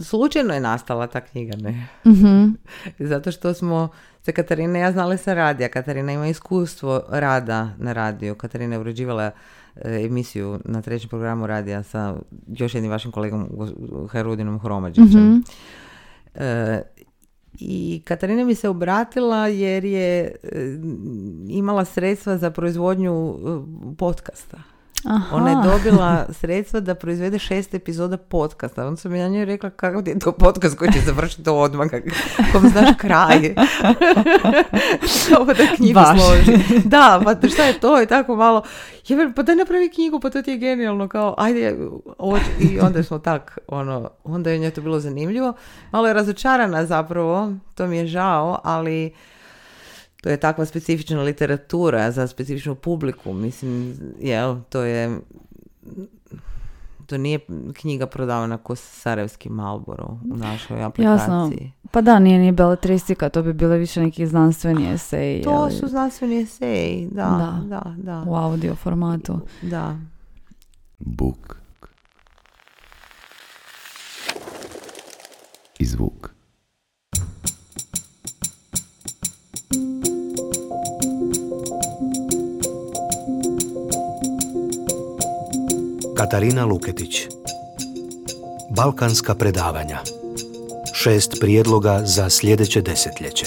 slučajno 0.04 0.54
je 0.54 0.60
nastala 0.60 1.08
ta 1.08 1.22
knjiga, 1.22 1.58
ne? 1.58 1.88
Mhm. 2.06 2.46
Zato 3.12 3.32
što 3.32 3.54
smo 3.54 3.90
se 4.24 4.32
Katarina 4.32 4.80
i 4.80 4.82
ja 4.82 4.92
znali 4.92 5.18
sa 5.18 5.34
radija. 5.34 5.70
Katarina 5.70 6.12
ima 6.12 6.28
iskustvo 6.28 7.02
rada 7.10 7.70
na 7.78 7.94
radiju. 7.94 8.36
Katarina 8.36 8.76
je 8.76 8.80
uređivala 8.80 9.32
emisiju 9.84 10.60
na 10.66 10.82
trećem 10.82 11.10
programu 11.10 11.48
radija 11.48 11.84
sa 11.84 12.16
još 12.48 12.74
jednim 12.74 12.92
vašim 12.92 13.12
kolegom 13.12 13.50
Harudinom 14.10 14.60
Hromađićem. 14.60 15.30
Mhm. 15.30 15.38
E, 16.36 16.82
I 17.60 18.02
Katarina 18.06 18.46
mi 18.46 18.56
se 18.56 18.70
obratila 18.70 19.48
jer 19.48 19.86
je 19.86 20.20
e, 20.20 20.36
imala 21.50 21.86
sredstva 21.86 22.38
za 22.38 22.52
proizvodnju 22.52 23.36
e, 23.36 23.96
podcasta. 23.98 24.75
Aha. 25.06 25.36
Ona 25.36 25.50
je 25.50 25.58
dobila 25.64 26.26
sredstva 26.30 26.80
da 26.80 26.96
proizvede 26.96 27.40
šest 27.40 27.74
epizoda 27.74 28.18
podcasta. 28.18 28.88
Onda 28.88 28.98
sam 28.98 29.16
ja 29.16 29.28
njoj 29.28 29.46
rekla 29.46 29.70
ti 30.02 30.10
je 30.10 30.20
to 30.20 30.32
podcast 30.32 30.78
koji 30.78 30.92
će 30.92 31.00
završiti 31.00 31.50
odmah, 31.50 31.88
kom 32.52 32.70
znaš 32.70 32.90
kraj. 32.98 33.38
Ovo 35.40 35.46
da 35.46 35.76
knjigu 35.76 35.94
Baš. 35.94 36.20
složi. 36.20 36.60
Da, 36.86 37.22
pa 37.24 37.48
šta 37.48 37.64
je 37.64 37.74
to 37.74 38.02
i 38.02 38.06
tako 38.06 38.36
malo. 38.36 38.62
Je, 39.08 39.18
velim, 39.18 39.34
pa 39.34 39.44
daj 39.44 39.56
napravi 39.56 39.90
knjigu, 39.90 40.20
pa 40.20 40.30
to 40.30 40.42
ti 40.42 40.52
je 40.52 40.58
genijalno. 40.58 41.08
Kao, 41.08 41.36
ajde, 41.38 41.78
će- 42.38 42.44
i 42.60 42.80
onda 42.80 43.04
smo 43.04 43.20
tak, 43.20 43.58
ono, 43.68 44.10
onda 44.24 44.50
je 44.50 44.60
njoj 44.60 44.72
to 44.72 44.82
bilo 44.82 45.00
zanimljivo. 45.00 45.54
Malo 45.92 46.08
je 46.08 46.14
razočarana 46.14 46.86
zapravo, 46.86 47.52
to 47.76 47.88
mi 47.88 47.98
je 47.98 48.08
žao, 48.08 48.60
ali 48.64 49.14
to 50.26 50.30
je 50.30 50.38
takva 50.38 50.66
specifična 50.66 51.22
literatura 51.22 52.12
za 52.12 52.28
specifičnu 52.28 52.76
publiku. 52.76 53.34
Mislim, 53.34 53.98
jel, 54.20 54.58
to 54.70 54.82
je 54.82 55.20
to 57.06 57.18
nije 57.18 57.40
knjiga 57.74 58.08
prodavana 58.08 58.58
ko 58.58 58.76
Sarajevski 58.76 59.50
Malboro 59.50 60.18
u 60.32 60.38
našoj 60.38 60.84
aplikaciji. 60.84 61.22
Jasno. 61.22 61.52
Pa 61.92 62.02
da, 62.02 62.20
nije 62.20 62.40
ni 62.40 62.52
beletristika, 62.52 63.30
to 63.30 63.44
bi 63.44 63.54
bile 63.54 63.78
više 63.78 64.02
neki 64.02 64.28
znanstveni 64.28 64.94
eseji. 64.94 65.44
To 65.44 65.50
ali 65.50 65.72
su 65.72 65.88
znanstveni 65.88 66.42
eseji, 66.42 67.10
da, 67.12 67.24
Da. 67.24 67.62
da, 67.70 67.96
da. 67.98 68.24
U 68.28 68.36
audio 68.36 68.76
formatu. 68.76 69.40
Da. 69.62 69.98
Buk 71.00 71.58
i 75.80 75.86
zvuk. 75.86 76.35
Katarina 86.26 86.66
Luketić 86.66 87.28
Balkanska 88.70 89.36
predavanja 89.36 90.00
Šest 90.94 91.34
prijedloga 91.40 92.02
za 92.06 92.30
sljedeće 92.30 92.82
desetljeće 92.82 93.46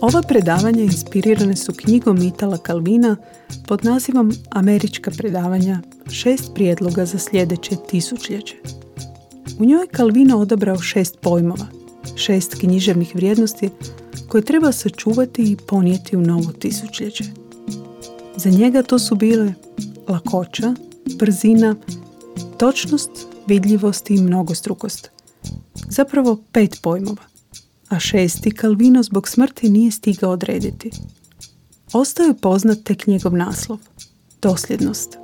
Ova 0.00 0.22
predavanja 0.22 0.82
inspirirane 0.82 1.56
su 1.56 1.72
knjigom 1.72 2.18
Itala 2.18 2.58
Kalvina 2.58 3.16
pod 3.66 3.84
nazivom 3.84 4.32
Američka 4.50 5.10
predavanja 5.10 5.80
šest 6.10 6.54
prijedloga 6.54 7.06
za 7.06 7.18
sljedeće 7.18 7.76
tisućljeće. 7.90 8.56
U 9.58 9.64
njoj 9.64 9.80
je 9.80 9.86
Kalvino 9.86 10.38
odabrao 10.38 10.78
šest 10.78 11.18
pojmova, 11.20 11.66
šest 12.16 12.54
književnih 12.54 13.14
vrijednosti 13.14 13.70
koje 14.28 14.44
treba 14.44 14.72
sačuvati 14.72 15.42
i 15.42 15.56
ponijeti 15.56 16.16
u 16.16 16.20
novo 16.20 16.52
tisućljeće. 16.52 17.43
Za 18.36 18.50
njega 18.50 18.82
to 18.82 18.98
su 18.98 19.14
bile 19.14 19.54
lakoća, 20.08 20.74
brzina, 21.18 21.76
točnost, 22.58 23.10
vidljivost 23.46 24.10
i 24.10 24.20
mnogostrukost. 24.20 25.10
Zapravo 25.88 26.38
pet 26.52 26.78
pojmova, 26.82 27.22
a 27.88 28.00
šesti 28.00 28.50
Kalvino 28.50 29.02
zbog 29.02 29.28
smrti 29.28 29.70
nije 29.70 29.90
stigao 29.90 30.30
odrediti. 30.30 30.90
Ostao 31.92 32.26
je 32.26 32.34
poznat 32.34 32.78
tek 32.84 33.06
njegov 33.06 33.32
naslov, 33.36 33.78
dosljednost. 34.42 35.18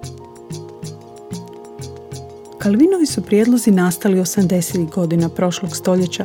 Kalvinovi 2.58 3.06
su 3.06 3.22
prijedlozi 3.22 3.70
nastali 3.70 4.18
80. 4.18 4.90
godina 4.90 5.28
prošlog 5.28 5.76
stoljeća, 5.76 6.24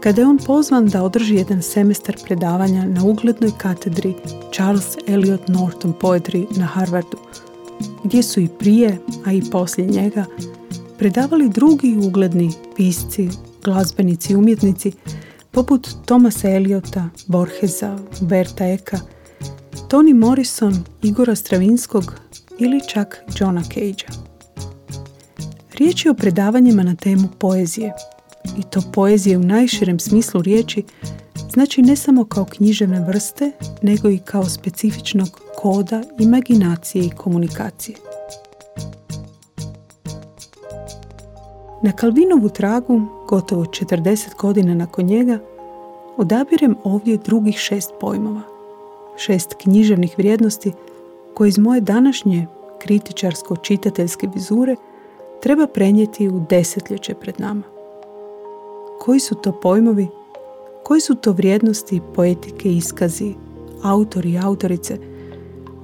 kada 0.00 0.20
je 0.20 0.26
on 0.26 0.38
pozvan 0.38 0.86
da 0.86 1.02
održi 1.02 1.34
jedan 1.34 1.62
semestar 1.62 2.16
predavanja 2.24 2.84
na 2.84 3.04
uglednoj 3.04 3.50
katedri 3.58 4.14
Charles 4.52 4.96
Eliot 5.06 5.48
Norton 5.48 5.94
Poetry 6.00 6.58
na 6.58 6.66
Harvardu, 6.66 7.16
gdje 8.04 8.22
su 8.22 8.40
i 8.40 8.48
prije, 8.58 8.98
a 9.24 9.32
i 9.32 9.42
poslije 9.50 9.88
njega, 9.88 10.24
predavali 10.98 11.48
drugi 11.48 11.96
ugledni 12.06 12.52
pisci, 12.76 13.28
glazbenici 13.64 14.32
i 14.32 14.36
umjetnici, 14.36 14.92
poput 15.50 15.88
Thomasa 16.04 16.50
Eliota, 16.50 17.08
Borgesa, 17.26 17.98
Berta 18.20 18.66
Eka, 18.66 18.98
Toni 19.88 20.14
Morrison, 20.14 20.84
Igora 21.02 21.34
Stravinskog 21.34 22.14
ili 22.58 22.80
čak 22.88 23.24
Johna 23.38 23.62
Cagea. 23.62 24.10
Riječ 25.78 26.04
je 26.04 26.10
o 26.10 26.14
predavanjima 26.14 26.82
na 26.82 26.96
temu 26.96 27.28
poezije. 27.38 27.92
I 28.58 28.62
to 28.70 28.80
poezije 28.92 29.36
u 29.36 29.42
najširem 29.42 29.98
smislu 29.98 30.42
riječi 30.42 30.84
znači 31.52 31.82
ne 31.82 31.96
samo 31.96 32.24
kao 32.24 32.44
književne 32.44 33.04
vrste, 33.04 33.52
nego 33.82 34.08
i 34.08 34.18
kao 34.18 34.44
specifičnog 34.44 35.40
koda, 35.56 36.02
imaginacije 36.18 37.04
i 37.04 37.10
komunikacije. 37.10 37.96
Na 41.82 41.92
Kalvinovu 41.92 42.48
tragu, 42.48 43.02
gotovo 43.28 43.64
40 43.64 44.36
godina 44.38 44.74
nakon 44.74 45.04
njega, 45.04 45.38
odabirem 46.16 46.76
ovdje 46.84 47.16
drugih 47.16 47.56
šest 47.56 47.90
pojmova. 48.00 48.42
Šest 49.16 49.54
književnih 49.62 50.14
vrijednosti 50.18 50.72
koje 51.34 51.48
iz 51.48 51.58
moje 51.58 51.80
današnje 51.80 52.46
kritičarsko-čitateljske 52.78 54.28
vizure– 54.34 54.76
treba 55.42 55.66
prenijeti 55.66 56.28
u 56.28 56.46
desetljeće 56.50 57.14
pred 57.14 57.40
nama. 57.40 57.62
Koji 59.00 59.20
su 59.20 59.34
to 59.34 59.52
pojmovi, 59.52 60.08
koji 60.84 61.00
su 61.00 61.14
to 61.14 61.32
vrijednosti, 61.32 62.00
poetike, 62.14 62.72
iskazi, 62.72 63.34
autori 63.82 64.30
i 64.30 64.38
autorice, 64.38 64.98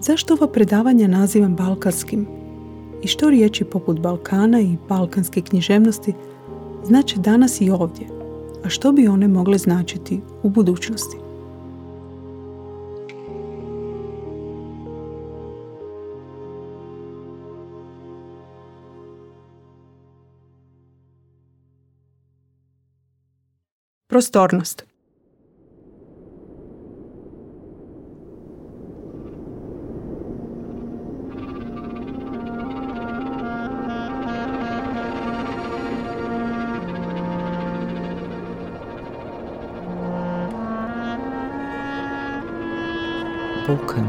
zašto 0.00 0.34
ova 0.34 0.46
predavanja 0.46 1.08
nazivam 1.08 1.56
balkanskim 1.56 2.26
i 3.02 3.06
što 3.06 3.30
riječi 3.30 3.64
poput 3.64 4.00
Balkana 4.00 4.60
i 4.60 4.76
balkanske 4.88 5.40
književnosti 5.40 6.14
znači 6.84 7.18
danas 7.18 7.60
i 7.60 7.70
ovdje, 7.70 8.06
a 8.64 8.68
što 8.68 8.92
bi 8.92 9.08
one 9.08 9.28
mogle 9.28 9.58
značiti 9.58 10.20
u 10.42 10.48
budućnosti. 10.48 11.25
Prostornost. 24.16 24.84
Balkan, 43.66 44.08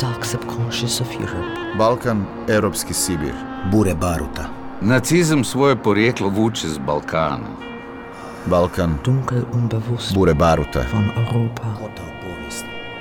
dark 0.00 0.24
subconscious 0.24 1.00
of 1.00 1.08
Europe. 1.14 1.38
Balkan, 1.78 2.26
europski 2.48 2.94
Sibir. 2.94 3.32
Bure 3.70 3.94
baruta. 3.94 4.48
Nacizam 4.80 5.44
svoje 5.44 5.82
porijeklo 5.82 6.28
vuče 6.28 6.68
s 6.68 6.78
Balkana. 6.78 7.71
Balkan, 8.46 8.98
Dunkel 9.04 9.44
unbewusst 9.52 10.14
Bure 10.14 10.34
Baruta. 10.34 10.84
von 10.92 11.10
Europa. 11.16 11.62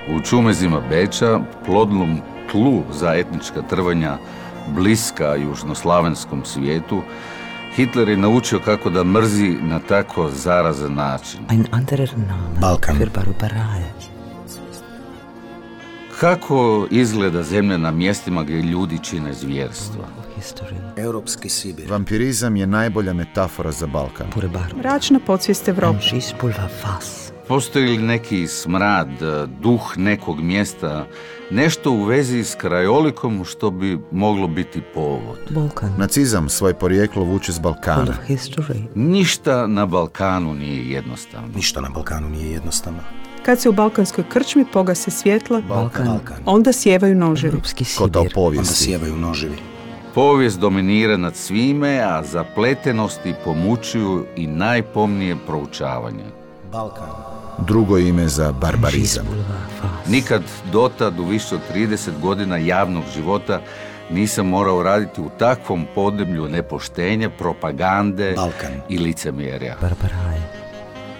U 0.09 0.21
čumezima 0.21 0.81
Beča, 0.89 1.39
plodnom 1.65 2.21
tlu 2.51 2.83
za 2.91 3.13
etnička 3.15 3.61
trvanja, 3.61 4.17
bliska 4.67 5.35
južnoslavenskom 5.35 6.45
svijetu, 6.45 7.01
Hitler 7.75 8.09
je 8.09 8.17
naučio 8.17 8.59
kako 8.59 8.89
da 8.89 9.03
mrzi 9.03 9.57
na 9.61 9.79
tako 9.79 10.29
zarazan 10.29 10.93
način. 10.93 11.39
Ein 11.49 11.65
anderer 11.71 12.09
Name 12.17 12.59
Balkan. 12.61 12.97
für. 12.97 13.07
Kako 16.19 16.87
izgleda 16.91 17.43
zemlja 17.43 17.77
na 17.77 17.91
mjestima 17.91 18.43
gdje 18.43 18.61
ljudi 18.61 18.99
čine 19.03 19.33
zvjerstva? 19.33 20.20
History. 20.41 20.75
Europski 20.97 21.49
Sibir. 21.49 21.89
Vampirizam 21.89 22.55
je 22.55 22.67
najbolja 22.67 23.13
metafora 23.13 23.71
za 23.71 23.87
Balkan. 23.87 24.29
Pure 24.29 24.47
Baruta. 24.47 24.77
Mračna 24.77 25.19
podsvijest 25.19 25.67
Evrope. 25.67 25.99
Fass. 26.81 27.31
Postoji 27.47 27.85
li 27.85 27.97
neki 27.97 28.47
smrad, 28.47 29.07
duh 29.61 29.97
nekog 29.97 30.41
mjesta, 30.41 31.05
nešto 31.51 31.91
u 31.91 32.03
vezi 32.03 32.43
s 32.43 32.55
krajolikom 32.55 33.45
što 33.45 33.71
bi 33.71 33.99
moglo 34.11 34.47
biti 34.47 34.81
povod? 34.93 35.37
Balkan. 35.49 35.93
Nacizam 35.97 36.49
svoje 36.49 36.73
porijeklo 36.73 37.23
vuče 37.23 37.51
s 37.51 37.59
Balkana. 37.59 38.13
Ništa 38.95 39.67
na 39.67 39.85
Balkanu 39.85 40.53
nije 40.53 40.91
jednostavno. 40.91 41.47
Ništa 41.55 41.81
na 41.81 41.89
Balkanu 41.89 42.29
nije 42.29 42.51
jednostavno. 42.51 42.99
Kad 43.45 43.61
se 43.61 43.69
u 43.69 43.73
balkanskoj 43.73 44.23
krčmi 44.29 44.65
pogase 44.73 45.11
svjetla, 45.11 45.61
Balkan. 45.61 46.05
Balkan. 46.05 46.37
onda 46.45 46.73
sjevaju 46.73 47.15
noževi. 47.15 47.53
Europski 47.53 47.83
Kod 47.83 47.87
Sibir. 47.87 48.03
Onda 48.03 48.33
povijesti. 48.35 48.83
sjevaju 48.83 49.15
noživi. 49.15 49.70
Povijest 50.15 50.59
dominira 50.59 51.17
nad 51.17 51.35
svime, 51.35 51.99
a 51.99 52.23
zapletenosti 52.23 53.33
pomučuju 53.45 54.25
i 54.35 54.47
najpomnije 54.47 55.35
proučavanje. 55.47 56.25
Balkan. 56.71 57.09
Drugo 57.67 57.97
ime 57.97 58.27
za 58.27 58.51
barbarizam. 58.51 59.25
Nikad 60.07 60.41
dotad 60.71 61.19
u 61.19 61.23
više 61.23 61.55
od 61.55 61.61
30 61.75 62.09
godina 62.21 62.57
javnog 62.57 63.03
života 63.15 63.61
nisam 64.11 64.47
morao 64.47 64.83
raditi 64.83 65.21
u 65.21 65.29
takvom 65.39 65.85
podneblju 65.95 66.47
nepoštenja, 66.49 67.29
propagande 67.29 68.33
Balkan. 68.35 68.71
i 68.89 68.97
licemjerja. 68.97 69.75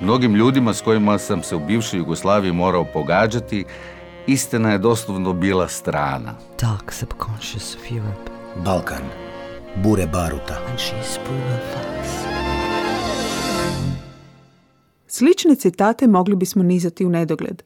Mnogim 0.01 0.35
ljudima 0.35 0.73
s 0.73 0.81
kojima 0.81 1.17
sam 1.17 1.43
se 1.43 1.55
u 1.55 1.59
bivšoj 1.59 1.99
Jugoslaviji 1.99 2.51
morao 2.51 2.85
pogađati, 2.85 3.65
istina 4.27 4.71
je 4.71 4.77
doslovno 4.77 5.33
bila 5.33 5.67
strana. 5.67 6.35
Dark 6.61 6.91
subconscious 6.91 7.75
of 7.75 7.91
Europe. 7.91 8.30
Balkan. 8.55 9.01
Bure 9.83 10.07
baruta. 10.07 10.55
Slične 15.07 15.55
citate 15.55 16.07
mogli 16.07 16.35
bismo 16.35 16.63
nizati 16.63 17.05
u 17.05 17.09
nedogled. 17.09 17.63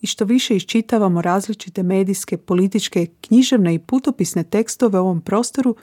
I 0.00 0.06
što 0.06 0.24
više 0.24 0.56
iščitavamo 0.56 1.22
različite 1.22 1.82
medijske, 1.82 2.36
političke, 2.36 3.06
književne 3.20 3.74
i 3.74 3.78
putopisne 3.78 4.44
tekstove 4.44 5.00
u 5.00 5.02
ovom 5.02 5.20
prostoru, 5.20 5.76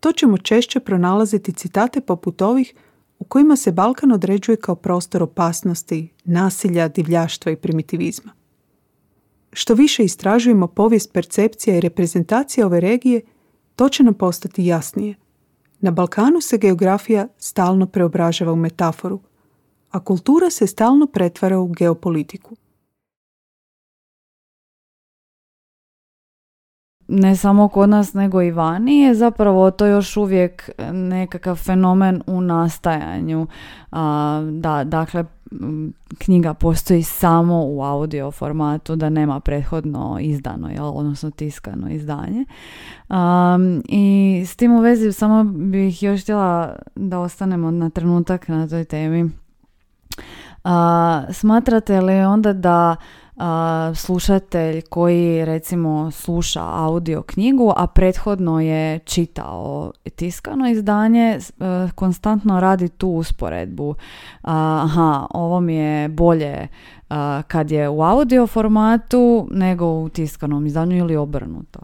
to 0.00 0.12
ćemo 0.12 0.38
češće 0.38 0.80
pronalaziti 0.80 1.52
citate 1.52 2.00
poput 2.00 2.42
ovih 2.42 2.74
u 3.18 3.24
kojima 3.24 3.56
se 3.56 3.72
Balkan 3.72 4.12
određuje 4.12 4.56
kao 4.56 4.74
prostor 4.74 5.22
opasnosti, 5.22 6.08
nasilja, 6.24 6.88
divljaštva 6.88 7.52
i 7.52 7.56
primitivizma. 7.56 8.32
Što 9.52 9.74
više 9.74 10.04
istražujemo 10.04 10.66
povijest 10.66 11.12
percepcija 11.12 11.76
i 11.76 11.80
reprezentacija 11.80 12.66
ove 12.66 12.80
regije, 12.80 13.20
to 13.80 13.88
će 13.88 14.02
nam 14.02 14.14
postati 14.14 14.64
jasnije. 14.64 15.14
Na 15.80 15.90
Balkanu 15.90 16.40
se 16.40 16.58
geografija 16.58 17.28
stalno 17.38 17.86
preobražava 17.86 18.52
u 18.52 18.56
metaforu, 18.56 19.20
a 19.90 20.04
kultura 20.04 20.50
se 20.50 20.66
stalno 20.66 21.06
pretvara 21.06 21.58
u 21.58 21.68
geopolitiku. 21.68 22.56
ne 27.08 27.36
samo 27.36 27.68
kod 27.68 27.88
nas 27.88 28.14
nego 28.14 28.42
i 28.42 28.50
vani 28.50 29.00
je 29.00 29.14
zapravo 29.14 29.70
to 29.70 29.86
još 29.86 30.16
uvijek 30.16 30.70
nekakav 30.92 31.56
fenomen 31.56 32.22
u 32.26 32.40
nastajanju. 32.40 33.46
da, 34.50 34.84
dakle, 34.84 35.24
knjiga 36.18 36.54
postoji 36.54 37.02
samo 37.02 37.64
u 37.66 37.82
audio 37.82 38.30
formatu, 38.30 38.96
da 38.96 39.08
nema 39.08 39.40
prethodno 39.40 40.18
izdano, 40.20 40.70
jel? 40.70 40.90
odnosno 40.94 41.30
tiskano 41.30 41.90
izdanje. 41.90 42.44
Um, 43.08 43.82
I 43.88 44.42
s 44.46 44.56
tim 44.56 44.72
u 44.72 44.80
vezi 44.80 45.12
samo 45.12 45.44
bih 45.44 46.02
još 46.02 46.22
htjela 46.22 46.76
da 46.94 47.18
ostanemo 47.18 47.70
na 47.70 47.90
trenutak 47.90 48.48
na 48.48 48.68
toj 48.68 48.84
temi. 48.84 49.24
Uh, 50.64 50.70
smatrate 51.32 52.00
li 52.00 52.24
onda 52.24 52.52
da 52.52 52.96
slušatelj 53.94 54.82
koji 54.82 55.44
recimo 55.44 56.10
sluša 56.10 56.62
audio 56.64 57.22
knjigu, 57.22 57.72
a 57.76 57.86
prethodno 57.86 58.60
je 58.60 58.98
čitao 58.98 59.92
tiskano 60.16 60.70
izdanje, 60.70 61.38
e, 61.38 61.40
konstantno 61.94 62.60
radi 62.60 62.88
tu 62.88 63.08
usporedbu. 63.08 63.94
Aha, 64.42 65.26
ovo 65.30 65.60
mi 65.60 65.74
je 65.74 66.08
bolje 66.08 66.68
kad 67.46 67.70
je 67.70 67.88
u 67.88 68.02
audio 68.02 68.46
formatu 68.46 69.48
nego 69.50 69.86
u 69.86 70.08
tiskanom 70.08 70.66
izdanju 70.66 70.96
ili 70.96 71.16
obrnuto. 71.16 71.80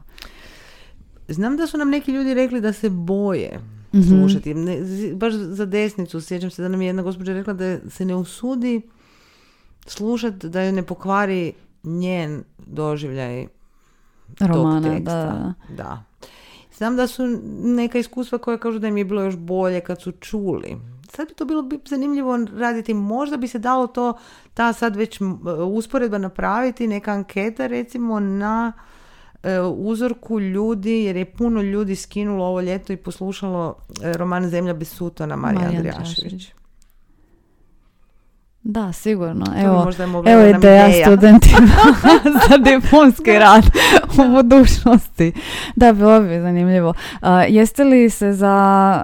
Znam 1.28 1.56
da 1.56 1.66
su 1.66 1.78
nam 1.78 1.90
neki 1.90 2.12
ljudi 2.12 2.34
rekli 2.34 2.60
da 2.60 2.72
se 2.72 2.90
boje 2.90 3.60
mm 3.92 4.02
slušati. 4.02 4.54
Ne, 4.54 4.78
baš 5.14 5.32
za 5.32 5.66
desnicu 5.66 6.20
sjećam 6.20 6.50
se 6.50 6.62
da 6.62 6.68
nam 6.68 6.82
je 6.82 6.86
jedna 6.86 7.02
gospođa 7.02 7.32
rekla 7.32 7.52
da 7.52 7.90
se 7.90 8.04
ne 8.04 8.14
usudi 8.14 8.82
slušati 9.86 10.48
da 10.48 10.62
ju 10.62 10.72
ne 10.72 10.82
pokvari 10.82 11.52
njen 11.82 12.44
doživljaj 12.66 13.46
Romana, 14.40 14.82
tog 14.82 14.92
teksta. 14.92 15.54
Da. 15.68 15.74
da. 15.76 16.02
Znam 16.76 16.96
da 16.96 17.06
su 17.06 17.22
neka 17.62 17.98
iskustva 17.98 18.38
koja 18.38 18.58
kažu 18.58 18.78
da 18.78 18.88
im 18.88 18.96
je 18.96 19.04
bilo 19.04 19.22
još 19.22 19.36
bolje 19.36 19.80
kad 19.80 20.02
su 20.02 20.12
čuli. 20.12 20.76
Sad 21.10 21.28
bi 21.28 21.34
to 21.34 21.44
bilo 21.44 21.68
zanimljivo 21.84 22.38
raditi. 22.56 22.94
Možda 22.94 23.36
bi 23.36 23.48
se 23.48 23.58
dalo 23.58 23.86
to, 23.86 24.18
ta 24.54 24.72
sad 24.72 24.96
već 24.96 25.20
usporedba 25.72 26.18
napraviti, 26.18 26.86
neka 26.86 27.12
anketa 27.12 27.66
recimo 27.66 28.20
na 28.20 28.72
e, 29.42 29.60
uzorku 29.60 30.40
ljudi, 30.40 31.04
jer 31.04 31.16
je 31.16 31.24
puno 31.24 31.62
ljudi 31.62 31.96
skinulo 31.96 32.44
ovo 32.44 32.60
ljeto 32.60 32.92
i 32.92 32.96
poslušalo 32.96 33.74
e, 34.02 34.12
roman 34.12 34.48
Zemlja 34.48 34.74
bez 34.74 34.88
sutona 34.88 35.36
Marija 35.36 35.68
Andrijašević. 35.68 36.52
Da, 38.68 38.92
sigurno. 38.92 39.46
Evo, 39.56 39.90
evo 40.26 40.46
ideja 40.46 41.04
studentima 41.06 41.68
za 42.48 42.56
diplomski 42.58 43.32
rad 43.32 43.64
u 44.18 44.32
budućnosti. 44.32 45.32
Da, 45.76 45.92
bilo 45.92 46.20
bi 46.20 46.40
zanimljivo. 46.40 46.94
jeste 47.48 47.84
li 47.84 48.10
se 48.10 48.32
za 48.32 49.02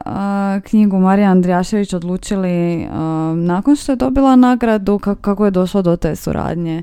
knjigu 0.65 0.99
Marija 0.99 1.31
Andrijašević 1.31 1.93
odlučili 1.93 2.87
nakon 3.35 3.77
što 3.77 3.93
je 3.93 3.97
dobila 3.97 4.37
nagradu, 4.37 4.99
kako 4.99 5.45
je 5.45 5.51
došlo 5.51 5.83
do 5.83 5.97
te 5.97 6.17
suradnje? 6.17 6.83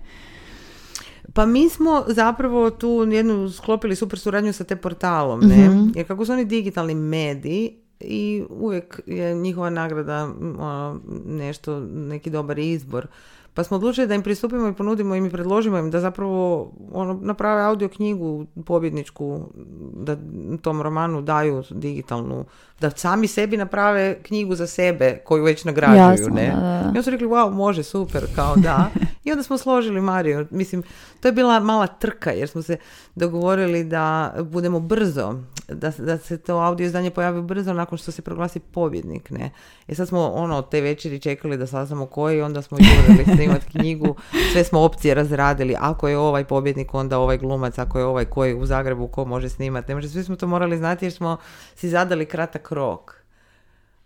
Pa 1.34 1.46
mi 1.46 1.70
smo 1.70 2.04
zapravo 2.08 2.70
tu 2.70 3.08
jednu 3.12 3.50
sklopili 3.50 3.96
super 3.96 4.20
suradnju 4.20 4.54
sa 4.54 4.64
te 4.64 4.76
portalom, 4.76 5.40
ne? 5.40 5.70
Mhm. 5.70 5.90
Jer 5.96 6.08
kako 6.08 6.26
su 6.26 6.32
oni 6.32 6.46
digitalni 6.46 6.96
mediji, 6.96 7.72
i 8.00 8.44
uvijek 8.50 9.02
je 9.06 9.36
njihova 9.36 9.70
nagrada 9.70 10.24
ono, 10.60 11.02
nešto, 11.26 11.80
neki 11.80 12.30
dobar 12.30 12.60
izbor. 12.60 13.08
Pa 13.60 13.64
smo 13.64 13.78
odlučili 13.78 14.08
da 14.08 14.16
im 14.16 14.24
pristupimo 14.24 14.68
i 14.68 14.74
ponudimo 14.74 15.16
im 15.16 15.26
i 15.26 15.30
predložimo 15.30 15.78
im 15.78 15.92
da 15.92 16.00
zapravo 16.00 16.72
ono, 16.92 17.20
naprave 17.22 17.62
audio 17.64 17.88
knjigu 17.88 18.46
pobjedničku, 18.66 19.40
da 19.94 20.18
tom 20.62 20.82
romanu 20.82 21.22
daju 21.22 21.64
digitalnu, 21.70 22.46
da 22.82 22.90
sami 22.90 23.28
sebi 23.28 23.58
naprave 23.58 24.24
knjigu 24.24 24.56
za 24.56 24.68
sebe 24.68 25.22
koju 25.26 25.44
već 25.44 25.66
nagrađuju. 25.66 26.30
ne? 26.30 26.48
I 26.86 26.88
onda 26.88 27.04
su 27.04 27.10
rekli, 27.10 27.28
wow, 27.28 27.54
može, 27.54 27.84
super, 27.84 28.24
kao 28.36 28.56
da. 28.56 28.90
I 29.24 29.32
onda 29.32 29.44
smo 29.44 29.58
složili 29.58 30.02
Mariju. 30.02 30.48
Mislim, 30.52 30.84
to 31.20 31.28
je 31.28 31.32
bila 31.32 31.60
mala 31.60 31.88
trka 31.88 32.32
jer 32.32 32.50
smo 32.50 32.62
se 32.62 32.78
dogovorili 33.16 33.84
da 33.84 34.34
budemo 34.44 34.80
brzo, 34.80 35.36
da, 35.68 35.92
da 35.98 36.18
se 36.18 36.38
to 36.38 36.58
audio 36.58 36.86
izdanje 36.86 37.12
pojavi 37.12 37.42
brzo 37.42 37.74
nakon 37.74 37.98
što 37.98 38.12
se 38.12 38.22
proglasi 38.22 38.60
pobjednik. 38.60 39.30
Ne? 39.30 39.52
I 39.88 39.96
sad 39.96 40.08
smo 40.08 40.28
ono 40.28 40.62
te 40.62 40.82
večeri 40.82 41.20
čekali 41.20 41.58
da 41.58 41.68
saznamo 41.68 42.06
koji, 42.06 42.42
onda 42.42 42.62
smo 42.62 42.78
jurili 43.08 43.38
snimati 43.50 43.72
knjigu, 43.72 44.16
sve 44.52 44.64
smo 44.64 44.80
opcije 44.80 45.14
razradili, 45.14 45.76
ako 45.80 46.08
je 46.08 46.18
ovaj 46.18 46.44
pobjednik, 46.46 46.94
onda 46.94 47.20
ovaj 47.20 47.38
glumac, 47.38 47.78
ako 47.78 48.00
je 48.00 48.06
ovaj 48.06 48.26
koji 48.26 48.54
u 48.54 48.66
Zagrebu, 48.66 49.08
ko 49.08 49.26
može 49.26 49.50
snimati, 49.50 49.88
ne 49.90 49.96
može, 49.96 50.10
svi 50.10 50.24
smo 50.24 50.36
to 50.36 50.48
morali 50.48 50.78
znati 50.78 51.06
jer 51.06 51.14
smo 51.14 51.38
si 51.76 51.90
zadali 51.90 52.26
kratak 52.26 52.72
rok 52.72 53.19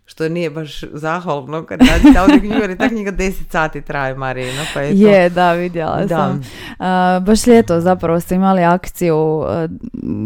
što 0.06 0.28
nije 0.28 0.50
baš 0.50 0.84
zahvalno 0.92 1.64
kad 1.66 1.80
radite 1.80 2.18
audio 2.18 2.38
knjigu, 2.38 2.54
jer 2.54 2.70
je 2.70 2.78
ta 2.78 2.88
knjiga 2.88 3.12
10 3.12 3.32
sati 3.50 3.82
traje, 3.82 4.14
Marina. 4.14 4.62
Pa 4.74 4.80
je, 4.80 5.02
to... 5.02 5.08
je, 5.08 5.28
da, 5.28 5.52
vidjela 5.52 6.04
da. 6.04 6.08
sam. 6.08 6.42
baš 7.24 7.46
ljeto 7.46 7.80
zapravo 7.80 8.20
ste 8.20 8.34
imali 8.34 8.64
akciju 8.64 9.44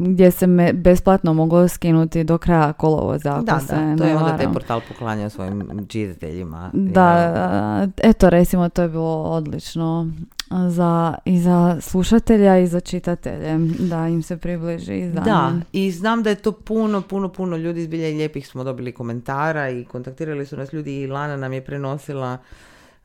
gdje 0.07 0.31
se 0.31 0.47
me 0.47 0.73
besplatno 0.73 1.35
moglo 1.35 1.69
skinuti 1.69 2.25
do 2.25 2.39
kraja 2.39 2.73
kolovoza. 2.73 3.41
Da, 3.41 3.61
da, 3.69 3.97
to 3.99 4.05
je 4.05 4.17
onda 4.17 4.37
taj 4.37 4.53
portal 4.53 4.81
poklanja 4.89 5.31
svojim 5.31 5.87
čitateljima. 5.89 6.71
Da, 6.73 7.87
eto 7.97 8.31
recimo 8.31 8.69
to 8.69 8.83
je 8.83 8.89
bilo 8.89 9.23
odlično 9.23 10.11
za, 10.51 11.15
i 11.25 11.39
za 11.39 11.81
slušatelja 11.81 12.59
i 12.59 12.67
za 12.67 12.81
čitatelje, 12.81 13.59
da 13.79 14.09
im 14.09 14.23
se 14.23 14.37
približi 14.37 14.99
izdanje. 14.99 15.25
Da, 15.25 15.53
i 15.73 15.91
znam 15.91 16.23
da 16.23 16.31
je 16.31 16.37
to 16.37 16.53
puno, 16.53 17.03
puno, 17.03 17.29
puno 17.29 17.57
ljudi 17.57 17.81
izbilja 17.81 18.09
i 18.09 18.15
lijepih 18.15 18.49
smo 18.49 18.65
dobili 18.65 18.93
komentara 18.93 19.71
i 19.71 19.85
kontaktirali 19.85 20.47
su 20.47 20.57
nas 20.57 20.73
ljudi 20.73 21.01
i 21.01 21.07
Lana 21.07 21.37
nam 21.37 21.53
je 21.53 21.65
prenosila 21.65 22.39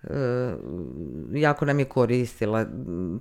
e, 0.04 0.56
jako 1.34 1.66
nam 1.66 1.80
je 1.80 1.86
koristila 1.86 2.66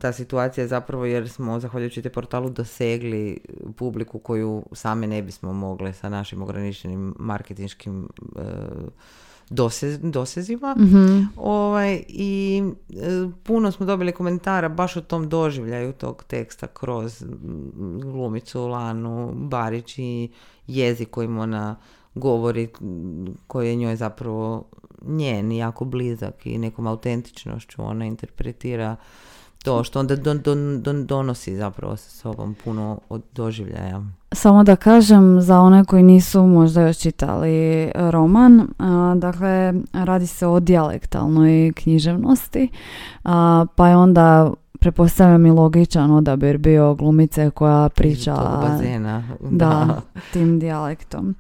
ta 0.01 0.13
situacija 0.13 0.67
zapravo 0.67 1.05
jer 1.05 1.29
smo 1.29 1.61
zahvaljujući 1.61 2.03
te 2.03 2.11
portalu 2.11 2.51
dosegli 2.51 3.39
publiku 3.77 4.19
koju 4.19 4.65
same 4.73 5.07
ne 5.07 5.23
bismo 5.23 5.53
mogle 5.53 5.93
sa 5.93 6.09
našim 6.09 6.43
ograničenim 6.43 7.15
marketinškim 7.19 8.09
e, 8.37 8.43
dose, 9.53 9.99
dosezima. 9.99 10.75
mm 10.79 11.29
Ovaj, 11.37 12.05
I 12.09 12.63
e, 12.91 13.29
puno 13.43 13.73
smo 13.73 13.87
dobili 13.87 14.13
komentara 14.13 14.69
baš 14.69 14.97
o 14.97 15.01
tom 15.01 15.29
doživljaju 15.29 15.93
tog 15.93 16.25
teksta 16.27 16.67
kroz 16.67 17.25
glumicu 18.03 18.67
Lanu 18.67 19.33
Barić 19.35 19.99
i 19.99 20.31
jezik 20.67 21.11
kojim 21.11 21.39
ona 21.39 21.77
govori, 22.15 22.69
koji 23.47 23.69
je 23.69 23.77
njoj 23.77 23.97
zapravo 23.97 24.65
njen 25.03 25.53
jako 25.53 25.85
blizak 25.85 26.47
i 26.47 26.59
nekom 26.59 26.87
autentičnošću 26.87 27.83
ona 27.85 28.05
interpretira 28.05 28.97
to 29.63 29.85
što 29.85 30.01
onda 30.01 30.17
don, 30.17 30.41
don, 30.41 30.83
don, 30.83 31.07
donosi 31.07 31.57
zapravo 31.57 31.97
sa 31.97 32.11
sobom 32.11 32.55
puno 32.65 32.99
od 33.09 33.23
doživljaja. 33.35 34.03
Samo 34.33 34.65
da 34.65 34.77
kažem 34.77 35.41
za 35.41 35.61
one 35.61 35.85
koji 35.85 36.03
nisu 36.03 36.43
možda 36.43 36.83
još 36.83 36.99
čitali 36.99 37.91
roman, 37.95 38.69
dakle 39.17 39.75
radi 39.93 40.27
se 40.27 40.47
o 40.47 40.61
dijalektalnoj 40.61 41.73
književnosti, 41.73 42.69
pa 43.77 43.89
je 43.89 43.97
onda 43.97 44.53
prepostavljam 44.81 45.47
i 45.47 45.51
logičan 45.51 46.11
odabir 46.11 46.59
bio 46.59 46.95
glumice 46.95 47.51
koja 47.51 47.89
priča. 47.89 48.35
Da, 49.51 50.01
tim 50.33 50.59
dijalektom. 50.59 51.35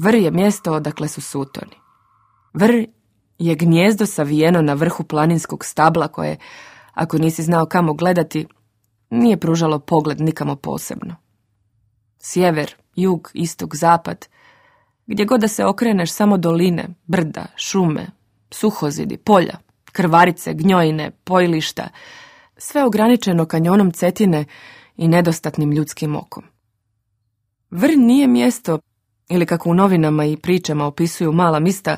Vr 0.00 0.14
je 0.14 0.30
mjesto 0.30 0.72
odakle 0.72 1.08
su 1.08 1.20
sutoni. 1.20 1.76
Vr 2.54 2.86
je 3.38 3.54
gnjezdo 3.54 4.06
savijeno 4.06 4.62
na 4.62 4.74
vrhu 4.74 5.04
planinskog 5.04 5.64
stabla 5.64 6.08
koje, 6.08 6.36
ako 6.94 7.18
nisi 7.18 7.42
znao 7.42 7.66
kamo 7.66 7.94
gledati, 7.94 8.46
nije 9.10 9.36
pružalo 9.36 9.78
pogled 9.78 10.20
nikamo 10.20 10.56
posebno. 10.56 11.16
Sjever, 12.18 12.74
jug, 12.96 13.30
istok, 13.34 13.76
zapad, 13.76 14.26
gdje 15.06 15.24
god 15.24 15.40
da 15.40 15.48
se 15.48 15.64
okreneš 15.64 16.12
samo 16.12 16.36
doline, 16.36 16.88
brda, 17.06 17.46
šume, 17.56 18.06
suhozidi, 18.50 19.16
polja, 19.16 19.58
krvarice, 19.92 20.54
gnjojine, 20.54 21.10
pojilišta, 21.24 21.88
sve 22.56 22.84
ograničeno 22.84 23.46
kanjonom 23.46 23.92
cetine 23.92 24.44
i 24.96 25.08
nedostatnim 25.08 25.72
ljudskim 25.72 26.16
okom. 26.16 26.44
Vr 27.70 27.90
nije 27.96 28.26
mjesto 28.26 28.78
ili 29.28 29.46
kako 29.46 29.70
u 29.70 29.74
novinama 29.74 30.24
i 30.24 30.36
pričama 30.36 30.86
opisuju 30.86 31.32
mala 31.32 31.60
mista, 31.60 31.96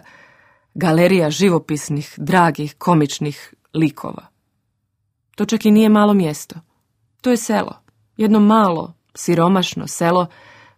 galerija 0.74 1.30
živopisnih, 1.30 2.14
dragih, 2.16 2.74
komičnih 2.78 3.54
likova. 3.74 4.26
To 5.34 5.44
čak 5.44 5.66
i 5.66 5.70
nije 5.70 5.88
malo 5.88 6.14
mjesto. 6.14 6.54
To 7.20 7.30
je 7.30 7.36
selo. 7.36 7.82
Jedno 8.16 8.40
malo, 8.40 8.94
siromašno 9.14 9.86
selo, 9.86 10.26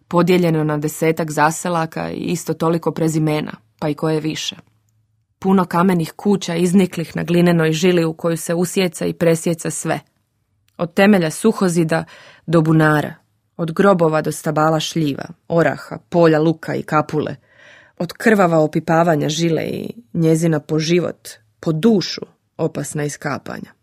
podijeljeno 0.07 0.63
na 0.63 0.77
desetak 0.77 1.31
zaselaka 1.31 2.11
i 2.11 2.17
isto 2.17 2.53
toliko 2.53 2.91
prezimena, 2.91 3.51
pa 3.79 3.89
i 3.89 3.93
koje 3.93 4.19
više. 4.19 4.55
Puno 5.39 5.65
kamenih 5.65 6.13
kuća 6.15 6.55
izniklih 6.55 7.15
na 7.15 7.23
glinenoj 7.23 7.71
žili 7.71 8.05
u 8.05 8.13
koju 8.13 8.37
se 8.37 8.53
usjeca 8.53 9.05
i 9.05 9.13
presjeca 9.13 9.69
sve. 9.69 9.99
Od 10.77 10.93
temelja 10.93 11.31
suhozida 11.31 12.03
do 12.45 12.61
bunara, 12.61 13.15
od 13.57 13.71
grobova 13.71 14.21
do 14.21 14.31
stabala 14.31 14.79
šljiva, 14.79 15.25
oraha, 15.47 15.97
polja 16.09 16.39
luka 16.39 16.75
i 16.75 16.83
kapule, 16.83 17.35
od 17.97 18.13
krvava 18.13 18.59
opipavanja 18.59 19.29
žile 19.29 19.63
i 19.63 19.93
njezina 20.13 20.59
po 20.59 20.79
život, 20.79 21.29
po 21.59 21.71
dušu 21.71 22.21
opasna 22.57 23.03
iskapanja. 23.03 23.73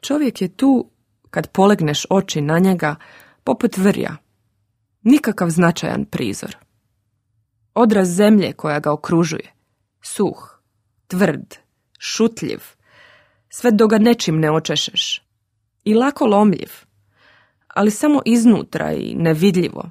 Čovjek 0.00 0.42
je 0.42 0.48
tu, 0.48 0.90
kad 1.30 1.50
polegneš 1.50 2.06
oči 2.10 2.40
na 2.40 2.58
njega, 2.58 2.96
poput 3.44 3.76
vrja. 3.76 4.16
Nikakav 5.02 5.50
značajan 5.50 6.04
prizor. 6.04 6.56
Odraz 7.74 8.08
zemlje 8.08 8.52
koja 8.52 8.80
ga 8.80 8.92
okružuje. 8.92 9.52
Suh, 10.02 10.60
tvrd, 11.06 11.54
šutljiv, 11.98 12.60
sve 13.48 13.70
do 13.70 13.86
ga 13.86 13.98
nečim 13.98 14.40
ne 14.40 14.50
očešeš. 14.50 15.22
I 15.84 15.94
lako 15.94 16.26
lomljiv, 16.26 16.87
ali 17.78 17.90
samo 17.90 18.22
iznutra 18.24 18.92
i 18.92 19.14
nevidljivo. 19.14 19.90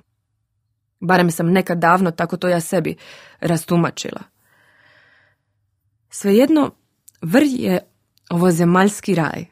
Barem 1.00 1.32
sam 1.32 1.52
nekad 1.52 1.78
davno 1.78 2.12
tako 2.12 2.38
to 2.38 2.48
ja 2.48 2.60
sebi 2.60 2.96
rastumačila. 3.40 4.22
Svejedno, 6.10 6.72
vrj 7.22 7.66
je 7.66 7.80
ovozemaljski 8.30 9.16
raj. 9.16 9.46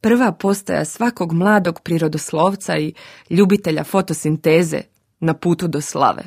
Prva 0.00 0.32
postaja 0.32 0.84
svakog 0.84 1.32
mladog 1.32 1.80
prirodoslovca 1.80 2.78
i 2.78 2.94
ljubitelja 3.30 3.84
fotosinteze 3.84 4.80
na 5.20 5.34
putu 5.34 5.68
do 5.68 5.80
slave. 5.80 6.22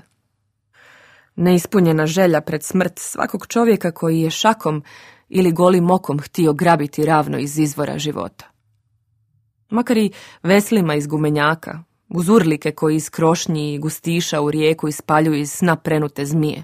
Neispunjena 1.35 2.05
želja 2.05 2.41
pred 2.41 2.63
smrt 2.63 2.99
svakog 2.99 3.47
čovjeka 3.47 3.91
koji 3.91 4.19
je 4.19 4.29
šakom 4.29 4.83
ili 5.29 5.51
golim 5.51 5.91
okom 5.91 6.19
htio 6.19 6.53
grabiti 6.53 7.05
ravno 7.05 7.37
iz 7.37 7.59
izvora 7.59 7.97
života. 7.97 8.51
Makar 9.71 9.97
i 9.97 10.11
veslima 10.43 10.95
iz 10.95 11.07
gumenjaka, 11.07 11.83
uz 12.09 12.29
urlike 12.29 12.71
koji 12.71 12.95
iz 12.95 13.09
krošnji 13.09 13.73
i 13.73 13.79
gustiša 13.79 14.41
u 14.41 14.51
rijeku 14.51 14.87
ispaljuju 14.87 15.39
iz 15.39 15.51
sna 15.51 15.75
prenute 15.75 16.25
zmije. 16.25 16.63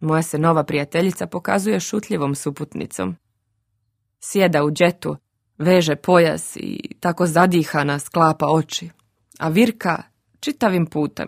Moja 0.00 0.22
se 0.22 0.38
nova 0.38 0.64
prijateljica 0.64 1.26
pokazuje 1.26 1.80
šutljivom 1.80 2.34
suputnicom. 2.34 3.16
Sjeda 4.20 4.64
u 4.64 4.70
džetu, 4.70 5.16
veže 5.58 5.96
pojas 5.96 6.56
i 6.56 6.94
tako 7.00 7.26
zadihana 7.26 7.98
sklapa 7.98 8.46
oči, 8.46 8.90
a 9.38 9.48
Virka 9.48 10.02
čitavim 10.40 10.86
putem. 10.86 11.26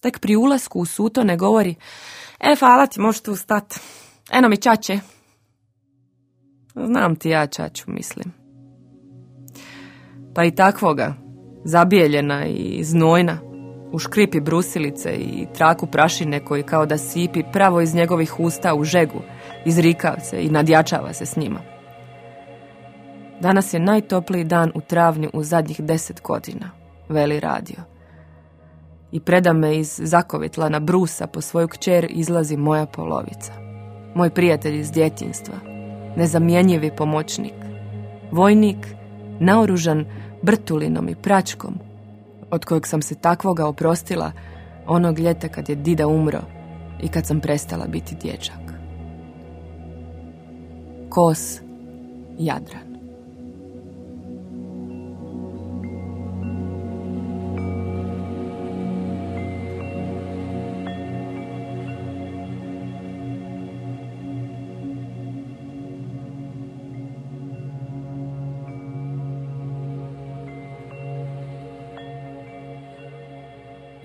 Tek 0.00 0.18
pri 0.18 0.36
ulasku 0.36 0.80
u 0.80 0.86
suto 0.86 1.24
ne 1.24 1.36
govori 1.36 1.74
E, 2.40 2.56
hvala 2.58 2.86
ti, 2.86 3.00
možeš 3.00 3.20
tu 3.20 3.36
stat. 3.36 3.74
Eno 4.30 4.48
mi 4.48 4.56
čače. 4.56 5.00
Znam 6.74 7.16
ti 7.16 7.28
ja 7.28 7.46
čaču, 7.46 7.84
mislim. 7.90 8.39
Pa 10.34 10.44
i 10.44 10.50
takvoga, 10.50 11.14
zabijeljena 11.64 12.46
i 12.46 12.84
znojna, 12.84 13.38
u 13.92 13.98
škripi 13.98 14.40
brusilice 14.40 15.10
i 15.10 15.46
traku 15.54 15.86
prašine 15.86 16.44
koji 16.44 16.62
kao 16.62 16.86
da 16.86 16.98
sipi 16.98 17.42
pravo 17.52 17.80
iz 17.80 17.94
njegovih 17.94 18.40
usta 18.40 18.74
u 18.74 18.84
žegu, 18.84 19.20
izrikav 19.64 20.16
se 20.22 20.42
i 20.42 20.50
nadjačava 20.50 21.12
se 21.12 21.26
s 21.26 21.36
njima. 21.36 21.60
Danas 23.40 23.74
je 23.74 23.80
najtopliji 23.80 24.44
dan 24.44 24.72
u 24.74 24.80
travnju 24.80 25.30
u 25.32 25.42
zadnjih 25.42 25.80
deset 25.80 26.22
godina, 26.22 26.70
veli 27.08 27.40
radio. 27.40 27.76
I 29.12 29.20
preda 29.20 29.52
me 29.52 29.76
iz 29.76 30.00
zakovitla 30.02 30.68
na 30.68 30.80
brusa 30.80 31.26
po 31.26 31.40
svoju 31.40 31.68
kćer 31.68 32.06
izlazi 32.10 32.56
moja 32.56 32.86
polovica. 32.86 33.52
Moj 34.14 34.30
prijatelj 34.30 34.80
iz 34.80 34.92
djetinstva, 34.92 35.54
nezamjenjivi 36.16 36.90
pomoćnik, 36.96 37.54
vojnik, 38.32 38.76
naoružan 39.40 40.04
brtulinom 40.42 41.08
i 41.08 41.14
pračkom, 41.14 41.74
od 42.50 42.64
kojeg 42.64 42.86
sam 42.86 43.02
se 43.02 43.14
takvoga 43.14 43.66
oprostila 43.66 44.32
onog 44.86 45.18
ljeta 45.18 45.48
kad 45.48 45.68
je 45.68 45.74
dida 45.74 46.06
umro 46.06 46.40
i 47.02 47.08
kad 47.08 47.26
sam 47.26 47.40
prestala 47.40 47.86
biti 47.86 48.14
dječak. 48.22 48.60
Kos 51.08 51.60
Jadran 52.38 52.89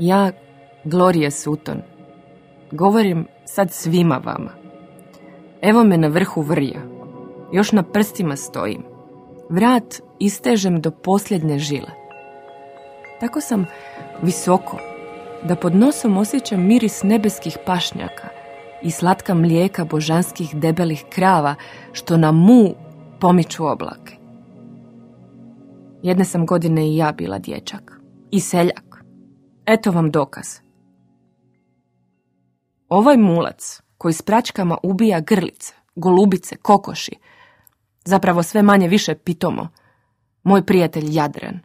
Ja, 0.06 0.32
Gloria 0.84 1.32
Sutton, 1.32 1.82
govorim 2.72 3.28
sad 3.46 3.72
svima 3.72 4.22
vama. 4.26 4.52
Evo 5.62 5.84
me 5.84 5.98
na 5.98 6.08
vrhu 6.08 6.42
vrja. 6.42 6.82
Još 7.52 7.72
na 7.72 7.84
prstima 7.84 8.36
stojim. 8.36 8.84
Vrat 9.50 10.02
istežem 10.20 10.82
do 10.82 10.92
posljednje 10.92 11.60
žile. 11.60 11.90
Tako 13.20 13.42
sam 13.42 13.66
visoko, 14.22 14.78
da 15.44 15.56
pod 15.56 15.76
nosom 15.76 16.18
osjećam 16.18 16.66
miris 16.66 17.04
nebeskih 17.04 17.58
pašnjaka 17.66 18.28
i 18.82 18.92
slatka 18.92 19.34
mlijeka 19.34 19.86
božanskih 19.86 20.56
debelih 20.56 21.06
krava 21.10 21.56
što 21.92 22.18
na 22.18 22.32
mu 22.32 22.76
pomiču 23.20 23.66
oblake. 23.66 24.16
Jedne 26.04 26.26
sam 26.26 26.46
godine 26.46 26.88
i 26.88 26.98
ja 26.98 27.12
bila 27.12 27.40
dječak. 27.40 28.00
I 28.32 28.40
seljak. 28.40 28.95
Eto 29.68 29.92
vam 29.92 30.12
dokaz. 30.12 30.48
Ovaj 32.90 33.18
mulac 33.18 33.82
koji 33.98 34.14
s 34.14 34.22
pračkama 34.22 34.78
ubija 34.84 35.20
grlice, 35.20 35.74
golubice, 35.96 36.56
kokoši, 36.56 37.12
zapravo 38.06 38.44
sve 38.44 38.62
manje 38.62 38.88
više 38.88 39.16
pitomo, 39.16 39.68
moj 40.44 40.66
prijatelj 40.66 41.06
Jadran. 41.10 41.60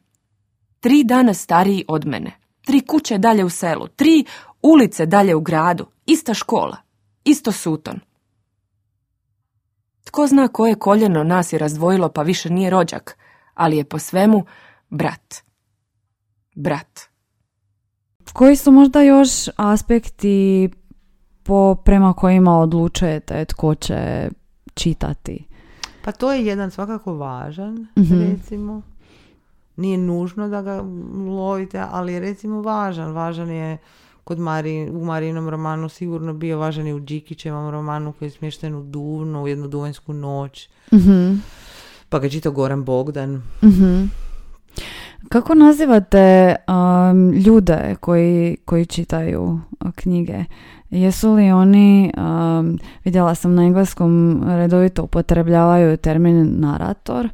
Tri 0.81 1.05
dana 1.05 1.35
stariji 1.35 1.85
od 1.89 2.07
mene, 2.07 2.33
tri 2.63 2.81
kuće 2.81 3.19
dalje 3.19 3.45
u 3.45 3.51
selu, 3.51 3.89
tri 3.89 4.25
ulice 4.63 5.07
dalje 5.07 5.35
u 5.35 5.41
gradu, 5.41 5.87
ista 6.07 6.35
škola, 6.35 6.77
isto 7.25 7.53
suton. 7.53 8.01
Tko 10.05 10.27
zna 10.27 10.49
koje 10.49 10.75
koljeno 10.75 11.25
nas 11.25 11.53
je 11.53 11.59
razdvojilo 11.59 12.09
pa 12.09 12.23
više 12.23 12.51
nije 12.51 12.71
rođak, 12.71 13.19
ali 13.55 13.77
je 13.77 13.85
po 13.85 13.99
svemu 13.99 14.45
brat. 14.91 15.35
Brat. 16.55 17.10
Koji 18.33 18.57
su 18.57 18.71
možda 18.73 19.03
još 19.03 19.29
aspekti 19.57 20.69
po, 21.43 21.75
prema 21.75 22.13
kojima 22.13 22.59
odlučujete 22.59 23.45
tko 23.45 23.75
će 23.75 24.29
čitati? 24.75 25.45
Pa 26.05 26.13
to 26.13 26.33
je 26.33 26.47
jedan 26.47 26.71
svakako 26.71 27.15
važan, 27.15 27.87
Mhm. 27.99 28.21
recimo. 28.23 28.83
Nije 29.77 29.99
nužno 29.99 30.49
da 30.49 30.63
ga 30.63 30.83
lovite, 31.29 31.85
ali 31.91 32.13
je 32.13 32.21
recimo 32.21 32.63
važan. 32.63 33.13
Važan 33.13 33.51
je 33.51 33.79
kod 34.25 34.39
Mari, 34.39 34.91
u 34.91 35.05
Marinom 35.05 35.49
romanu 35.49 35.89
sigurno 35.89 36.33
bio 36.35 36.59
važan 36.59 36.87
i 36.87 36.93
u 36.93 37.01
Đikićevom 37.01 37.71
romanu 37.71 38.13
koji 38.13 38.27
je 38.27 38.31
smješten 38.31 38.75
u 38.75 38.83
Duvnu, 38.83 39.43
u 39.43 39.49
jednu 39.49 39.69
duvanjsku 39.69 40.13
noć. 40.13 40.69
Mhm. 40.93 41.35
Pa 42.09 42.19
ga 42.19 42.29
čita 42.29 42.51
Goran 42.51 42.85
Bogdan. 42.85 43.43
Mhm. 43.65 44.05
Kako 45.29 45.55
nazivate 45.55 46.57
um, 46.69 47.31
ljude 47.31 47.97
koji, 48.01 48.57
koji 48.65 48.87
čitaju 48.87 49.43
uh, 49.43 49.91
knjige? 49.95 50.45
Jesu 50.91 51.35
li 51.35 51.53
oni, 51.53 52.13
um, 52.17 52.79
vidjela 53.05 53.35
sam 53.35 53.55
na 53.55 53.63
engleskom, 53.63 54.43
redovito 54.47 55.03
upotrebljavaju 55.03 55.97
termin 55.97 56.61
narator, 56.61 57.29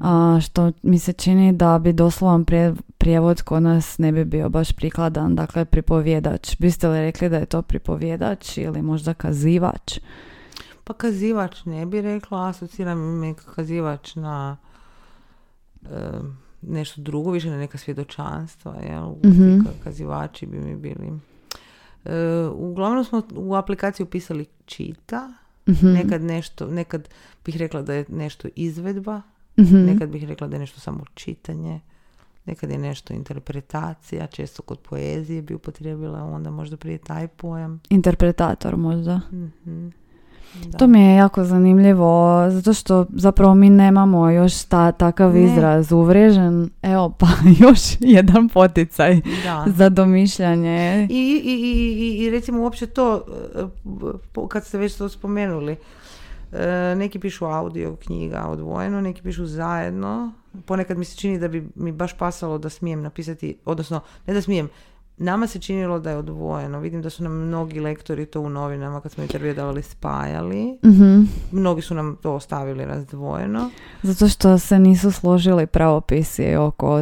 a, 0.00 0.38
što 0.42 0.72
mi 0.82 0.98
se 0.98 1.12
čini 1.12 1.52
da 1.52 1.78
bi 1.78 1.92
doslovan 1.92 2.44
prije- 2.44 2.74
prijevod 2.98 3.42
kod 3.42 3.62
nas 3.62 3.98
ne 3.98 4.12
bi 4.12 4.24
bio 4.24 4.48
baš 4.48 4.72
prikladan, 4.72 5.34
dakle 5.34 5.64
pripovjedač. 5.64 6.56
Biste 6.58 6.88
li 6.88 7.00
rekli 7.00 7.28
da 7.28 7.36
je 7.36 7.46
to 7.46 7.62
pripovjedač 7.62 8.58
ili 8.58 8.82
možda 8.82 9.14
kazivač? 9.14 9.98
Pa 10.84 10.94
kazivač 10.94 11.64
ne 11.64 11.86
bi 11.86 12.00
rekla, 12.00 12.48
asociram 12.48 12.98
me 12.98 13.34
kazivač 13.54 14.14
na 14.14 14.56
e, 15.82 15.88
nešto 16.62 17.00
drugo, 17.00 17.30
više 17.30 17.50
na 17.50 17.58
neka 17.58 17.78
svjedočanstva, 17.78 18.74
jel? 18.82 19.08
Mhm. 19.24 19.42
Ka- 19.58 19.84
Kazivači 19.84 20.46
bi 20.46 20.58
mi 20.58 20.76
bili. 20.76 21.12
E, 22.04 22.12
uglavnom 22.48 23.04
smo 23.04 23.22
u 23.32 23.54
aplikaciju 23.54 24.06
pisali 24.06 24.46
čita, 24.64 25.32
Mhm. 25.68 25.86
nekad 25.88 26.22
nešto, 26.22 26.66
nekad 26.66 27.08
bih 27.44 27.56
rekla 27.56 27.82
da 27.82 27.94
je 27.94 28.04
nešto 28.08 28.48
izvedba, 28.56 29.22
Mhm. 29.58 29.76
nekad 29.76 30.08
bih 30.08 30.24
rekla 30.24 30.46
da 30.46 30.56
je 30.56 30.60
nešto 30.60 30.80
samo 30.80 31.04
čitanje, 31.14 31.80
nekad 32.44 32.70
je 32.70 32.78
nešto 32.78 33.14
interpretacija, 33.14 34.26
često 34.26 34.62
kod 34.62 34.78
poezije 34.80 35.42
bi 35.42 35.54
upotrijebila 35.54 36.22
onda 36.24 36.50
možda 36.50 36.76
prije 36.76 36.98
taj 36.98 37.28
pojam. 37.28 37.80
Interpretator 37.90 38.76
možda. 38.76 39.20
Da. 40.62 40.78
To 40.78 40.86
mi 40.86 41.00
je 41.00 41.14
jako 41.14 41.44
zanimljivo, 41.44 42.10
zato 42.50 42.72
što 42.72 43.06
zapravo 43.10 43.54
mi 43.54 43.70
nemamo 43.70 44.30
još 44.30 44.62
ta, 44.62 44.92
takav 44.92 45.34
Ne. 45.34 45.44
izraz 45.44 45.92
uvriježen. 45.92 46.70
Evo 46.82 47.10
pa 47.10 47.26
još 47.60 47.80
jedan 48.00 48.48
poticaj 48.48 49.20
Da. 49.44 49.64
za 49.68 49.88
domišljanje. 49.88 51.06
I, 51.10 51.14
i, 51.44 51.52
i, 51.52 51.70
i- 51.98 52.16
i 52.16 52.30
recimo 52.30 52.62
uopće 52.62 52.86
to, 52.86 53.22
e, 53.54 53.62
kad 54.48 54.64
ste 54.64 54.78
već 54.78 54.94
to 54.94 55.08
spomenuli, 55.08 55.76
e, 56.52 56.94
neki 56.96 57.18
pišu 57.18 57.44
audio 57.46 57.96
knjiga 57.96 58.42
odvojeno, 58.42 59.00
neki 59.00 59.22
pišu 59.22 59.46
zajedno. 59.46 60.32
Ponekad 60.64 60.98
mi 60.98 61.04
se 61.04 61.16
čini 61.16 61.38
da 61.38 61.48
bi 61.48 61.68
mi 61.74 61.92
baš 61.92 62.12
pasalo 62.14 62.58
da 62.58 62.68
smijem 62.68 63.02
napisati, 63.02 63.56
odnosno 63.64 64.00
ne 64.26 64.34
da 64.34 64.42
smijem, 64.42 64.68
nama 65.20 65.46
se 65.46 65.60
činilo 65.60 65.98
da 65.98 66.10
je 66.10 66.16
odvojeno. 66.16 66.80
Vidim 66.80 67.02
da 67.02 67.10
su 67.10 67.22
nam 67.22 67.32
mnogi 67.32 67.80
lektori 67.80 68.26
to 68.26 68.40
u 68.40 68.48
novinama 68.48 69.00
kad 69.00 69.12
smo 69.12 69.22
intervjue 69.22 69.54
davali 69.54 69.82
spajali. 69.82 70.78
Mhm. 70.84 71.22
Mnogi 71.52 71.82
su 71.82 71.94
nam 71.94 72.16
to 72.22 72.34
ostavili 72.34 72.84
razdvojeno. 72.84 73.70
Zato 74.02 74.28
što 74.28 74.58
se 74.58 74.78
nisu 74.78 75.10
složili 75.10 75.66
pravopisi 75.66 76.54
oko 76.54 77.00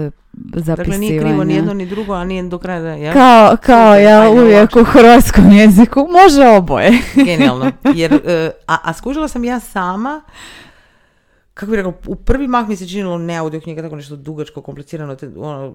zapisivanja. 0.54 0.76
Dakle, 0.76 0.98
nije 0.98 1.20
krivo 1.20 1.44
ni 1.44 1.54
jedno 1.54 1.74
ni 1.74 1.86
drugo, 1.86 2.12
a 2.12 2.24
nije 2.24 2.42
do 2.42 2.58
kraja 2.58 2.80
da 2.80 2.90
je. 2.90 3.12
Kao, 3.12 3.56
kao 3.62 3.94
ja 3.94 4.30
uvijek 4.30 4.76
u 4.76 4.84
hrvatskom 4.84 5.52
jeziku. 5.52 6.00
Može 6.00 6.46
oboje. 6.48 6.90
Genijalno. 7.26 7.72
Jer, 7.94 8.12
e, 8.12 8.50
a, 8.66 8.76
a 8.82 8.92
skužila 8.92 9.28
sam 9.28 9.44
ja 9.44 9.60
sama, 9.60 10.22
kako 11.54 11.70
bi 11.70 11.76
rekao, 11.76 11.92
u 12.06 12.16
prvi 12.16 12.48
mah 12.48 12.68
mi 12.68 12.76
se 12.76 12.88
činilo 12.88 13.18
ne 13.18 13.36
audio 13.36 13.60
knjiga, 13.60 13.82
tako 13.82 13.96
nešto 13.96 14.16
dugačko, 14.16 14.62
komplicirano, 14.62 15.16
te, 15.16 15.30
ono, 15.36 15.74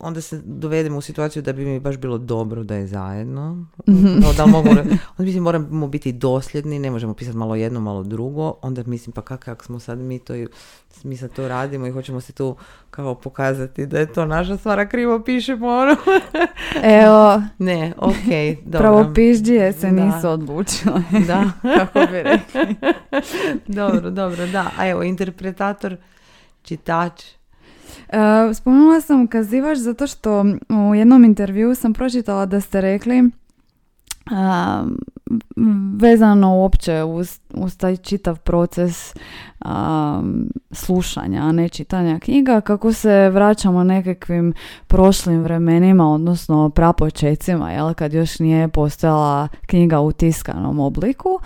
onda 0.00 0.20
se 0.20 0.40
dovedemo 0.44 0.98
u 0.98 1.00
situaciju 1.00 1.42
da 1.42 1.52
bi 1.52 1.64
mi 1.64 1.80
baš 1.80 1.96
bilo 1.96 2.18
dobro 2.18 2.62
da 2.62 2.74
je 2.74 2.86
zajedno. 2.86 3.66
No, 3.86 4.32
da 4.36 4.44
li 4.44 4.50
mogu, 4.50 4.68
onda 4.70 4.88
mislim 5.18 5.42
moramo 5.42 5.88
biti 5.88 6.12
dosljedni, 6.12 6.78
ne 6.78 6.90
možemo 6.90 7.14
pisati 7.14 7.36
malo 7.36 7.54
jedno, 7.54 7.80
malo 7.80 8.02
drugo. 8.02 8.54
Onda 8.62 8.82
mislim 8.86 9.12
pa 9.12 9.22
kako, 9.22 9.44
kako 9.44 9.64
smo 9.64 9.80
sad 9.80 9.98
mi 9.98 10.18
to, 10.18 10.34
mi 11.04 11.16
sad 11.16 11.32
to 11.32 11.48
radimo 11.48 11.86
i 11.86 11.90
hoćemo 11.90 12.20
se 12.20 12.32
tu 12.32 12.56
kao 12.90 13.14
pokazati 13.14 13.86
da 13.86 13.98
je 13.98 14.12
to 14.12 14.26
naša 14.26 14.56
stvar, 14.56 14.80
a 14.80 14.88
krivo 14.88 15.22
pišemo 15.24 15.66
ono. 15.68 15.96
Evo, 17.02 17.42
ne, 17.58 17.92
ok, 17.96 18.14
dobro. 18.64 18.78
pravopižđije 18.78 19.72
se 19.72 19.90
Da. 19.90 20.04
nisu 20.04 20.28
odlučile. 20.28 21.02
Da. 21.26 21.50
Kako 21.78 21.98
bi 21.98 22.22
rekli. 22.22 22.76
dobro, 23.66 24.10
dobro, 24.10 24.46
da. 24.46 24.70
A 24.78 24.88
evo, 24.88 25.02
interpretator, 25.02 25.96
čitač. 26.62 27.22
E, 28.08 28.54
spomenula 28.54 29.00
sam 29.00 29.26
kazivač 29.26 29.78
zato 29.78 30.06
što 30.06 30.44
u 30.90 30.94
jednom 30.94 31.24
intervjuu 31.24 31.74
sam 31.74 31.92
pročitala 31.92 32.46
da 32.46 32.60
ste 32.60 32.80
rekli 32.80 33.30
a, 34.30 34.84
vezano 36.00 36.56
uopće 36.56 37.02
uz, 37.02 37.40
uz 37.54 37.76
taj 37.76 37.96
čitav 37.96 38.38
proces 38.38 39.14
a, 39.60 40.22
slušanja, 40.70 41.42
a 41.42 41.52
ne 41.52 41.68
čitanja 41.68 42.18
knjiga, 42.18 42.60
kako 42.60 42.92
se 42.92 43.30
vraćamo 43.30 43.84
nekakvim 43.84 44.54
prošlim 44.86 45.42
vremenima, 45.42 46.12
odnosno 46.12 46.70
prapočecima, 46.70 47.70
jel, 47.70 47.94
kad 47.94 48.12
još 48.12 48.38
nije 48.38 48.68
postojala 48.68 49.48
knjiga 49.66 50.00
u 50.00 50.12
tiskanom 50.12 50.80
obliku, 50.80 51.40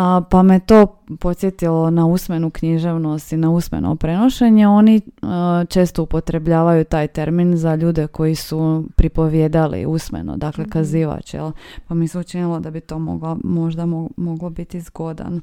a, 0.00 0.22
pa 0.22 0.42
me 0.42 0.60
to 0.60 0.86
podsjetilo 1.18 1.90
na 1.90 2.06
usmenu 2.06 2.50
književnost 2.50 3.32
i 3.32 3.36
na 3.36 3.50
usmeno 3.50 3.96
prenošenje. 3.96 4.68
Oni 4.68 5.00
a, 5.22 5.64
često 5.68 6.02
upotrebljavaju 6.02 6.84
taj 6.84 7.08
termin 7.08 7.56
za 7.56 7.74
ljude 7.74 8.06
koji 8.06 8.34
su 8.34 8.84
pripovjedali 8.96 9.86
usmeno, 9.86 10.36
dakle 10.36 10.64
kazivač, 10.66 11.34
jel? 11.34 11.52
pa 11.88 11.94
mi 11.94 12.08
se 12.08 12.18
učinilo 12.18 12.60
da 12.60 12.70
bi 12.70 12.80
to 12.80 12.98
moglo, 12.98 13.38
možda 13.44 13.82
mo- 13.84 14.10
moglo 14.16 14.50
biti 14.50 14.80
zgodan 14.80 15.40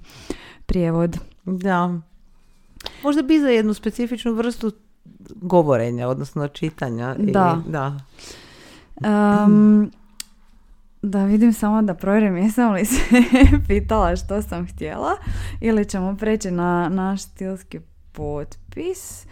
prijevod. 0.65 1.17
Da. 1.45 1.99
Možda 3.03 3.21
bi 3.21 3.39
za 3.39 3.47
jednu 3.49 3.73
specifičnu 3.73 4.33
vrstu 4.33 4.71
govorenja, 5.31 6.07
odnosno 6.07 6.47
čitanja. 6.47 7.15
i- 7.17 7.31
Da. 7.31 7.61
da. 7.67 7.97
Um, 9.45 9.91
da 11.07 11.25
vidim 11.25 11.53
samo 11.53 11.81
da 11.81 11.93
provjerim 11.93 12.37
jesam 12.37 12.73
li 12.73 12.85
se 12.85 13.01
pitala 13.67 14.15
što 14.15 14.41
sam 14.41 14.67
htjela 14.67 15.11
ili 15.61 15.85
ćemo 15.85 16.15
preći 16.17 16.51
na 16.51 16.89
naš 16.89 17.21
stilski 17.21 17.79
potpis. 18.11 19.25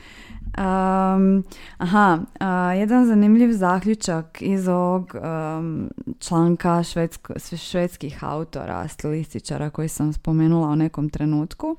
Um, 0.57 1.43
aha, 1.77 2.19
a, 2.39 2.73
jedan 2.73 3.05
zanimljiv 3.05 3.51
zaključak 3.51 4.41
iz 4.41 4.67
ovog 4.67 5.15
um, 5.15 5.89
članka 6.19 6.83
švedsko, 6.83 7.33
švedskih 7.57 8.23
autora, 8.23 8.87
stilističara 8.87 9.69
koji 9.69 9.87
sam 9.87 10.13
spomenula 10.13 10.67
u 10.67 10.75
nekom 10.75 11.09
trenutku. 11.09 11.75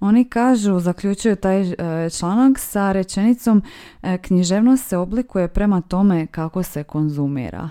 Oni 0.00 0.24
kažu, 0.24 0.80
zaključuju 0.80 1.36
taj 1.36 1.62
e, 1.62 1.74
članak 2.10 2.58
sa 2.58 2.92
rečenicom 2.92 3.62
e, 4.02 4.18
književnost 4.18 4.86
se 4.88 4.96
oblikuje 4.96 5.48
prema 5.48 5.80
tome 5.80 6.26
kako 6.26 6.62
se 6.62 6.84
konzumira. 6.84 7.68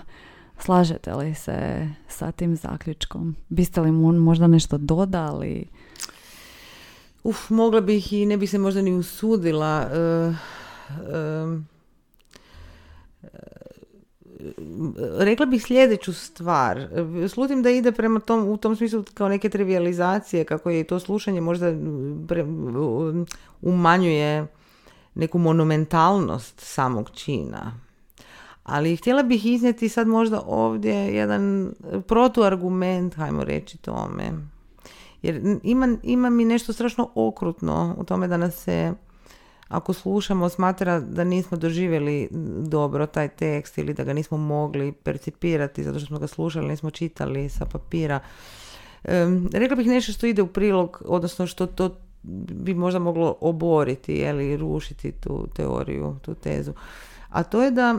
Slažete 0.58 1.14
li 1.14 1.34
se 1.34 1.88
sa 2.08 2.32
tim 2.32 2.56
zaključkom? 2.56 3.36
Biste 3.48 3.80
li 3.80 3.90
mu 3.90 4.12
možda 4.12 4.46
nešto 4.46 4.78
dodali? 4.78 5.68
Uf, 7.24 7.50
mogla 7.50 7.80
bih 7.80 8.12
i 8.12 8.26
ne 8.26 8.36
bih 8.36 8.50
se 8.50 8.58
možda 8.58 8.82
ni 8.82 8.92
usudila. 8.92 9.88
e, 9.92 10.34
em, 11.14 11.66
e, 13.22 13.28
rekla 15.18 15.46
bih 15.46 15.62
sljedeću 15.62 16.12
stvar. 16.12 16.88
Slutim 17.28 17.62
da 17.62 17.70
ide 17.70 17.92
prema 17.92 18.20
tom, 18.20 18.48
u 18.48 18.56
tom 18.56 18.76
smislu 18.76 19.04
kao 19.14 19.28
neke 19.28 19.48
trivializacije, 19.48 20.44
kako 20.44 20.70
je 20.70 20.84
to 20.84 21.00
slušanje 21.00 21.40
možda 21.40 21.70
um, 21.70 23.26
umanjuje 23.62 24.46
neku 25.14 25.38
monumentalnost 25.38 26.60
samog 26.60 27.10
čina. 27.10 27.85
Ali 28.66 28.96
htjela 28.96 29.22
bih 29.22 29.46
iznijeti 29.46 29.88
sad 29.88 30.08
možda 30.08 30.42
ovdje 30.46 30.94
jedan 30.94 31.72
protuargument, 32.06 33.14
hajmo 33.14 33.44
reći 33.44 33.78
tome. 33.78 34.32
Jer 35.22 35.58
ima, 35.62 35.96
ima 36.02 36.30
mi 36.30 36.44
nešto 36.44 36.72
strašno 36.72 37.10
okrutno 37.14 37.94
u 37.98 38.04
tome 38.04 38.28
da 38.28 38.36
nas 38.36 38.54
se, 38.54 38.92
ako 39.68 39.92
slušamo, 39.92 40.48
smatra 40.48 41.00
da 41.00 41.24
nismo 41.24 41.56
doživjeli 41.56 42.28
dobro 42.68 43.06
taj 43.06 43.28
tekst 43.28 43.78
ili 43.78 43.94
da 43.94 44.04
ga 44.04 44.12
nismo 44.12 44.38
mogli 44.38 44.92
percipirati 44.92 45.84
zato 45.84 45.98
što 45.98 46.06
smo 46.06 46.18
ga 46.18 46.26
slušali, 46.26 46.68
nismo 46.68 46.90
čitali 46.90 47.48
sa 47.48 47.64
papira. 47.64 48.20
Em, 49.04 49.48
rekla 49.52 49.76
bih 49.76 49.86
nešto 49.86 50.12
što 50.12 50.26
ide 50.26 50.42
u 50.42 50.46
prilog, 50.46 51.02
odnosno 51.04 51.46
što 51.46 51.66
to 51.66 51.96
bi 52.52 52.74
možda 52.74 52.98
moglo 52.98 53.36
oboriti 53.40 54.14
ili 54.14 54.56
rušiti 54.56 55.12
tu 55.12 55.46
teoriju, 55.56 56.16
tu 56.22 56.34
tezu. 56.34 56.72
A 57.28 57.42
to 57.42 57.62
je 57.62 57.70
da 57.70 57.98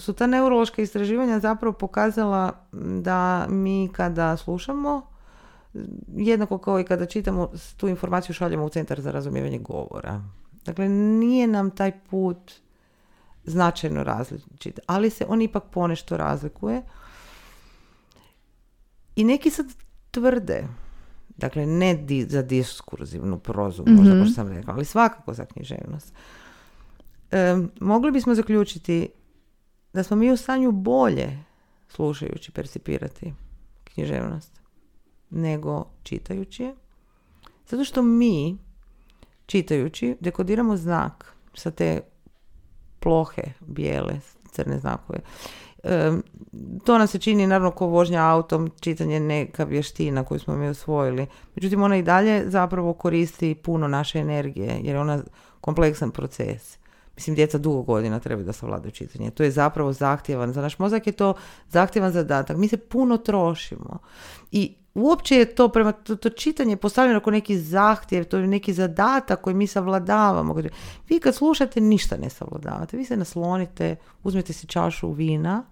su 0.00 0.12
ta 0.12 0.26
neurološka 0.26 0.82
istraživanja 0.82 1.40
zapravo 1.40 1.72
pokazala 1.72 2.52
da 3.02 3.46
mi 3.48 3.90
kada 3.92 4.36
slušamo 4.36 5.02
jednako 6.16 6.58
kao 6.58 6.80
i 6.80 6.84
kada 6.84 7.06
čitamo, 7.06 7.50
tu 7.76 7.88
informaciju 7.88 8.34
šaljemo 8.34 8.64
u 8.64 8.68
centar 8.68 9.00
za 9.00 9.10
razumijevanje 9.10 9.58
govora. 9.58 10.22
Dakle, 10.64 10.88
nije 10.88 11.46
nam 11.46 11.70
taj 11.70 11.92
put 12.10 12.52
značajno 13.44 14.04
različit, 14.04 14.80
ali 14.86 15.10
se 15.10 15.26
on 15.28 15.42
ipak 15.42 15.62
ponešto 15.70 16.16
razlikuje. 16.16 16.82
I 19.16 19.24
neki 19.24 19.50
sad 19.50 19.66
tvrde, 20.10 20.64
dakle 21.36 21.66
ne 21.66 21.94
di- 21.94 22.26
za 22.28 22.42
diskurzivnu 22.42 23.38
prozu, 23.38 23.84
možda 23.86 24.14
kao 24.14 24.24
što 24.24 24.34
sam 24.34 24.48
rekla, 24.48 24.74
ali 24.74 24.84
svakako 24.84 25.34
za 25.34 25.44
književnost. 25.44 26.14
Mogli 27.80 28.10
bismo 28.10 28.34
zaključiti 28.34 29.08
da 29.92 30.02
smo 30.02 30.16
mi 30.16 30.32
u 30.32 30.36
stanju 30.36 30.72
bolje 30.72 31.38
slušajući 31.88 32.52
percipirati 32.52 33.34
književnost 33.84 34.60
nego 35.30 35.84
čitajući 36.02 36.62
je. 36.62 36.74
Zato 37.68 37.84
što 37.84 38.02
mi, 38.02 38.58
čitajući, 39.46 40.16
dekodiramo 40.20 40.76
znak 40.76 41.34
sa 41.54 41.70
te 41.70 42.00
plohe, 43.00 43.42
bijele, 43.60 44.20
crne 44.50 44.78
znakove. 44.78 45.18
Em, 45.82 46.22
to 46.84 46.98
nam 46.98 47.06
se 47.06 47.18
čini, 47.18 47.46
naravno, 47.46 47.70
ko 47.70 47.86
vožnja 47.86 48.30
autom, 48.30 48.70
čitanje 48.80 49.20
neka 49.20 49.64
vještina 49.64 50.24
koju 50.24 50.38
smo 50.38 50.56
mi 50.56 50.68
osvojili. 50.68 51.26
Međutim, 51.54 51.82
ona 51.82 51.96
i 51.96 52.02
dalje 52.02 52.50
zapravo 52.50 52.92
koristi 52.92 53.54
puno 53.54 53.88
naše 53.88 54.18
energije, 54.18 54.80
jer 54.82 54.94
je 54.94 55.00
ona 55.00 55.22
kompleksan 55.60 56.10
proces. 56.10 56.78
Mislim, 57.16 57.36
djeca 57.36 57.58
dugo 57.58 57.82
godina 57.82 58.20
trebaju 58.20 58.46
da 58.46 58.52
savladaju 58.52 58.90
čitanje. 58.90 59.30
To 59.30 59.42
je 59.42 59.50
zapravo 59.50 59.92
zahtjevan, 59.92 60.52
za 60.52 60.62
naš 60.62 60.78
mozak 60.78 61.06
je 61.06 61.12
to 61.12 61.34
zahtjevan 61.68 62.12
zadatak. 62.12 62.56
Mi 62.56 62.68
se 62.68 62.76
puno 62.76 63.16
trošimo. 63.16 63.98
I 64.52 64.74
uopće 64.94 65.36
je 65.36 65.54
to 65.54 65.68
prema 65.68 65.92
to, 65.92 66.16
to 66.16 66.30
čitanje 66.30 66.76
postavljeno 66.76 67.20
kao 67.20 67.30
neki 67.30 67.58
zahtjev, 67.58 68.24
to 68.24 68.36
je 68.36 68.46
neki 68.46 68.72
zadatak 68.72 69.40
koji 69.40 69.54
mi 69.54 69.66
savladavamo. 69.66 70.56
Vi 71.08 71.20
kad 71.20 71.34
slušate 71.34 71.80
ništa 71.80 72.16
ne 72.16 72.30
savladavate, 72.30 72.96
vi 72.96 73.04
se 73.04 73.16
naslonite, 73.16 73.96
uzmete 74.22 74.52
si 74.52 74.66
čašu 74.66 75.12
vina, 75.12 75.64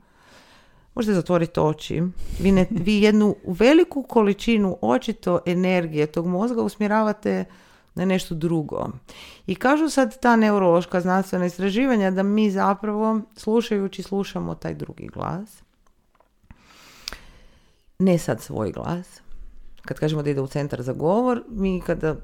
možete 0.95 1.15
zatvoriti 1.15 1.61
oči. 1.61 2.03
Vi, 2.41 2.53
ne, 2.53 2.67
vi 2.71 3.03
jednu 3.03 3.37
veliku 3.47 4.03
količinu 4.03 4.79
očito 4.81 5.41
energije 5.47 6.07
tog 6.07 6.27
mozga 6.27 6.63
usmjeravate 6.63 7.45
na 7.95 8.05
nešto 8.05 8.35
drugo. 8.35 8.89
I 9.47 9.55
kažu 9.55 9.89
sad 9.89 10.21
ta 10.21 10.37
neurološka 10.37 11.01
znanstvena 11.01 11.47
istraživanja 11.47 12.11
da 12.11 12.23
mi 12.23 12.51
zapravo 12.51 13.21
slušajući 13.37 14.03
slušamo 14.03 14.55
taj 14.55 14.75
drugi 14.75 15.07
glas. 15.07 15.63
Ne 17.99 18.19
sad 18.19 18.41
svoj 18.41 18.73
glas. 18.73 19.21
Kad 19.83 19.99
kažemo 19.99 20.23
da 20.23 20.31
ide 20.31 20.41
u 20.41 20.47
centar 20.47 20.83
za 20.83 20.93
govor, 20.93 21.43
mi 21.49 21.81
kada 21.87 22.17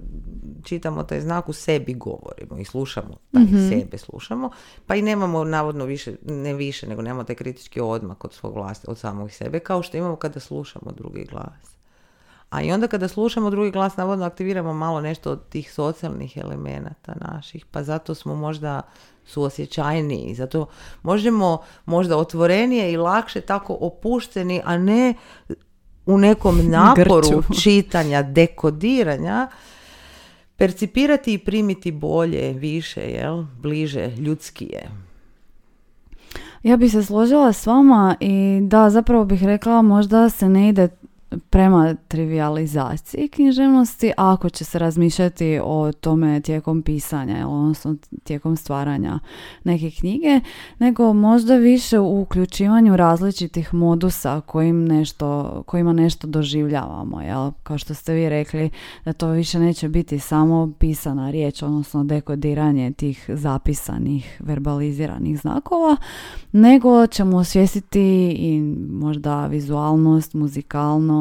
čitamo 0.65 1.03
taj 1.03 1.21
znak 1.21 1.49
u 1.49 1.53
sebi 1.53 1.95
govorimo 1.95 2.59
i 2.59 2.65
slušamo, 2.65 3.17
taj 3.33 3.43
Mhm. 3.43 3.69
sebe 3.69 3.99
slušamo, 3.99 4.51
pa 4.87 4.95
i 4.95 5.03
nemamo 5.03 5.45
navodno 5.45 5.85
više, 5.85 6.17
ne 6.27 6.55
više, 6.55 6.87
nego 6.89 7.03
nemamo 7.03 7.25
taj 7.25 7.37
kritički 7.37 7.81
odmak 7.81 8.25
od 8.25 8.33
svog 8.33 8.55
vlasti, 8.55 8.87
od 8.91 8.99
samog 8.99 9.31
sebe, 9.31 9.59
kao 9.59 9.83
što 9.83 9.97
imamo 9.97 10.17
kada 10.17 10.41
slušamo 10.41 10.93
drugi 10.93 11.25
glas. 11.25 11.78
A 12.51 12.63
i 12.63 12.73
onda 12.73 12.87
kada 12.87 13.09
slušamo 13.09 13.51
drugi 13.51 13.71
glas, 13.71 13.97
navodno 13.97 14.25
aktiviramo 14.25 14.73
malo 14.73 15.01
nešto 15.01 15.33
od 15.33 15.49
tih 15.49 15.73
socijalnih 15.73 16.37
elemenata 16.37 17.15
naših, 17.21 17.67
pa 17.67 17.83
zato 17.83 18.15
smo 18.15 18.35
možda 18.35 18.83
suosjećajniji, 19.27 20.35
zato 20.35 20.67
možemo 21.03 21.59
možda 21.87 22.17
otvorenije 22.17 22.93
i 22.93 22.97
lakše 22.97 23.41
tako 23.41 23.79
opušteni, 23.81 24.63
a 24.65 24.79
ne 24.79 25.15
u 26.07 26.19
nekom 26.19 26.61
naporu 26.71 27.29
Grču. 27.29 27.55
čitanja, 27.63 28.23
dekodiranja, 28.23 29.49
percipirati 30.57 31.33
i 31.33 31.39
primiti 31.39 31.93
bolje, 31.93 32.53
više, 32.53 33.01
jel? 33.01 33.45
bliže, 33.61 34.07
ljudskije. 34.07 34.91
Ja 36.63 36.77
bih 36.77 36.93
se 36.93 37.03
složila 37.03 37.53
s 37.53 37.67
vama 37.67 38.17
i 38.21 38.61
da, 38.63 38.91
zapravo 38.91 39.25
bih 39.25 39.45
rekla 39.45 39.83
možda 39.83 40.31
se 40.31 40.49
ne 40.49 40.69
ide 40.69 40.89
prema 41.51 41.95
trivializaciji 42.09 43.29
književnosti 43.29 44.13
ako 44.17 44.49
će 44.49 44.65
se 44.65 44.79
razmišljati 44.79 45.61
o 45.63 45.93
tome 45.93 46.41
tijekom 46.41 46.83
pisanja, 46.83 47.49
odnosno 47.49 47.97
tijekom 48.25 48.57
stvaranja 48.57 49.19
neke 49.65 49.91
knjige, 49.91 50.41
nego 50.79 51.13
možda 51.13 51.57
više 51.57 51.99
u 51.99 52.21
uključivanju 52.21 52.97
različitih 52.97 53.75
modusa 53.75 54.41
kojim 54.41 54.85
nešto, 54.85 55.63
kojima 55.67 55.93
nešto 55.93 56.27
doživljavamo. 56.27 57.21
Jel? 57.21 57.51
Kao 57.63 57.79
što 57.79 57.95
ste 57.95 58.15
vi 58.15 58.29
rekli, 58.29 58.71
da 59.05 59.13
to 59.13 59.29
više 59.29 59.59
neće 59.59 59.89
biti 59.89 60.19
samo 60.19 60.73
pisana 60.79 61.31
riječ, 61.31 61.63
odnosno 61.63 62.05
dekodiranje 62.05 62.93
tih 62.93 63.31
zapisanih, 63.33 64.41
verbaliziranih 64.45 65.41
znakova, 65.41 65.97
nego 66.53 67.07
ćemo 67.07 67.37
osvijestiti 67.37 68.31
i 68.39 68.61
možda 68.91 69.47
vizualnost, 69.47 70.35
muzikalnost, 70.35 71.18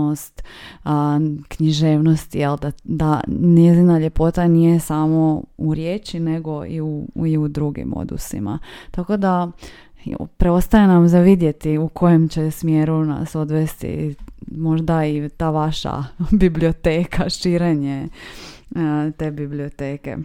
a, 0.84 1.20
književnost, 1.48 2.36
jel, 2.36 2.58
da, 2.58 2.72
da 2.84 3.22
njezina 3.28 4.00
ljepota 4.00 4.48
nije 4.48 4.80
samo 4.80 5.44
u 5.58 5.74
riječi, 5.74 6.20
nego 6.20 6.66
i 6.66 6.82
u, 6.82 7.08
i 7.26 7.38
u 7.38 7.48
drugim 7.48 7.88
modusima. 7.88 8.60
Tako 8.92 9.18
da 9.18 9.52
preostaje 10.38 10.88
nam 10.88 11.08
za 11.08 11.20
vidjeti 11.20 11.78
u 11.78 11.90
kojem 11.90 12.30
će 12.30 12.52
smjeru 12.52 13.06
nas 13.06 13.36
odvesti 13.36 14.16
možda 14.52 15.06
i 15.06 15.30
ta 15.38 15.50
vaša 15.50 16.04
biblioteka, 16.32 17.30
širenje 17.30 18.08
te 19.18 19.32
biblioteke. 19.32 20.18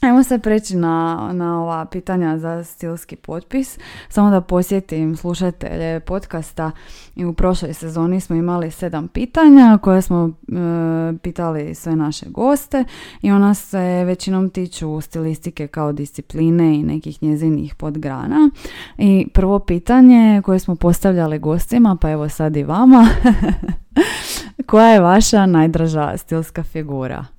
Ajmo 0.00 0.22
se 0.22 0.38
preći 0.38 0.76
na, 0.76 1.30
na 1.32 1.62
ova 1.62 1.84
pitanja 1.84 2.38
za 2.38 2.64
stilski 2.64 3.16
potpis. 3.16 3.78
Samo 4.08 4.30
da 4.30 4.40
posjetim 4.40 5.16
slušatelje 5.16 6.00
podcasta 6.00 6.70
i 7.14 7.24
u 7.24 7.32
prošloj 7.32 7.74
sezoni 7.74 8.20
smo 8.20 8.36
imali 8.36 8.70
sedam 8.70 9.08
pitanja 9.08 9.78
koje 9.82 10.02
smo 10.02 10.28
e, 10.28 10.52
pitali 11.22 11.74
sve 11.74 11.96
naše 11.96 12.26
goste 12.28 12.84
i 13.22 13.32
ona 13.32 13.54
se 13.54 14.04
većinom 14.04 14.50
tiču 14.50 15.00
stilistike 15.00 15.66
kao 15.66 15.92
discipline 15.92 16.74
i 16.74 16.82
nekih 16.82 17.22
njezinih 17.22 17.74
podgrana. 17.74 18.50
I 18.98 19.26
prvo 19.34 19.58
pitanje 19.58 20.42
koje 20.44 20.58
smo 20.58 20.76
postavljali 20.76 21.38
gostima, 21.38 21.96
pa 22.00 22.10
evo 22.10 22.28
sad 22.28 22.56
i 22.56 22.62
vama. 22.62 23.08
Koja 24.66 24.88
je 24.88 25.00
vaša 25.00 25.46
najdraža 25.46 26.16
stilska 26.16 26.62
figura? 26.62 27.35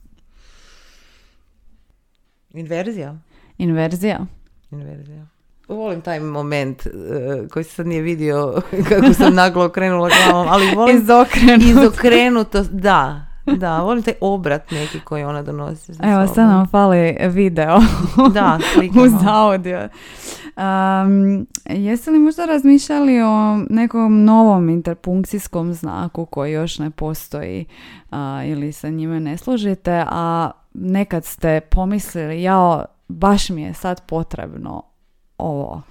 Inverzija? 2.58 3.16
Inverzija? 3.58 4.26
Inverzija. 4.72 5.26
Volim 5.68 6.02
taj 6.02 6.20
moment 6.20 6.86
uh, 6.86 7.50
koji 7.50 7.64
se 7.64 7.72
sad 7.72 7.88
nije 7.88 8.02
vidio 8.02 8.62
kako 8.90 9.14
sam 9.14 9.34
naglo 9.34 9.66
okrenula 9.66 10.10
glavom, 10.10 10.48
ali 10.50 10.76
volim 10.76 10.98
Izokrenuto. 11.02 11.82
izokrenuto, 11.82 12.64
da, 12.72 13.26
da, 13.46 13.82
volim 13.82 14.04
taj 14.04 14.14
obrat 14.22 14.72
neki 14.72 15.00
koji 15.00 15.24
ona 15.24 15.44
donosi 15.44 15.94
za 15.94 16.04
Evo, 16.04 16.28
sad 16.28 16.48
nam 16.48 16.68
fali 16.68 17.18
video 17.30 17.80
Da, 18.34 18.60
uz 19.04 19.12
audio. 19.28 19.90
Um, 20.58 21.48
jeste 21.66 22.12
li 22.12 22.20
možda 22.20 22.46
razmišljali 22.46 23.22
o 23.22 23.58
nekom 23.70 24.24
novom 24.24 24.70
interpunkcijskom 24.70 25.74
znaku 25.74 26.26
koji 26.26 26.52
još 26.52 26.80
ne 26.80 26.90
postoji 26.90 27.66
a, 28.12 28.44
ili 28.46 28.72
se 28.72 28.92
njime 28.92 29.20
ne 29.20 29.38
služite, 29.38 30.04
a 30.08 30.52
nekad 30.78 31.26
ste 31.26 31.62
pomislili, 31.62 32.42
jao, 32.42 32.86
baš 33.08 33.50
mi 33.50 33.62
je 33.62 33.74
sad 33.74 34.02
potrebno 34.06 34.84
ovo. 35.38 35.82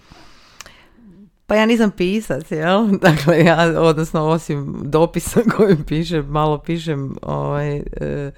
Pa 1.47 1.55
ja 1.55 1.67
nisam 1.67 1.91
pisac, 1.91 2.51
jel? 2.51 2.87
Dakle, 3.07 3.39
ja, 3.45 3.81
odnosno, 3.81 4.25
osim 4.25 4.77
dopisa 4.83 5.41
kojim 5.57 5.85
pišem, 5.85 6.27
malo 6.27 6.59
pišem, 6.59 7.17
ovaj, 7.23 7.77
e, 7.77 8.31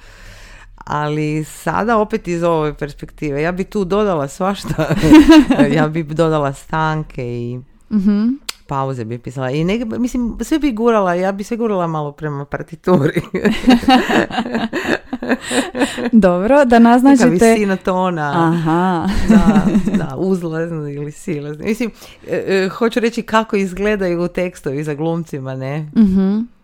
ali 0.74 1.44
sada 1.44 1.99
opet 1.99 2.28
iz 2.28 2.42
ove 2.42 2.74
perspektive, 2.74 3.42
ja 3.42 3.53
bi 3.53 3.64
tu 3.64 3.84
dodala 3.84 4.28
svašta, 4.28 4.94
ja 5.76 5.88
bi 5.88 6.03
dodala 6.03 6.53
stanke 6.53 7.22
i 7.24 7.61
Mhm. 7.90 8.28
Pauze 8.69 9.05
bi 9.05 9.19
pisala 9.19 9.51
i 9.51 9.64
neke, 9.64 9.85
mislim, 9.85 10.39
sve 10.41 10.59
bi 10.59 10.73
gurala, 10.73 11.14
ja 11.14 11.33
bi 11.33 11.45
sve 11.45 11.57
gurala 11.57 11.87
malo 11.87 12.12
prema 12.12 12.45
partituri. 12.45 13.21
Dobro, 16.12 16.64
da 16.64 16.79
Neka 16.79 16.91
naznačite... 16.91 17.53
visina 17.53 17.77
tona. 17.77 18.33
Aha. 18.49 19.09
da, 19.29 19.66
da, 19.97 20.16
uzlazno 20.16 20.89
ili 20.89 21.12
silazno. 21.12 21.64
Mislim, 21.64 21.91
e, 22.29 22.37
e, 22.37 22.69
hoću 22.69 23.01
reći 23.01 23.23
kako 23.23 23.57
izgledaju 23.57 24.29
tekstovi 24.29 24.85
za 24.85 24.95
glumcima, 24.95 25.55
ne? 25.55 25.91
Mhm. 25.97 26.58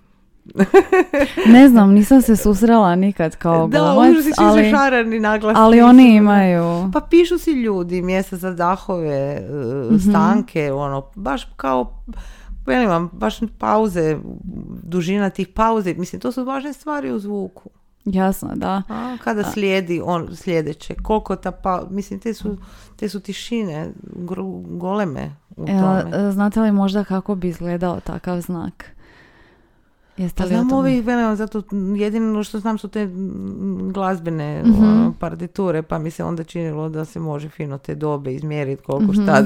Ne 1.47 1.69
znam, 1.69 1.91
nisam 1.91 2.23
se 2.23 2.37
susrela 2.37 2.97
nikad 2.97 3.37
kao 3.37 3.69
Da, 3.69 3.79
glumac, 3.81 4.17
ali, 4.39 4.71
šarani 4.71 5.21
ali 5.55 5.81
oni 5.83 6.15
imaju... 6.15 6.91
Pa 6.93 7.01
pišu 7.01 7.39
si 7.39 7.51
ljudi 7.53 8.03
mjesta 8.03 8.37
za 8.37 8.51
dahove, 8.53 9.09
e, 9.09 9.43
Mhm. 9.87 9.99
stanke, 10.01 10.73
ono, 10.73 11.07
baš 11.15 11.49
kao, 11.57 12.03
velim 12.66 13.11
baš 13.12 13.39
pauze, 13.59 14.19
dužina 14.83 15.31
tih 15.31 15.49
pauze, 15.49 15.95
mislim, 15.95 16.21
to 16.21 16.33
su 16.33 16.45
važne 16.45 16.73
stvari 16.73 17.12
u 17.12 17.19
zvuku. 17.19 17.71
Jasno, 18.05 18.51
da. 18.55 18.83
A, 18.89 19.16
kada 19.19 19.45
slijedi 19.45 20.01
on 20.05 20.29
sljedeće, 20.35 20.95
koliko 20.95 21.37
ta 21.37 21.51
pa, 21.53 21.83
mislim, 21.91 22.21
te 22.21 22.35
su, 22.35 22.57
te 22.97 23.09
su 23.09 23.21
tišine 23.21 23.89
gru- 24.05 24.79
goleme 24.79 25.31
u 25.51 25.66
tome. 25.66 26.05
E, 26.19 26.33
znate 26.33 26.61
li 26.61 26.73
možda 26.73 27.05
kako 27.05 27.35
bi 27.35 27.49
izgledao 27.49 28.01
takav 28.01 28.41
znak? 28.41 28.85
Jeste 30.16 30.36
Pa 30.36 30.45
li 30.45 30.55
o 30.55 30.59
znam 30.59 30.73
ovih, 30.73 31.05
velim, 31.05 31.36
zato 31.36 31.62
jedino 31.97 32.45
što 32.45 32.59
znam 32.59 32.78
su 32.78 32.89
te 32.89 33.09
glazbene 33.85 34.62
Mhm. 34.62 34.85
ono, 34.85 35.15
partiture, 35.15 35.82
pa 35.82 35.99
mi 35.99 36.11
se 36.11 36.24
onda 36.24 36.45
činilo 36.45 36.89
da 36.89 37.05
se 37.05 37.20
može 37.20 37.49
fino 37.49 37.78
te 37.78 37.95
dobe 37.95 38.35
izmjeriti 38.35 38.82
koliko 38.82 39.12
Mhm. 39.12 39.23
šta 39.23 39.43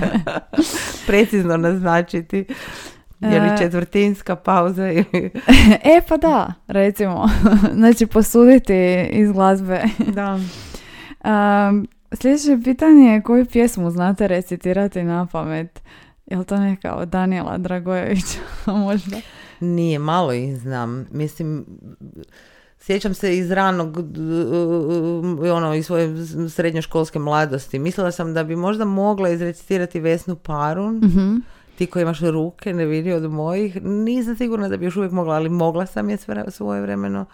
precizno 1.06 1.56
naznačiti. 1.56 2.44
Je 3.20 3.40
li 3.40 3.48
E. 3.48 3.56
četvrtinska 3.58 4.36
pauza 4.36 4.90
ili... 4.90 5.30
e, 5.96 6.00
pa 6.08 6.16
da, 6.16 6.54
recimo. 6.66 7.28
znači, 7.74 8.06
posuditi 8.06 8.74
iz 9.10 9.32
glazbe. 9.32 9.82
da. 10.06 10.38
Um, 11.24 11.88
sljedeće 12.12 12.58
pitanje 12.64 13.04
je 13.04 13.22
koju 13.22 13.46
pjesmu 13.46 13.90
znate 13.90 14.28
recitirati 14.28 15.02
na 15.02 15.26
pamet? 15.26 15.82
Je 16.26 16.38
li 16.38 16.44
to 16.44 16.56
neka 16.56 16.94
od 16.94 17.08
Daniela 17.08 17.58
Dragojevića 17.58 18.38
možda? 18.66 19.16
Nije, 19.60 19.98
malo 19.98 20.32
ih 20.32 20.58
znam. 20.58 21.06
Mislim, 21.10 21.66
sjećam 22.78 23.14
se 23.14 23.38
iz 23.38 23.50
ranog, 23.50 24.02
d- 24.02 24.20
d- 25.42 25.52
ono, 25.52 25.74
iz 25.74 25.86
svoje 25.86 26.16
srednjoškolske 26.48 27.18
mladosti. 27.18 27.78
Mislila 27.78 28.12
sam 28.12 28.34
da 28.34 28.44
bi 28.44 28.56
možda 28.56 28.84
mogla 28.84 29.28
izrecitirati 29.28 30.00
Vesnu 30.00 30.36
Parun. 30.36 30.96
Mhm. 30.96 31.36
ti 31.78 31.86
koji 31.86 32.02
imaš 32.02 32.20
ruke 32.20 32.72
ne 32.74 32.84
vidi 32.86 33.12
od 33.12 33.30
mojih, 33.30 33.82
nisam 33.82 34.36
sigurna 34.36 34.68
da 34.68 34.76
bi 34.76 34.84
još 34.84 34.96
uvijek 34.96 35.12
mogla, 35.12 35.34
ali 35.34 35.48
mogla 35.48 35.86
sam 35.86 36.10
je 36.10 36.16
svoje 36.48 36.80
vremeno 36.82 37.24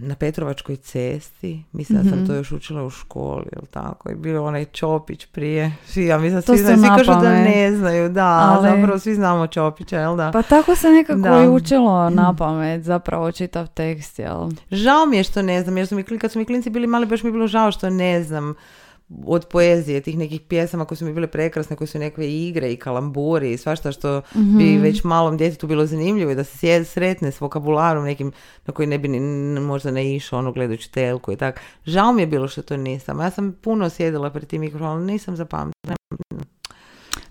na 0.00 0.14
Petrovačkoj 0.14 0.76
cesti, 0.76 1.64
mislim 1.72 1.98
da 1.98 2.04
sam 2.04 2.18
Mhm. 2.18 2.26
to 2.26 2.34
još 2.34 2.52
učila 2.52 2.84
u 2.84 2.90
školi, 2.90 3.46
jel 3.52 3.62
tako, 3.66 4.10
i 4.10 4.16
bio 4.16 4.44
onaj 4.44 4.64
Čopić 4.64 5.26
prije, 5.26 5.72
svi, 5.86 6.04
ja 6.04 6.18
mislim, 6.18 6.42
To 6.42 6.46
svi, 6.48 6.58
znaju, 6.58 6.78
svi 6.78 6.88
kažu 6.88 7.10
da 7.12 7.30
ne 7.32 7.72
znaju, 7.72 8.08
da, 8.08 8.26
Ali- 8.50 8.68
zapravo 8.70 8.98
svi 8.98 9.14
znamo 9.14 9.46
Čopića, 9.46 9.98
jel 9.98 10.16
da? 10.16 10.30
Pa 10.30 10.42
tako 10.42 10.76
se 10.76 10.88
nekako 10.88 11.20
Da. 11.20 11.42
i 11.44 11.48
učilo 11.48 12.10
na 12.10 12.34
pamet, 12.34 12.82
zapravo 12.82 13.32
čitav 13.32 13.66
tekst, 13.68 14.18
jel? 14.18 14.40
Žao 14.70 15.06
mi 15.06 15.16
je 15.16 15.24
što 15.24 15.42
ne 15.42 15.62
znam, 15.62 15.76
jer 15.76 15.86
su 15.86 15.94
mi, 15.94 16.02
kad 16.02 16.32
su 16.32 16.38
mi 16.38 16.44
klinci 16.44 16.70
bili 16.70 16.86
mali, 16.86 17.06
baš 17.06 17.22
mi 17.22 17.28
je 17.28 17.32
bilo 17.32 17.46
žao 17.46 17.72
što 17.72 17.90
ne 17.90 18.22
znam 18.22 18.54
od 19.26 19.46
poezije, 19.46 20.00
tih 20.00 20.18
nekih 20.18 20.40
pjesama 20.40 20.84
koje 20.84 20.98
su 20.98 21.04
mi 21.04 21.12
bile 21.12 21.26
prekrasne, 21.26 21.76
koje 21.76 21.88
su 21.88 21.98
nekakve 21.98 22.32
igre 22.32 22.72
i 22.72 22.76
kalamburi 22.76 23.52
i 23.52 23.56
svašta 23.56 23.92
što 23.92 24.22
bi 24.34 24.40
Mhm. 24.64 24.82
već 24.82 25.04
malom 25.04 25.36
djetetu 25.36 25.66
bilo 25.66 25.86
zanimljivo 25.86 26.30
i 26.30 26.34
da 26.34 26.44
se 26.44 26.58
sjed, 26.58 26.86
sretne 26.86 27.32
s 27.32 27.40
vokabularom 27.40 28.04
nekim 28.04 28.32
na 28.66 28.74
koji 28.74 28.86
ne 28.86 28.98
bi 28.98 29.08
ni, 29.08 29.20
možda 29.60 29.90
ne 29.90 30.14
išao 30.14 30.38
ono 30.38 30.52
gledajući 30.52 30.92
telku 30.92 31.32
i 31.32 31.36
tak. 31.36 31.60
Žao 31.86 32.12
mi 32.12 32.22
je 32.22 32.26
bilo 32.26 32.48
što 32.48 32.62
to 32.62 32.76
nisam. 32.76 33.20
Ja 33.20 33.30
sam 33.30 33.52
puno 33.52 33.90
sjedila 33.90 34.30
pred 34.30 34.48
tim 34.48 34.60
mikrofonom, 34.60 35.04
nisam 35.06 35.36
zapamtila. 35.36 35.96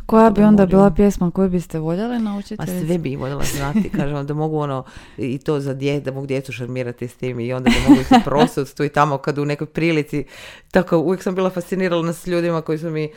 Koja 0.10 0.30
bi 0.30 0.44
onda 0.44 0.65
bila 0.65 0.91
pjesma 0.91 1.31
koju 1.31 1.49
biste 1.49 1.80
voljeli 1.80 2.19
naučiti? 2.19 2.56
Ma 2.57 2.65
sve 2.65 2.98
bi 2.98 3.15
voljela 3.15 3.44
znati, 3.56 3.90
kažem, 3.90 4.27
da 4.27 4.34
mogu 4.34 4.57
ono, 4.57 4.84
i 5.18 5.38
to 5.38 5.60
za 5.60 5.73
dje, 5.73 5.99
da 5.99 6.11
mogu 6.11 6.27
djecu 6.27 6.52
šarmirati 6.52 7.07
s 7.07 7.15
tim 7.15 7.40
i 7.40 7.53
onda 7.53 7.69
da 7.69 7.90
mogu 7.90 8.03
se 8.03 8.15
prosut 8.30 8.73
tu 8.73 8.84
i 8.84 8.90
tamo 8.90 9.18
kad 9.18 9.38
u 9.38 9.45
nekoj 9.45 9.68
prilici, 9.68 10.26
tako 10.72 10.98
uvijek 10.98 11.23
sam 11.23 11.36
bila 11.36 11.49
fascinirana 11.49 12.14
s 12.14 12.27
ljudima 12.27 12.61
koji 12.61 12.77
su 12.77 12.90
mi 12.90 13.10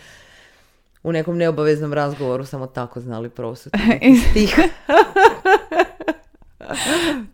u 1.03 1.13
nekom 1.13 1.37
neobaveznom 1.37 1.93
razgovoru 1.93 2.45
samo 2.45 2.67
tako 2.67 3.01
znali 3.01 3.31
prosut. 3.31 3.73
Stih. 4.31 4.59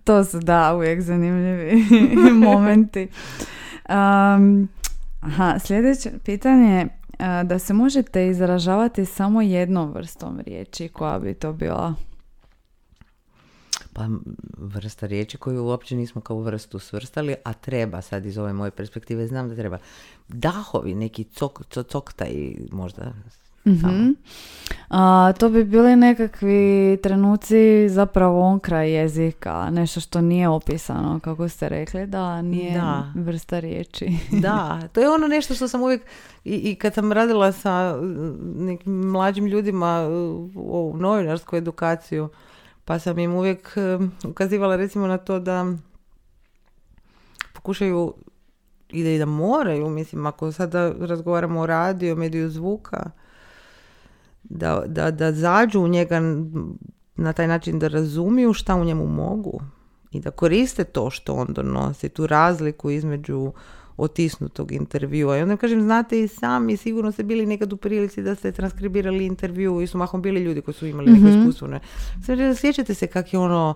To 0.05 0.25
su 0.25 0.39
da, 0.39 0.75
uvijek 0.75 1.01
zanimljivi 1.01 1.85
momenti. 2.33 3.09
Um, 3.89 4.69
aha, 5.21 5.59
sljedeće 5.59 6.11
pitanje 6.25 6.75
je 6.75 6.98
da 7.45 7.59
se 7.59 7.73
možete 7.73 8.29
izražavati 8.29 9.05
samo 9.05 9.43
jednom 9.43 9.93
vrstom 9.93 10.41
riječi, 10.41 10.89
koja 10.89 11.19
bi 11.19 11.35
to 11.35 11.53
bila? 11.53 11.95
Pa 13.93 14.09
vrsta 14.59 15.07
riječi 15.07 15.37
koju 15.39 15.65
uopće 15.65 15.97
nismo 15.97 16.21
kao 16.21 16.41
vrstu 16.41 16.79
svrstali, 16.79 17.35
a 17.45 17.53
treba 17.53 18.03
sad 18.03 18.27
iz 18.27 18.39
ove 18.39 18.53
moje 18.53 18.71
perspektive, 18.71 19.27
znam 19.27 19.49
da 19.49 19.57
treba 19.57 19.79
dahovi, 20.29 20.95
neki 20.95 21.25
cok, 21.25 21.67
co, 21.71 21.83
coktaj 21.83 22.55
možda. 22.73 23.13
Mhm. 23.69 24.11
A, 24.91 25.33
to 25.39 25.49
bi 25.49 25.65
bili 25.65 25.97
nekakvi 25.97 26.99
trenuci 27.03 27.89
zapravo 27.89 28.41
on 28.41 28.61
kraj 28.61 28.91
jezika, 28.93 29.71
nešto 29.71 30.01
što 30.01 30.21
nije 30.21 30.49
opisano, 30.49 31.21
kako 31.21 31.49
ste 31.49 31.69
rekli, 31.69 32.07
da 32.07 32.43
nije 32.43 32.75
Da. 32.75 33.13
vrsta 33.15 33.59
riječi. 33.59 34.13
Da, 34.43 34.81
to 34.93 35.01
je 35.01 35.11
ono 35.11 35.27
nešto 35.27 35.55
što 35.55 35.69
sam 35.69 35.83
uvijek 35.83 36.03
i, 36.45 36.55
i 36.55 36.75
kad 36.75 36.95
sam 36.95 37.13
radila 37.13 37.53
sa 37.53 37.99
uh, 38.01 38.07
nekim 38.57 38.93
mlađim 38.93 39.47
ljudima 39.47 40.09
u 40.55 40.95
novinarsku 40.99 41.57
edukaciju, 41.57 42.29
pa 42.85 42.99
sam 42.99 43.19
im 43.19 43.35
uvijek 43.35 43.75
um, 43.99 44.13
ukazivala 44.25 44.77
recimo 44.77 45.07
na 45.07 45.19
to 45.19 45.39
da 45.39 45.67
pokušaju 47.53 48.15
i 48.91 49.03
da, 49.03 49.09
i 49.11 49.19
da 49.19 49.27
moraju, 49.27 49.89
mislim, 49.89 50.27
ako 50.27 50.53
sada 50.53 50.93
razgovaramo 51.01 51.61
o 51.61 51.67
radiju, 51.67 52.17
mediju 52.17 52.51
zvuka, 52.51 53.11
da, 54.43 54.83
da, 54.87 55.11
da 55.11 55.33
zađu 55.33 55.81
u 55.81 55.89
njega 55.89 56.21
na 57.17 57.33
taj 57.33 57.49
način 57.49 57.79
da 57.79 57.89
razumiju 57.89 58.53
šta 58.53 58.75
u 58.75 58.85
njemu 58.85 59.07
mogu 59.07 59.61
i 60.13 60.21
da 60.21 60.31
koriste 60.31 60.85
to 60.85 61.11
što 61.11 61.35
on 61.35 61.47
donosi, 61.51 62.09
tu 62.09 62.27
razliku 62.27 62.91
između 62.91 63.53
otisnutog 63.97 64.73
intervjua. 64.73 65.39
I 65.39 65.43
onda 65.43 65.57
kažem, 65.57 65.83
znate 65.83 66.21
i 66.23 66.29
sami, 66.29 66.77
sigurno 66.77 67.13
ste 67.13 67.23
bili 67.23 67.47
nekad 67.47 67.73
u 67.73 67.77
prilici 67.77 68.23
da 68.23 68.35
ste 68.35 68.53
transkribirali 68.53 69.27
intervju 69.27 69.81
i 69.81 69.87
su 69.87 69.99
mahom 69.99 70.23
bili 70.23 70.41
ljudi 70.41 70.61
koji 70.61 70.75
su 70.75 70.87
imali 70.87 71.11
neko 71.11 71.27
Mhm. 71.27 71.39
iskustvo. 71.39 71.69
Ne? 71.69 71.81
Sjećate 72.57 72.95
se 72.95 73.07
kak 73.07 73.33
je 73.33 73.39
ono, 73.39 73.75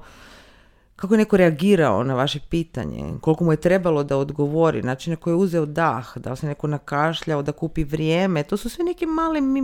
kako 1.02 1.14
je 1.14 1.18
neko 1.18 1.36
reagirao 1.36 2.04
na 2.04 2.14
vaše 2.14 2.40
pitanje, 2.40 3.14
koliko 3.20 3.44
mu 3.44 3.52
je 3.52 3.56
trebalo 3.56 4.04
da 4.04 4.16
odgovori, 4.16 4.82
način 4.82 5.10
na 5.10 5.16
koji 5.16 5.32
je 5.32 5.36
uzeo 5.36 5.66
dah, 5.66 6.18
da 6.18 6.30
li 6.30 6.36
se 6.36 6.46
neko 6.46 6.66
nakašljao, 6.66 7.42
da 7.42 7.52
kupi 7.52 7.84
vrijeme, 7.84 8.42
to 8.42 8.56
su 8.56 8.68
sve 8.68 8.84
neke 8.84 9.06
male 9.06 9.40
mi- 9.40 9.62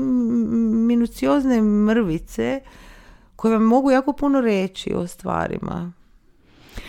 minuciozne 0.87 1.63
mrvice 1.63 2.61
koje 3.37 3.53
vam 3.53 3.63
mogu 3.63 3.91
jako 3.91 4.13
puno 4.13 4.41
reći 4.41 4.95
o 4.95 5.07
stvarima. 5.07 5.93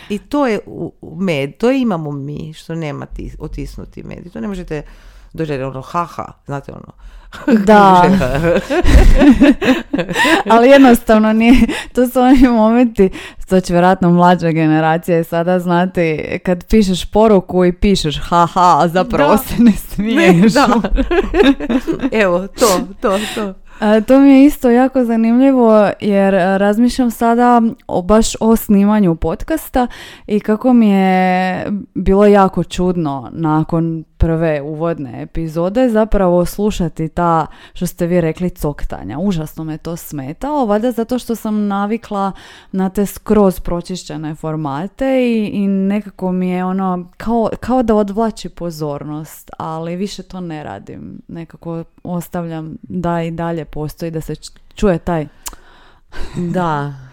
I 0.08 0.18
to 0.18 0.46
je 0.46 0.60
u- 0.66 0.92
med, 1.16 1.56
to 1.56 1.70
imamo 1.70 2.12
mi, 2.12 2.52
što 2.52 2.74
nema 2.74 3.06
ti, 3.06 3.32
otisnuti 3.38 4.02
med. 4.02 4.26
I 4.26 4.30
to 4.30 4.40
ne 4.40 4.48
možete 4.48 4.82
doći 5.32 5.52
ono 5.52 5.80
haha, 5.82 6.32
znate 6.46 6.72
ono. 6.72 6.92
Da. 7.66 8.04
Ali 10.50 10.68
jednostavno 10.68 11.32
nije, 11.32 11.54
to 11.94 12.08
su 12.08 12.20
oni 12.20 12.48
momenti, 12.48 13.10
to 13.48 13.60
će 13.60 13.72
vjerojatno 13.72 14.10
mlađa 14.10 14.50
generacija 14.50 15.24
sada 15.24 15.58
znati, 15.58 16.18
kad 16.44 16.64
pišeš 16.66 17.04
poruku 17.04 17.64
i 17.64 17.72
pišeš 17.72 18.18
haha, 18.22 18.78
a 18.80 18.88
zapravo 18.88 19.30
Da. 19.30 19.36
se 19.38 19.54
ne 19.62 19.72
smiješ. 19.72 20.52
da. 20.52 20.66
Evo, 22.22 22.46
to, 22.46 22.66
to, 23.00 23.18
to. 23.34 23.54
A, 23.80 24.00
To 24.00 24.20
mi 24.20 24.30
je 24.30 24.44
isto 24.44 24.70
jako 24.70 25.04
zanimljivo 25.04 25.90
jer 26.00 26.34
razmišljam 26.34 27.10
sada 27.10 27.62
o, 27.86 28.02
baš 28.02 28.26
o 28.40 28.56
snimanju 28.56 29.14
podcasta 29.14 29.86
i 30.26 30.40
kako 30.40 30.72
mi 30.72 30.90
je 30.90 31.66
bilo 31.94 32.26
jako 32.26 32.64
čudno 32.64 33.30
nakon 33.32 34.04
prve 34.20 34.62
uvodne 34.62 35.22
epizode 35.22 35.88
zapravo 35.88 36.44
slušati 36.44 37.08
ta, 37.08 37.46
što 37.72 37.86
ste 37.86 38.06
vi 38.06 38.20
rekli, 38.20 38.50
coktanja. 38.50 39.18
Užasno 39.18 39.64
me 39.64 39.78
to 39.78 39.96
smetalo, 39.96 40.66
valjda 40.66 40.92
zato 40.92 41.18
što 41.18 41.36
sam 41.36 41.66
navikla 41.66 42.32
na 42.72 42.88
te 42.88 43.06
skroz 43.06 43.60
pročišćene 43.60 44.34
formate 44.34 45.06
i, 45.22 45.46
i 45.46 45.66
nekako 45.66 46.32
mi 46.32 46.50
je 46.50 46.64
ono 46.64 47.08
kao, 47.16 47.48
kao 47.60 47.82
da 47.82 47.94
odvlači 47.94 48.48
pozornost, 48.48 49.50
ali 49.58 49.96
više 49.96 50.22
to 50.22 50.40
ne 50.40 50.64
radim. 50.64 51.22
Nekako 51.28 51.84
ostavljam 52.02 52.76
da 52.82 53.22
i 53.22 53.30
dalje 53.30 53.64
postoji, 53.64 54.10
da 54.10 54.20
se 54.20 54.34
čuje 54.74 54.98
taj 54.98 55.26
Da. 56.54 57.09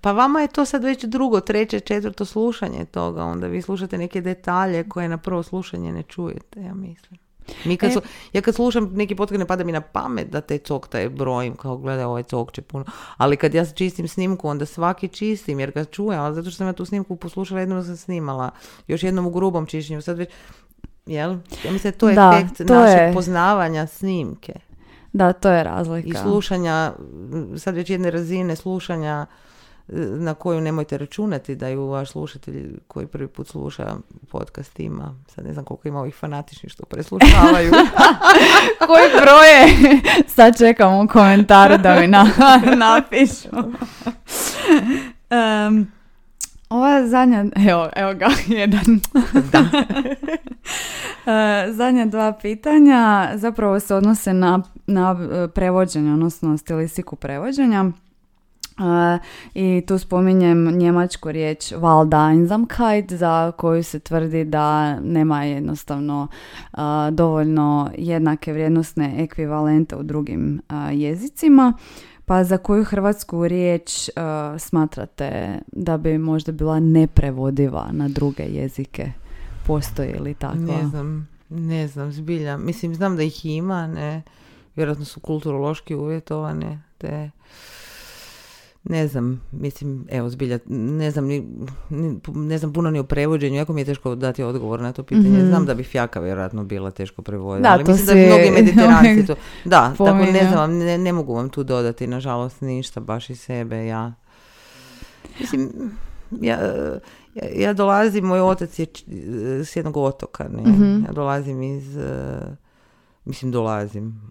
Pa 0.00 0.12
vama 0.12 0.40
je 0.40 0.48
to 0.48 0.64
sad 0.64 0.84
već 0.84 1.04
drugo, 1.04 1.40
treće, 1.40 1.80
četvrto 1.80 2.24
slušanje 2.24 2.84
toga, 2.84 3.24
onda 3.24 3.46
vi 3.46 3.62
slušate 3.62 3.98
neke 3.98 4.20
detalje 4.20 4.88
koje 4.88 5.08
na 5.08 5.18
prvo 5.18 5.42
slušanje 5.42 5.92
ne 5.92 6.02
čujete, 6.02 6.62
ja 6.62 6.74
mislim. 6.74 7.18
Mi 7.64 7.76
kad 7.76 7.90
E. 7.90 7.92
su, 7.92 8.00
ja 8.32 8.40
kad 8.42 8.54
slušam 8.54 8.90
neki 8.94 9.14
podcast 9.14 9.38
ne 9.38 9.46
pada 9.46 9.64
mi 9.64 9.72
na 9.72 9.80
pamet 9.80 10.30
da 10.30 10.40
te 10.40 10.58
coktaje 10.58 11.08
brojim, 11.08 11.56
kao 11.56 11.76
gledaj 11.76 12.04
ovaj 12.04 12.22
cok 12.22 12.52
će 12.52 12.62
puno. 12.62 12.84
Ali 13.16 13.36
kad 13.36 13.54
ja 13.54 13.66
čistim 13.66 14.08
snimku, 14.08 14.48
onda 14.48 14.66
svaki 14.66 15.08
čistim 15.08 15.60
jer 15.60 15.70
ga 15.70 15.84
čujem, 15.84 16.20
ali 16.20 16.34
zato 16.34 16.50
što 16.50 16.56
sam 16.56 16.66
ja 16.66 16.72
tu 16.72 16.84
snimku 16.84 17.16
poslušala, 17.16 17.60
jednom 17.60 17.84
sam 17.84 17.96
snimala, 17.96 18.50
još 18.86 19.02
jednom 19.02 19.26
u 19.26 19.30
grubom 19.30 19.66
čišćenju, 19.66 20.02
sad 20.02 20.18
već, 20.18 20.28
jel? 21.06 21.36
Ja 21.64 21.72
mislim 21.72 21.92
to 21.92 22.08
je 22.08 22.14
Da, 22.14 22.32
efekt 22.34 22.68
to 22.68 22.74
našeg 22.74 22.98
je. 22.98 23.14
poznavanja 23.14 23.86
snimke. 23.86 24.52
Da, 25.12 25.32
to 25.32 25.50
je 25.50 25.64
razlika. 25.64 26.08
I 26.08 26.22
slušanja, 26.22 26.92
sad 27.56 27.74
već 27.74 27.90
jedne 27.90 28.10
razine 28.10 28.56
slušanja 28.56 29.26
na 29.96 30.34
koju 30.34 30.60
nemojte 30.60 30.98
računati 30.98 31.54
da 31.54 31.68
ju 31.68 31.86
vaš 31.86 32.10
slušatelj 32.10 32.78
koji 32.88 33.06
prvi 33.06 33.28
put 33.28 33.48
sluša 33.48 33.96
podcast 34.30 34.80
ima. 34.80 35.14
Sad 35.34 35.46
ne 35.46 35.52
znam 35.52 35.64
koliko 35.64 35.88
ima 35.88 36.00
ovih 36.00 36.14
fanatičnih 36.14 36.72
što 36.72 36.84
preslušavaju. 36.84 37.70
Koji 38.86 39.08
broje? 39.22 39.92
Sad 40.36 40.58
čekam 40.58 41.04
u 41.04 41.08
komentaru 41.08 41.78
da 41.78 42.00
mi 42.00 42.06
na, 42.06 42.30
napišu. 42.86 43.48
Em, 45.30 45.92
ova 46.68 47.06
zadnja, 47.06 47.44
evo, 47.68 47.88
evo 47.96 48.14
ga, 48.14 48.28
jedan. 48.46 49.00
E, 51.26 51.72
zadnja 51.72 52.06
dva 52.06 52.32
pitanja 52.32 53.30
zapravo 53.34 53.80
se 53.80 53.94
odnose 53.94 54.32
na, 54.32 54.62
na 54.86 55.16
e, 55.32 55.48
prevođenje, 55.48 56.12
odnosno 56.12 56.58
stilistiku 56.58 57.16
prevođenja. 57.16 57.84
E, 58.78 59.18
I 59.54 59.82
tu 59.86 59.98
spominjem 59.98 60.78
njemačku 60.78 61.32
riječ 61.32 61.72
Waldeinsamkeit 61.72 63.14
za 63.14 63.52
koju 63.52 63.82
se 63.82 64.00
tvrdi 64.00 64.44
da 64.44 65.00
nema 65.00 65.44
jednostavno 65.44 66.28
a, 66.72 67.10
dovoljno 67.10 67.90
jednake 67.98 68.52
vrijednosne 68.52 69.14
ekvivalente 69.18 69.96
u 69.96 70.02
drugim 70.02 70.60
a, 70.68 70.90
jezicima. 70.90 71.72
Pa 72.24 72.44
za 72.44 72.58
koju 72.58 72.84
hrvatsku 72.84 73.48
riječ 73.48 74.08
smatrate 74.58 75.58
da 75.72 75.96
bi 75.96 76.18
možda 76.18 76.52
bila 76.52 76.80
neprevodiva 76.80 77.88
na 77.92 78.08
druge 78.08 78.42
jezike? 78.42 79.12
Postoji 79.66 80.18
li 80.18 80.34
takva? 80.34 80.76
ne 80.76 80.88
znam, 80.88 81.28
ne 81.48 81.88
znam, 81.88 82.12
zbilja. 82.12 82.56
Mislim, 82.56 82.94
znam 82.94 83.16
da 83.16 83.22
ih 83.22 83.46
ima, 83.46 83.86
ne. 83.86 84.22
vjerojatno 84.76 85.04
su 85.04 85.20
kulturološki 85.20 85.94
uvjetovane, 85.94 86.82
te 86.98 87.30
ne 88.88 89.08
znam, 89.08 89.42
mislim, 89.52 90.06
evo 90.10 90.28
zbilja, 90.28 90.58
ne 90.66 91.10
znam, 91.10 91.24
ni, 91.24 91.46
ne 92.34 92.58
znam 92.58 92.72
puno 92.72 92.90
ni 92.90 92.98
o 92.98 93.04
prevođenju, 93.04 93.56
jako 93.56 93.72
mi 93.72 93.80
je 93.80 93.84
teško 93.84 94.14
dati 94.14 94.42
odgovor 94.42 94.80
na 94.80 94.92
to 94.92 95.02
pitanje. 95.02 95.38
Mhm. 95.38 95.48
Znam 95.48 95.66
da 95.66 95.74
bi 95.74 95.82
fjaka 95.82 96.20
vjerojatno 96.20 96.64
bila 96.64 96.90
teško 96.90 97.22
prevoditi, 97.22 97.62
Da, 97.62 97.72
ali 97.72 97.84
to 97.84 97.92
mislim 97.92 98.06
da 98.06 98.12
si 98.12 98.26
mnogi 98.26 98.50
mediteranci 98.50 99.26
to... 99.26 99.34
Da, 99.64 99.94
tako 99.98 100.18
ne 100.32 100.48
znam, 100.52 100.78
ne, 100.78 100.98
ne 100.98 101.12
mogu 101.12 101.34
vam 101.34 101.48
tu 101.48 101.62
dodati, 101.62 102.06
nažalost, 102.06 102.60
ništa, 102.60 103.00
baš 103.00 103.30
iz 103.30 103.40
sebe, 103.40 103.86
ja. 103.86 104.12
Mislim, 105.40 105.70
ja, 106.40 106.58
ja, 107.34 107.48
ja 107.56 107.72
dolazim, 107.72 108.24
moj 108.24 108.40
otac 108.40 108.78
je 108.78 108.86
s 109.64 109.76
jednog 109.76 109.96
otoka, 109.96 110.48
ne? 110.48 110.70
Mhm. 110.70 111.04
Ja 111.06 111.12
dolazim 111.12 111.62
iz, 111.62 111.96
eh, 111.96 112.56
mislim 113.24 113.52
dolazim, 113.52 114.30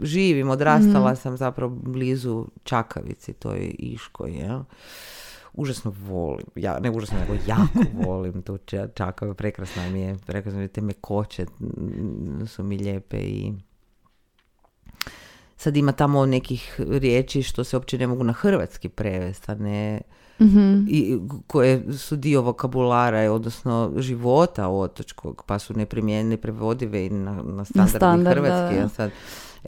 živim, 0.00 0.50
odrastala 0.50 1.06
Mhm. 1.06 1.16
sam 1.16 1.36
zapravo 1.36 1.72
blizu 1.72 2.46
Čakavici, 2.64 3.32
toj 3.32 3.74
Iškoj, 3.78 4.32
jel? 4.32 4.60
Užasno 5.54 5.92
volim, 5.98 6.46
ja, 6.56 6.78
ne 6.80 6.90
užasno, 6.90 7.18
nego 7.20 7.34
jako 7.46 7.68
volim 8.06 8.42
tu 8.42 8.52
Ča- 8.56 8.88
Čakavu, 8.94 9.34
prekrasna 9.34 9.88
mi 9.88 10.00
je, 10.00 10.16
prekrasno 10.16 10.58
mi 10.58 10.64
je, 10.64 10.68
te 10.68 10.80
mekoće 10.80 11.46
mm, 11.60 12.46
su 12.46 12.62
mi 12.62 12.78
lijepe 12.78 13.18
i 13.18 13.52
sad 15.56 15.76
ima 15.76 15.92
tamo 15.92 16.26
nekih 16.26 16.74
riječi 16.80 17.42
što 17.42 17.64
se 17.64 17.76
uopće 17.76 17.98
ne 17.98 18.06
mogu 18.06 18.24
na 18.24 18.32
hrvatski 18.32 18.88
prevesti, 18.88 19.50
a 19.50 19.54
ne 19.54 20.00
Mhm. 20.40 20.84
i 20.88 21.18
koje 21.46 21.92
su 21.94 22.16
dio 22.16 22.42
vokabulara, 22.42 23.32
odnosno 23.32 23.92
života 23.96 24.68
otočkog, 24.68 25.42
pa 25.46 25.58
su 25.58 25.74
neprimjenjive, 25.74 26.24
neprevodive 26.26 27.06
i 27.06 27.10
na, 27.10 27.32
na 27.34 27.64
standardni 27.64 27.88
standard, 27.90 28.24
da, 28.24 28.30
hrvatski. 28.42 28.76
da. 28.76 28.84
A 28.84 28.88
sad, 28.88 29.10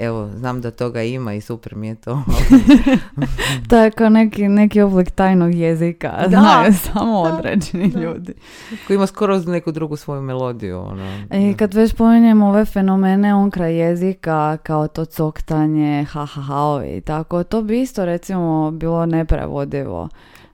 evo, 0.00 0.30
znam 0.36 0.60
da 0.60 0.70
toga 0.70 1.02
ima 1.02 1.34
i 1.34 1.40
super 1.40 1.76
mi 1.76 1.88
je 1.88 1.94
to. 1.94 2.22
To 3.68 3.76
je 3.76 3.90
kao 3.90 4.08
neki, 4.08 4.48
neki 4.48 4.80
oblik 4.80 5.10
tajnog 5.10 5.54
jezika, 5.54 6.12
Da, 6.22 6.28
znaju 6.28 6.72
samo 6.74 7.28
da, 7.28 7.34
određeni 7.34 7.88
da. 7.88 8.00
ljudi. 8.00 8.34
Koji 8.86 8.94
ima 8.94 9.06
skoro 9.06 9.38
neku 9.38 9.72
drugu 9.72 9.96
svoju 9.96 10.22
melodiju. 10.22 10.78
Ono. 10.78 11.26
I 11.32 11.54
kad 11.54 11.74
već 11.74 11.90
spominjemo 11.90 12.48
ove 12.48 12.64
fenomene 12.64 13.34
on 13.34 13.50
kraj 13.50 13.74
jezika, 13.74 14.56
kao 14.56 14.88
to 14.88 15.04
coktanje, 15.04 16.04
ha 16.04 16.26
ha 16.26 16.40
haovi 16.40 16.96
i 16.96 17.00
tako, 17.00 17.44
to 17.44 17.62
bi 17.62 17.80
isto 17.80 18.04
recimo 18.04 18.70
bilo 18.70 19.06
neprevodivo. 19.06 20.08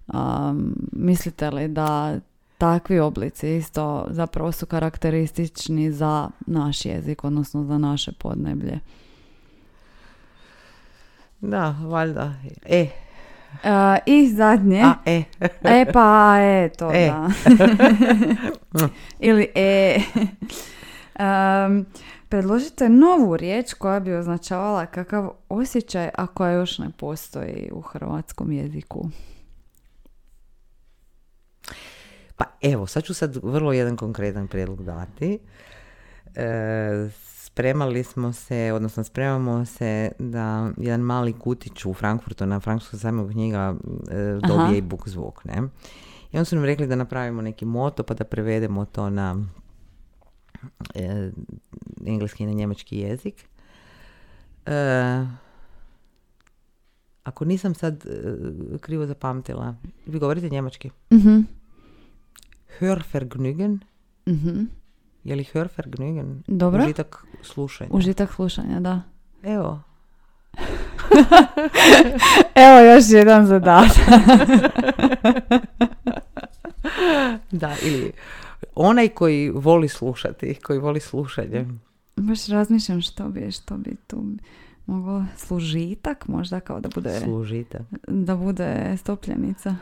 Um, 0.07 0.75
mislite 0.93 1.51
li 1.51 1.69
da 1.69 2.15
takvi 2.59 2.99
oblici 2.99 3.57
isto 3.57 4.07
zapravo 4.11 4.53
su 4.53 4.67
karakteristični 4.67 5.93
za 5.93 6.29
naš 6.47 6.85
jezik, 6.85 7.25
odnosno 7.25 7.65
za 7.65 7.79
naše 7.79 8.13
podneblje? 8.13 8.81
Da, 11.51 11.77
valjda. 11.83 12.35
E, 12.67 12.87
Uh, 13.55 13.71
I 14.07 14.29
zadnje. 14.35 14.83
a, 14.85 14.95
e. 15.07 15.23
E 15.65 15.93
pa, 15.93 16.37
e, 16.41 16.69
to 16.79 16.91
E. 16.93 17.07
da. 17.07 17.29
Ili 19.19 19.49
e. 19.55 20.01
Em, 21.19 21.87
predložite 22.29 22.89
novu 22.89 23.37
riječ 23.37 23.75
koja 23.75 24.01
bi 24.01 24.15
označavala 24.15 24.87
kakav 24.87 25.31
osjećaj, 25.49 26.09
a 26.15 26.27
koja 26.27 26.53
još 26.53 26.79
ne 26.79 26.91
postoji 26.99 27.71
u 27.73 27.81
hrvatskom 27.81 28.53
jeziku. 28.53 29.09
Pa 32.37 32.45
evo, 32.63 32.87
sad 32.87 33.05
ću 33.05 33.15
sad 33.15 33.37
vrlo 33.43 33.73
jedan 33.73 33.97
konkretan 33.97 34.49
prijedlog 34.49 34.85
dati. 34.85 35.39
E, 36.35 37.09
spremali 37.55 38.05
smo 38.05 38.33
se, 38.33 38.73
odnosno 38.75 39.05
spremamo 39.05 39.65
se 39.65 40.13
da 40.19 40.71
jedan 40.77 41.01
mali 41.01 41.33
kutić 41.33 41.85
u 41.85 41.95
Frankfurtu 41.95 42.47
na 42.47 42.61
Frankfurtskom 42.61 43.01
sajmu 43.01 43.29
knjiga 43.29 43.75
e, 44.11 44.17
dobije 44.49 44.65
Aha. 44.67 44.75
i 44.75 44.83
book 44.83 45.09
zvuk, 45.09 45.45
ne? 45.45 45.63
I 46.33 46.37
onda 46.37 46.45
su 46.45 46.57
nam 46.57 46.65
rekli 46.65 46.87
da 46.87 46.97
napravimo 46.97 47.43
neki 47.43 47.65
moto 47.65 48.03
pa 48.03 48.15
da 48.15 48.25
prevedemo 48.25 48.85
to 48.85 49.11
na 49.11 49.37
e, 50.95 51.31
engleski 52.07 52.43
i 52.43 52.47
na 52.47 52.53
njemački 52.53 52.99
jezik. 52.99 53.35
E, 54.67 55.27
ako 57.23 57.45
nisam 57.45 57.75
sad 57.75 58.07
e, 58.07 58.79
krivo 58.79 59.07
zapamtila, 59.07 59.75
vi 60.07 60.19
govorite 60.19 60.49
njemački? 60.49 60.91
Mhm. 61.13 61.41
Hörvergnügen, 62.81 63.79
Mhm. 64.27 64.65
Je 65.25 65.37
li 65.37 65.45
Hörvergnügen? 65.45 66.43
Dobro. 66.47 66.85
Užitak 66.85 67.25
slušanja. 67.43 67.91
Užitak 67.93 68.33
slušanja, 68.33 68.81
da. 68.81 69.03
Evo. 69.43 69.81
Evo 72.67 72.81
još 72.81 73.05
jedan 73.09 73.47
zadatak. 73.47 74.07
Da, 77.51 77.75
ili 77.83 78.13
onaj 78.75 79.09
koji 79.09 79.51
voli 79.51 79.89
slušati, 79.89 80.55
koji 80.55 80.79
voli 80.79 81.01
slušanje. 81.01 81.67
Baš 82.17 82.47
razmišljam 82.47 83.01
što 83.01 83.29
bi, 83.29 83.53
što 83.53 83.77
bi 83.77 83.97
tu 84.07 84.25
moglo 84.87 85.25
služitak, 85.37 86.29
možda 86.29 86.61
kao 86.61 86.81
da 86.81 86.89
bude... 86.95 87.21
Služite. 87.21 87.79
da 88.09 88.37
bude 88.37 88.97
stopljenica. 88.97 89.77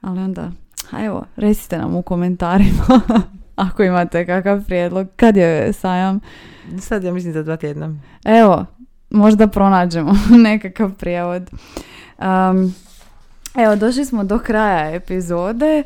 Ali 0.00 0.20
onda, 0.20 0.52
a 0.90 1.04
evo, 1.04 1.24
recite 1.36 1.78
nam 1.78 1.94
u 1.94 2.02
komentarima 2.02 2.84
ako 3.58 3.82
imate 3.82 4.26
kakav 4.26 4.64
prijedlog. 4.64 5.06
Kad 5.16 5.36
je 5.36 5.72
sajam? 5.72 6.20
Sad 6.80 7.04
ja 7.04 7.12
mislim 7.12 7.32
za 7.32 7.42
dva 7.42 7.56
tjedna. 7.56 7.94
Evo, 8.24 8.66
možda 9.10 9.46
pronađemo 9.46 10.12
nekakav 10.48 10.92
prijevod. 10.94 11.50
Um, 12.18 12.74
evo, 13.54 13.76
došli 13.76 14.04
smo 14.04 14.24
do 14.24 14.38
kraja 14.38 14.90
epizode. 14.90 15.82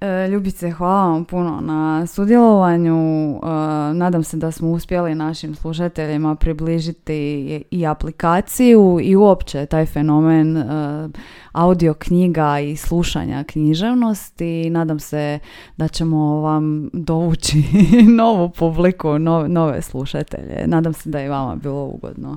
E, 0.00 0.28
Ljubice, 0.28 0.70
hvala 0.70 1.06
vam 1.06 1.24
puno 1.24 1.60
na 1.60 2.06
sudjelovanju. 2.06 3.40
Nadam 3.94 4.24
se 4.24 4.36
da 4.36 4.50
smo 4.52 4.70
uspjeli 4.70 5.14
našim 5.14 5.54
slušateljima 5.54 6.34
približiti 6.34 7.14
i- 7.70 7.86
aplikaciju 7.86 8.98
i 9.02 9.16
uopće 9.16 9.66
taj 9.66 9.86
fenomen 9.86 10.56
uh, 10.56 10.64
audio 11.52 11.94
knjiga 11.94 12.60
i 12.60 12.76
slušanja 12.76 13.44
književnosti. 13.44 14.70
Nadam 14.70 14.98
se 14.98 15.38
da 15.76 15.88
ćemo 15.88 16.40
vam 16.40 16.90
dovući 16.92 17.62
novu 18.18 18.50
publiku, 18.50 19.18
nove, 19.48 19.82
slušatelje. 19.82 20.66
Nadam 20.66 20.92
se 20.92 21.10
da 21.10 21.18
je 21.20 21.28
vama 21.30 21.56
bilo 21.56 21.84
ugodno. 21.84 22.36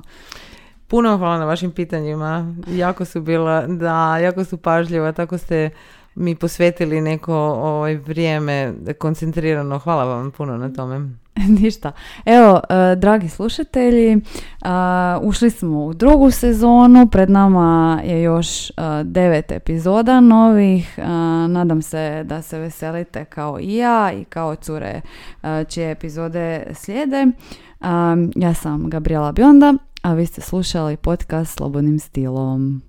Puno 0.94 1.16
hvala 1.18 1.38
na 1.38 1.44
vašim 1.44 1.70
pitanjima. 1.70 2.54
Jako 2.66 3.04
su 3.04 3.20
bila, 3.20 3.66
da, 3.66 4.18
jako 4.18 4.44
su 4.44 4.56
pažljiva, 4.56 5.12
tako 5.12 5.38
ste 5.38 5.70
mi 6.14 6.34
posvetili 6.34 7.00
neko 7.00 7.34
ovaj, 7.62 7.94
vrijeme 7.94 8.72
koncentrirano. 8.98 9.78
Hvala 9.78 10.04
vam 10.04 10.30
puno 10.30 10.56
na 10.56 10.72
tome. 10.72 11.10
Ništa. 11.60 11.92
Evo, 12.24 12.60
e, 12.68 12.96
dragi 12.96 13.28
slušatelji, 13.28 14.12
e, 14.12 14.18
ušli 15.22 15.50
smo 15.50 15.84
u 15.84 15.94
drugu 15.94 16.30
sezonu, 16.30 17.06
pred 17.06 17.30
nama 17.30 18.00
je 18.04 18.22
još 18.22 18.70
e, 18.70 18.72
devet 19.04 19.52
epizoda 19.52 20.20
novih. 20.20 20.98
Nadam 21.48 21.82
se 21.82 22.24
da 22.24 22.42
se 22.42 22.58
veselite 22.58 23.24
kao 23.24 23.58
i 23.60 23.76
ja 23.76 24.12
i 24.12 24.24
kao 24.24 24.54
cure 24.54 25.00
čije 25.68 25.90
epizode 25.90 26.66
slijede. 26.74 27.26
Ja 28.36 28.54
sam 28.54 28.90
Gabriela 28.90 29.32
Bionda, 29.32 29.74
a 30.04 30.14
vi 30.14 30.26
ste 30.26 30.40
slušali 30.40 30.96
podcast 30.96 31.56
Slobodnim 31.56 31.98
stilom. 31.98 32.82